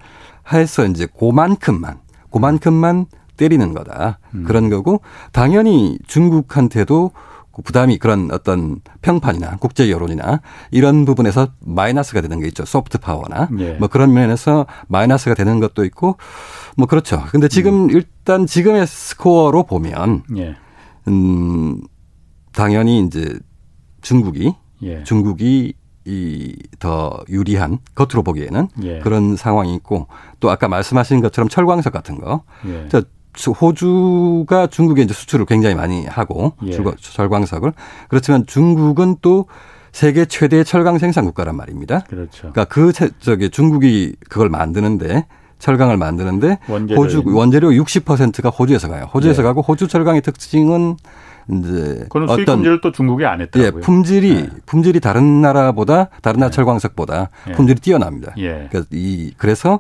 해서 0.54 0.86
이제 0.86 1.10
고만큼만 1.12 2.00
고만큼만 2.30 3.08
때리는 3.36 3.74
거다. 3.74 4.20
음. 4.34 4.46
그런 4.48 4.70
거고 4.70 5.02
당연히 5.34 6.00
중국한테도 6.08 7.12
그 7.14 7.31
부담이 7.64 7.98
그런 7.98 8.30
어떤 8.32 8.80
평판이나 9.02 9.58
국제 9.58 9.90
여론이나 9.92 10.42
이런 10.72 11.06
부분에서 11.06 11.50
마이너스가 11.60 12.22
되는 12.22 12.40
게 12.40 12.48
있죠. 12.48 12.66
소프트 12.66 12.98
파워나 13.00 13.50
예. 13.60 13.74
뭐 13.74 13.88
그런 13.88 14.14
면에서 14.14 14.66
마이너스가 14.88 15.36
되는 15.36 15.60
것도 15.60 15.84
있고 15.86 16.18
뭐 16.78 16.88
그렇죠. 16.88 17.24
근데 17.30 17.48
지금 17.48 17.86
음. 17.86 17.90
일단 17.90 18.46
지금의 18.46 18.88
스코어로 18.88 19.64
보면 19.64 20.24
예. 20.38 20.56
음 21.08 21.82
당연히 22.54 23.00
이제 23.06 23.38
중국이 24.02 24.54
예. 24.84 25.04
중국이 25.04 25.74
이 26.06 26.56
더 26.80 27.20
유리한 27.30 27.78
겉으로 27.94 28.24
보기에는 28.24 28.68
예. 28.84 29.00
그런 29.00 29.36
상황이 29.36 29.76
있고 29.76 30.08
또 30.40 30.50
아까 30.50 30.68
말씀하신 30.68 31.22
것처럼 31.22 31.48
철광석 31.48 31.94
같은 31.94 32.18
거. 32.20 32.44
예. 32.66 32.88
호주가 33.60 34.68
중국에 34.68 35.02
이제 35.04 35.14
수출을 35.14 35.46
굉장히 35.46 35.76
많이 35.76 36.06
하고 36.06 36.54
예. 36.66 36.72
철광석을 37.00 37.74
그렇지만 38.10 38.46
중국은 38.46 39.18
또 39.22 39.46
세계 39.92 40.26
최대 40.26 40.64
철강 40.64 40.98
생산 41.00 41.26
국가란 41.26 41.56
말입니다. 41.56 42.02
그렇죠. 42.02 42.52
그러니까 42.52 42.66
그 42.66 42.92
저기 43.20 43.50
중국이 43.50 44.16
그걸 44.30 44.50
만드는데 44.50 45.26
철강을 45.60 45.98
만드는데 45.98 46.60
원재료. 46.68 47.00
호주 47.00 47.24
원재료 47.26 47.70
60%가 47.70 48.50
호주에서 48.50 48.90
가요. 48.90 49.06
호주에서 49.14 49.44
예. 49.44 49.44
가고 49.44 49.62
호주 49.62 49.88
철강의 49.88 50.22
특징은 50.22 50.98
이제 51.52 52.06
그런 52.10 52.30
어떤 52.30 52.46
품질을 52.46 52.82
또 52.82 52.92
중국이 52.92 53.26
안 53.26 53.42
했더라고요. 53.42 53.80
예, 53.80 53.82
품질이 53.82 54.34
네. 54.34 54.50
품질이 54.66 55.00
다른 55.00 55.42
나라보다 55.42 56.10
다른 56.22 56.40
나라 56.40 56.50
네. 56.50 56.56
철광석보다 56.56 57.30
예. 57.50 57.52
품질이 57.54 57.80
뛰어납니다. 57.80 58.34
예. 58.38 58.68
그러니까 58.70 58.84
이 58.92 59.34
그래서 59.38 59.80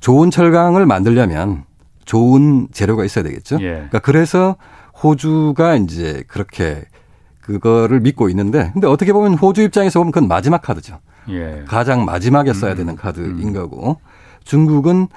좋은 0.00 0.30
철강을 0.30 0.86
만들려면 0.86 1.64
좋은 2.06 2.68
재료가 2.72 3.04
있어야 3.04 3.22
되겠죠. 3.24 3.58
예. 3.60 3.72
그러니까 3.72 3.98
그래서 3.98 4.56
호주가 5.02 5.76
이제 5.76 6.24
그렇게 6.26 6.82
그거를 7.40 8.00
믿고 8.00 8.28
있는데 8.30 8.70
근데 8.72 8.86
어떻게 8.86 9.12
보면 9.12 9.34
호주 9.34 9.62
입장에서 9.62 10.00
보면 10.00 10.12
그건 10.12 10.28
마지막 10.28 10.62
카드죠. 10.62 10.98
예. 11.28 11.64
가장 11.66 12.04
마지막에 12.04 12.52
써야 12.54 12.72
음, 12.72 12.76
되는 12.76 12.92
음. 12.94 12.96
카드인 12.96 13.48
음. 13.48 13.52
거고 13.52 14.00
중국은 14.44 15.08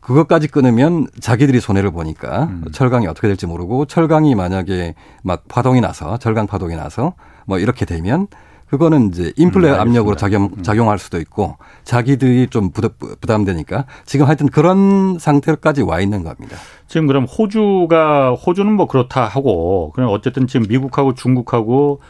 그것까지 0.00 0.48
끊으면 0.48 1.06
자기들이 1.20 1.60
손해를 1.60 1.90
보니까 1.90 2.44
음. 2.44 2.64
철강이 2.72 3.06
어떻게 3.06 3.28
될지 3.28 3.46
모르고 3.46 3.84
철강이 3.84 4.34
만약에 4.34 4.94
막 5.22 5.44
파동이 5.48 5.80
나서 5.80 6.16
철강 6.16 6.46
파동이 6.46 6.74
나서 6.74 7.14
뭐 7.44 7.58
이렇게 7.58 7.84
되면 7.84 8.26
그거는 8.70 9.08
이제 9.08 9.32
인플레 9.36 9.68
음, 9.68 9.80
압력으로 9.80 10.14
작용, 10.14 10.44
음. 10.44 10.62
작용할 10.62 10.98
수도 10.98 11.18
있고 11.18 11.56
자기들이 11.82 12.46
좀 12.48 12.70
부담되니까 12.70 13.86
지금 14.06 14.26
하여튼 14.26 14.46
그런 14.46 15.18
상태까지 15.18 15.82
와 15.82 16.00
있는 16.00 16.22
겁니다. 16.22 16.56
지금 16.86 17.08
그럼 17.08 17.24
호주가 17.24 18.32
호주는 18.34 18.72
뭐 18.72 18.86
그렇다 18.86 19.24
하고 19.24 19.90
그냥 19.94 20.10
어쨌든 20.10 20.46
지금 20.46 20.66
미국하고 20.68 21.14
중국하고 21.14 22.00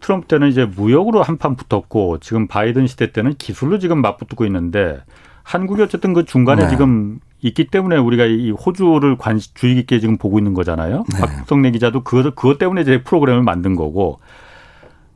트럼프 0.00 0.26
때는 0.26 0.48
이제 0.48 0.66
무역으로 0.66 1.22
한판 1.22 1.56
붙었고 1.56 2.18
지금 2.18 2.46
바이든 2.46 2.88
시대 2.88 3.10
때는 3.12 3.34
기술로 3.38 3.78
지금 3.78 4.02
맞붙고 4.02 4.44
있는데 4.44 4.98
한국이 5.44 5.80
어쨌든 5.80 6.12
그 6.12 6.26
중간에 6.26 6.64
네. 6.64 6.68
지금 6.68 7.20
있기 7.40 7.68
때문에 7.68 7.96
우리가 7.96 8.26
이 8.26 8.50
호주를 8.50 9.16
관심 9.16 9.52
주의 9.54 9.76
깊게 9.76 10.00
지금 10.00 10.18
보고 10.18 10.38
있는 10.38 10.52
거잖아요. 10.52 11.04
네. 11.10 11.20
박성래 11.20 11.70
기자도 11.70 12.02
그것 12.02 12.34
그것 12.34 12.58
때문에 12.58 12.82
이제 12.82 13.02
프로그램을 13.02 13.42
만든 13.42 13.76
거고 13.76 14.20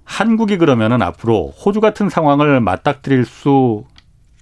한국이 0.07 0.57
그러면은 0.57 1.03
앞으로 1.03 1.51
호주 1.51 1.83
같은 1.83 2.09
상황을 2.09 2.61
맞닥뜨릴 2.61 3.27
수 3.27 3.85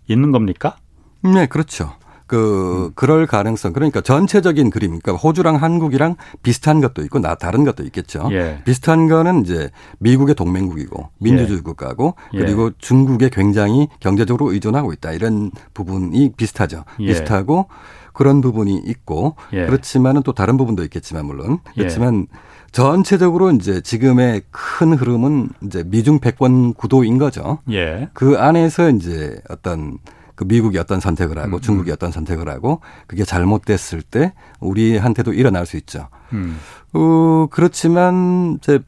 있는 0.06 0.30
겁니까? 0.30 0.76
네, 1.22 1.46
그렇죠. 1.46 1.94
그 2.26 2.86
음. 2.86 2.92
그럴 2.94 3.26
가능성 3.26 3.72
그러니까 3.72 4.00
전체적인 4.00 4.70
그림 4.70 4.98
그러니까 4.98 5.12
호주랑 5.12 5.56
한국이랑 5.56 6.16
비슷한 6.42 6.80
것도 6.80 7.02
있고 7.02 7.18
나 7.18 7.34
다른 7.34 7.64
것도 7.64 7.82
있겠죠. 7.84 8.28
예. 8.32 8.62
비슷한 8.64 9.08
거는 9.08 9.42
이제 9.42 9.70
미국의 9.98 10.34
동맹국이고 10.34 11.10
민주주의 11.18 11.58
예. 11.58 11.62
국가고 11.62 12.14
예. 12.34 12.38
그리고 12.38 12.70
중국에 12.78 13.28
굉장히 13.30 13.88
경제적으로 14.00 14.52
의존하고 14.52 14.92
있다 14.94 15.12
이런 15.12 15.50
부분이 15.74 16.32
비슷하죠. 16.36 16.84
예. 17.00 17.06
비슷하고 17.06 17.68
그런 18.14 18.40
부분이 18.40 18.82
있고 18.86 19.36
예. 19.52 19.66
그렇지만은 19.66 20.22
또 20.22 20.32
다른 20.32 20.56
부분도 20.56 20.82
있겠지만 20.84 21.26
물론 21.26 21.58
그렇지만 21.74 22.26
전체적으로 22.74 23.52
이제 23.52 23.80
지금의 23.80 24.42
큰 24.50 24.94
흐름은 24.94 25.50
이제 25.62 25.84
미중 25.86 26.18
패권 26.18 26.74
구도인 26.74 27.18
거죠. 27.18 27.60
예. 27.70 28.08
그 28.14 28.36
안에서 28.36 28.90
이제 28.90 29.40
어떤 29.48 29.98
그 30.34 30.42
미국이 30.42 30.76
어떤 30.78 30.98
선택을 30.98 31.38
하고 31.38 31.58
음. 31.58 31.60
중국이 31.60 31.92
어떤 31.92 32.10
선택을 32.10 32.48
하고 32.48 32.80
그게 33.06 33.24
잘못됐을 33.24 34.02
때 34.02 34.32
우리한테도 34.58 35.34
일어날 35.34 35.66
수 35.66 35.76
있죠. 35.76 36.08
음. 36.32 36.58
어, 36.94 37.46
그렇지만 37.48 38.58
이제 38.58 38.80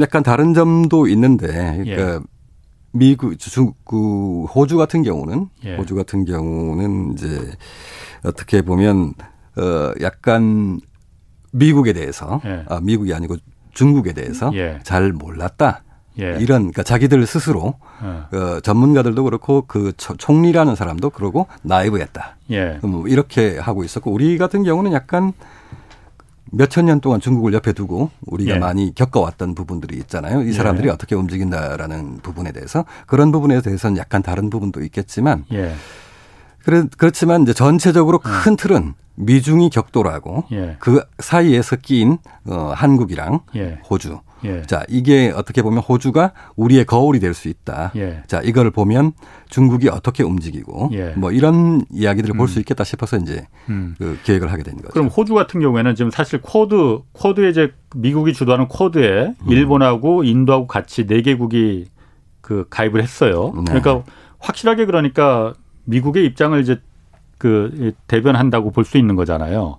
약간 0.00 0.24
다른 0.24 0.52
점도 0.52 1.06
있는데 1.06 1.46
그러니까 1.46 2.14
예. 2.14 2.18
미국 2.90 3.38
중국 3.38 3.84
그 3.84 4.46
호주 4.46 4.76
같은 4.76 5.04
경우는 5.04 5.48
예. 5.64 5.76
호주 5.76 5.94
같은 5.94 6.24
경우는 6.24 7.12
이제 7.12 7.52
어떻게 8.24 8.62
보면 8.62 9.14
어 9.56 9.92
약간 10.00 10.80
미국에 11.52 11.92
대해서 11.92 12.40
예. 12.44 12.64
아, 12.68 12.80
미국이 12.82 13.14
아니고 13.14 13.36
중국에 13.72 14.12
대해서 14.12 14.50
예. 14.54 14.80
잘 14.82 15.12
몰랐다. 15.12 15.82
예. 16.18 16.36
이런 16.40 16.62
그러니까 16.62 16.82
자기들 16.82 17.24
스스로 17.26 17.74
예. 18.02 18.36
어, 18.36 18.60
전문가들도 18.60 19.24
그렇고 19.24 19.64
그 19.66 19.92
총리라는 19.96 20.74
사람도 20.74 21.10
그러고 21.10 21.46
나이브했다. 21.62 22.36
예. 22.50 22.78
뭐 22.82 23.06
이렇게 23.08 23.58
하고 23.58 23.84
있었고 23.84 24.10
우리 24.10 24.36
같은 24.36 24.62
경우는 24.62 24.92
약간 24.92 25.32
몇천 26.54 26.84
년 26.84 27.00
동안 27.00 27.18
중국을 27.18 27.54
옆에 27.54 27.72
두고 27.72 28.10
우리가 28.26 28.56
예. 28.56 28.58
많이 28.58 28.94
겪어왔던 28.94 29.54
부분들이 29.54 29.96
있잖아요. 29.98 30.42
이 30.42 30.48
예. 30.48 30.52
사람들이 30.52 30.90
어떻게 30.90 31.14
움직인다라는 31.14 32.18
부분에 32.18 32.52
대해서 32.52 32.84
그런 33.06 33.32
부분에 33.32 33.62
대해서는 33.62 33.96
약간 33.96 34.22
다른 34.22 34.50
부분도 34.50 34.82
있겠지만 34.82 35.46
예. 35.52 35.74
그래, 36.64 36.84
그렇지만 36.96 37.42
이제 37.42 37.52
전체적으로 37.52 38.18
큰 38.18 38.56
틀은 38.56 38.94
미중이 39.14 39.70
격돌하고 39.70 40.44
예. 40.52 40.76
그 40.78 41.02
사이에서 41.18 41.76
끼인 41.76 42.18
어, 42.46 42.72
한국이랑 42.74 43.40
예. 43.56 43.78
호주. 43.88 44.20
예. 44.44 44.62
자, 44.62 44.82
이게 44.88 45.32
어떻게 45.36 45.62
보면 45.62 45.80
호주가 45.80 46.32
우리의 46.56 46.84
거울이 46.84 47.20
될 47.20 47.32
수 47.34 47.48
있다. 47.48 47.92
예. 47.94 48.22
자, 48.26 48.40
이걸 48.42 48.70
보면 48.70 49.12
중국이 49.48 49.88
어떻게 49.88 50.22
움직이고 50.24 50.90
예. 50.94 51.10
뭐 51.16 51.30
이런 51.30 51.82
이야기들을 51.90 52.34
음. 52.34 52.38
볼수 52.38 52.58
있겠다 52.58 52.82
싶어서 52.84 53.18
이제 53.18 53.46
음. 53.68 53.94
그 53.98 54.18
계획을 54.24 54.50
하게 54.50 54.62
된 54.64 54.76
거죠. 54.76 54.88
그럼 54.88 55.06
호주 55.08 55.34
같은 55.34 55.60
경우에는 55.60 55.94
지금 55.94 56.10
사실 56.10 56.40
쿼드, 56.40 57.00
쿼드에 57.12 57.50
이제 57.50 57.72
미국이 57.94 58.32
주도하는 58.32 58.66
쿼드에 58.68 59.34
음. 59.40 59.48
일본하고 59.48 60.24
인도하고 60.24 60.66
같이 60.66 61.06
네 61.06 61.22
개국이 61.22 61.86
그 62.40 62.66
가입을 62.70 63.00
했어요. 63.02 63.52
네. 63.54 63.62
그러니까 63.80 64.02
확실하게 64.40 64.86
그러니까 64.86 65.54
미국의 65.84 66.24
입장을 66.26 66.58
이제 66.60 66.80
그 67.38 67.92
대변한다고 68.06 68.70
볼 68.70 68.84
수 68.84 68.98
있는 68.98 69.16
거잖아요. 69.16 69.78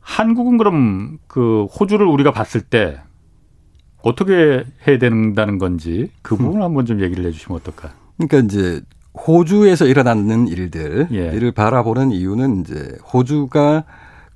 한국은 0.00 0.58
그럼 0.58 1.18
그 1.26 1.64
호주를 1.66 2.06
우리가 2.06 2.32
봤을 2.32 2.60
때 2.60 3.00
어떻게 4.02 4.64
해야 4.86 4.98
된다는 4.98 5.58
건지 5.58 6.10
그 6.22 6.36
부분 6.36 6.56
을 6.56 6.62
한번 6.62 6.86
좀 6.86 7.00
얘기를 7.00 7.24
해 7.24 7.30
주시면 7.30 7.60
어떨까? 7.60 7.90
그러니까 8.16 8.38
이제 8.38 8.80
호주에서 9.14 9.86
일어나는 9.86 10.48
일들 10.48 11.08
예. 11.12 11.32
이를 11.34 11.52
바라보는 11.52 12.10
이유는 12.10 12.60
이제 12.62 12.96
호주가 13.12 13.84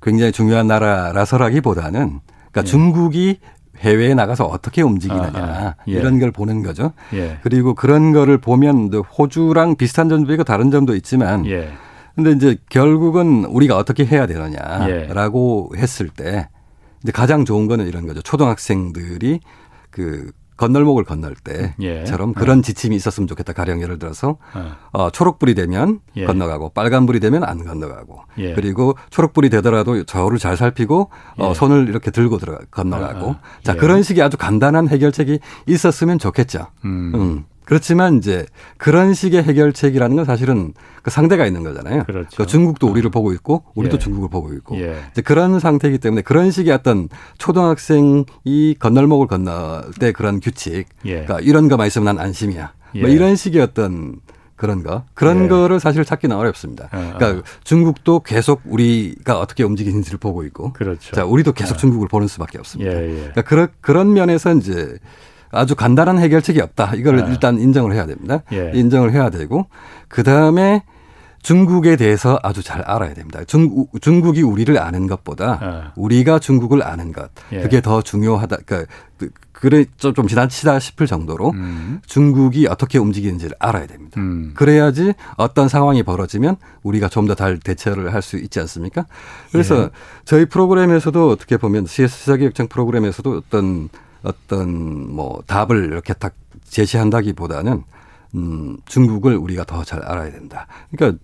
굉장히 0.01 0.31
중요한 0.31 0.67
나라라서라기보다는 0.67 2.19
그러니까 2.51 2.61
예. 2.61 2.63
중국이 2.63 3.39
해외에 3.79 4.13
나가서 4.13 4.45
어떻게 4.45 4.81
움직이느냐 4.81 5.31
아, 5.33 5.39
아, 5.39 5.75
예. 5.87 5.93
이런 5.93 6.19
걸 6.19 6.31
보는 6.31 6.63
거죠. 6.63 6.93
예. 7.13 7.39
그리고 7.43 7.73
그런 7.73 8.11
거를 8.11 8.37
보면 8.37 8.91
호주랑 8.93 9.75
비슷한 9.75 10.09
점도 10.09 10.33
있고 10.33 10.43
다른 10.43 10.71
점도 10.71 10.95
있지만 10.95 11.45
예. 11.45 11.69
근데 12.15 12.31
이제 12.31 12.57
결국은 12.69 13.45
우리가 13.45 13.77
어떻게 13.77 14.03
해야 14.05 14.25
되느냐라고 14.25 15.71
예. 15.75 15.81
했을 15.81 16.09
때 16.09 16.49
이제 17.03 17.11
가장 17.11 17.45
좋은 17.45 17.67
거는 17.67 17.87
이런 17.87 18.07
거죠. 18.07 18.21
초등학생들이 18.21 19.39
그 19.91 20.31
건널목을 20.57 21.03
건널 21.03 21.35
때처럼 21.35 22.29
예. 22.29 22.33
그런 22.35 22.59
어. 22.59 22.61
지침이 22.61 22.95
있었으면 22.95 23.27
좋겠다. 23.27 23.53
가령 23.53 23.81
예를 23.81 23.99
들어서 23.99 24.37
어. 24.53 24.75
어, 24.91 25.09
초록불이 25.11 25.55
되면 25.55 25.99
예. 26.15 26.25
건너가고 26.25 26.69
빨간불이 26.69 27.19
되면 27.19 27.43
안 27.43 27.63
건너가고 27.63 28.23
예. 28.39 28.53
그리고 28.53 28.95
초록불이 29.11 29.49
되더라도 29.49 30.03
저를 30.03 30.39
잘 30.39 30.57
살피고 30.57 31.11
어, 31.37 31.49
예. 31.49 31.53
손을 31.53 31.87
이렇게 31.87 32.11
들고 32.11 32.39
들어가 32.39 32.59
건너가고 32.71 33.25
어, 33.25 33.29
어. 33.29 33.39
자 33.63 33.73
예. 33.73 33.77
그런 33.77 34.03
식의 34.03 34.23
아주 34.23 34.37
간단한 34.37 34.89
해결책이 34.89 35.39
있었으면 35.67 36.19
좋겠죠. 36.19 36.67
음. 36.85 37.11
음. 37.15 37.45
그렇지만 37.67 38.17
이제 38.17 38.45
그런 38.77 39.13
식의 39.13 39.43
해결책이라는 39.43 40.15
건 40.15 40.23
사실은 40.23 40.73
그 41.03 41.11
상대가 41.11 41.45
있는 41.45 41.63
거잖아요. 41.63 42.05
그렇죠. 42.05 42.29
그러니까 42.31 42.45
중국도 42.45 42.87
우리를 42.87 43.09
보고 43.11 43.33
있고 43.33 43.65
우리도 43.75 43.95
예. 43.95 43.99
중국을 43.99 44.29
보고 44.29 44.53
있고 44.53 44.79
예. 44.79 44.95
이제 45.11 45.21
그런 45.21 45.59
상태이기 45.59 45.97
때문에 45.97 46.21
그런 46.21 46.49
식의 46.49 46.71
어떤 46.71 47.09
초등학생이 47.37 48.75
건널목을 48.79 49.27
건널 49.27 49.83
때 49.99 50.13
그런 50.13 50.39
규칙, 50.39 50.85
예. 51.03 51.25
그러니까 51.25 51.41
이런 51.41 51.67
거만 51.67 51.87
있으면 51.87 52.05
난 52.05 52.19
안심이야. 52.19 52.71
뭐 53.01 53.09
예. 53.09 53.13
이런 53.13 53.35
식의 53.35 53.61
어떤 53.61 54.21
그런 54.55 54.81
거 54.81 55.03
그런 55.13 55.43
예. 55.43 55.47
거를 55.49 55.81
사실 55.81 56.05
찾기는 56.05 56.33
어렵습니다. 56.33 56.85
어, 56.93 56.97
어. 56.97 57.17
그러니까 57.17 57.43
중국도 57.65 58.21
계속 58.21 58.61
우리가 58.63 59.41
어떻게 59.41 59.65
움직이는지를 59.65 60.19
보고 60.19 60.45
있고, 60.45 60.71
그렇죠. 60.71 61.13
자 61.13 61.25
우리도 61.25 61.51
계속 61.51 61.73
어. 61.73 61.77
중국을 61.77 62.07
보는 62.07 62.29
수밖에 62.29 62.59
없습니다. 62.59 62.93
예, 62.93 63.07
그러니까 63.07 63.41
그런 63.41 63.67
그런 63.81 64.13
면에서 64.13 64.53
이제 64.53 64.97
아주 65.51 65.75
간단한 65.75 66.19
해결책이 66.19 66.61
없다. 66.61 66.93
이걸 66.95 67.17
네. 67.17 67.25
일단 67.29 67.59
인정을 67.59 67.93
해야 67.93 68.05
됩니다. 68.05 68.43
예. 68.51 68.71
인정을 68.73 69.11
해야 69.13 69.29
되고 69.29 69.67
그 70.07 70.23
다음에 70.23 70.83
중국에 71.43 71.95
대해서 71.95 72.37
아주 72.43 72.61
잘 72.61 72.81
알아야 72.81 73.13
됩니다. 73.13 73.41
중, 73.45 73.85
중국이 74.01 74.41
우리를 74.41 74.77
아는 74.77 75.07
것보다 75.07 75.59
예. 75.61 75.91
우리가 75.95 76.39
중국을 76.39 76.83
아는 76.83 77.13
것 77.13 77.29
예. 77.53 77.61
그게 77.61 77.79
더 77.79 78.01
중요하다. 78.01 78.57
그러니까 78.65 78.91
그래 79.53 79.85
좀, 79.97 80.13
좀 80.13 80.27
지나치다 80.27 80.79
싶을 80.79 81.07
정도로 81.07 81.51
음. 81.51 82.01
중국이 82.05 82.67
어떻게 82.67 82.97
움직이는지를 82.97 83.55
알아야 83.59 83.87
됩니다. 83.87 84.19
음. 84.19 84.51
그래야지 84.55 85.13
어떤 85.37 85.69
상황이 85.69 86.03
벌어지면 86.03 86.57
우리가 86.83 87.07
좀 87.07 87.27
더 87.27 87.35
잘 87.35 87.57
대처를 87.59 88.13
할 88.13 88.21
수 88.21 88.37
있지 88.37 88.59
않습니까? 88.59 89.05
그래서 89.51 89.83
예. 89.83 89.89
저희 90.25 90.45
프로그램에서도 90.45 91.29
어떻게 91.29 91.55
보면 91.57 91.85
CS 91.85 92.13
시사교육청 92.17 92.67
프로그램에서도 92.67 93.41
어떤 93.45 93.89
어떤 94.23 95.13
뭐 95.13 95.41
답을 95.47 95.85
이렇게 95.85 96.13
딱 96.13 96.33
제시한다기보다는 96.65 97.83
음, 98.35 98.77
중국을 98.85 99.35
우리가 99.37 99.63
더 99.63 99.83
잘 99.83 100.01
알아야 100.03 100.31
된다. 100.31 100.67
그러니까 100.91 101.19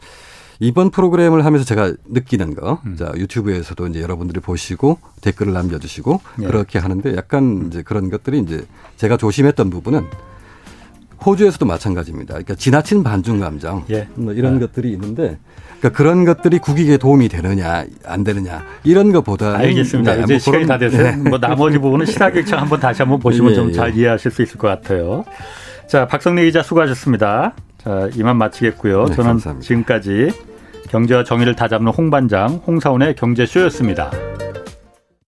이번 0.60 0.91
프로그램을 0.91 1.44
하면서 1.44 1.66
제가 1.66 1.94
느끼는 2.08 2.56
거, 2.56 2.80
음. 2.86 2.96
자 2.96 3.12
유튜브에서도 3.16 3.88
이제 3.88 4.02
여러분들이 4.02 4.39
보시고 4.39 5.00
댓글을 5.22 5.52
남겨주시고 5.52 6.22
네. 6.38 6.48
그렇게 6.48 6.80
하는데 6.80 7.16
약간 7.16 7.68
이제 7.68 7.82
그런 7.82 8.10
것들이 8.10 8.39
이제 8.39 8.66
제가 8.98 9.18
조심했던 9.18 9.70
부분은 9.70 10.06
호주에서도 11.26 11.66
마찬가지입니다. 11.66 12.34
그러니까 12.34 12.56
지나친 12.56 13.04
반중 13.04 13.39
감정 13.39 13.86
예. 13.89 14.08
뭐 14.16 14.34
이런 14.34 14.58
아. 14.58 14.60
것들이 14.60 14.91
있는데 14.91 15.38
그러니까 15.84 15.98
그런 15.98 16.24
것들이 16.24 16.60
국익에 16.60 16.96
도움이 16.96 17.28
되느냐 17.28 17.84
안 18.06 18.24
되느냐 18.24 18.64
이런 18.86 19.12
것보다 19.12 19.58
알겠습니다. 19.58 20.16
네, 20.16 20.24
이제 20.24 20.34
뭐 20.36 20.40
시간이 20.40 20.66
다 20.66 20.78
됐어요. 20.78 21.04
네. 21.04 21.30
뭐 21.30 21.38
나머지 21.38 21.78
부분은 21.78 22.06
시사기획청 22.06 22.60
한번 22.60 22.80
다시 22.80 23.02
한번 23.02 23.20
보시면 23.20 23.52
예, 23.52 23.56
좀잘 23.56 23.94
예. 23.94 24.00
이해하실 24.00 24.32
수 24.32 24.42
있을 24.44 24.58
것 24.58 24.70
같아요. 24.70 25.26
자 25.88 26.08
박성래 26.08 26.46
기자 26.46 26.64
수고하셨습니다. 26.64 27.54
자 27.80 28.10
이만 28.16 28.38
마치겠고요. 28.38 29.08
네, 29.08 29.16
저는 29.16 29.32
감사합니다. 29.32 29.68
지금까지 29.68 30.32
경제와 30.88 31.26
정의를 31.26 31.54
다잡는 31.54 31.92
홍반장 31.92 32.62
홍사원의 32.66 33.16
경제쇼였습니다. 33.16 34.12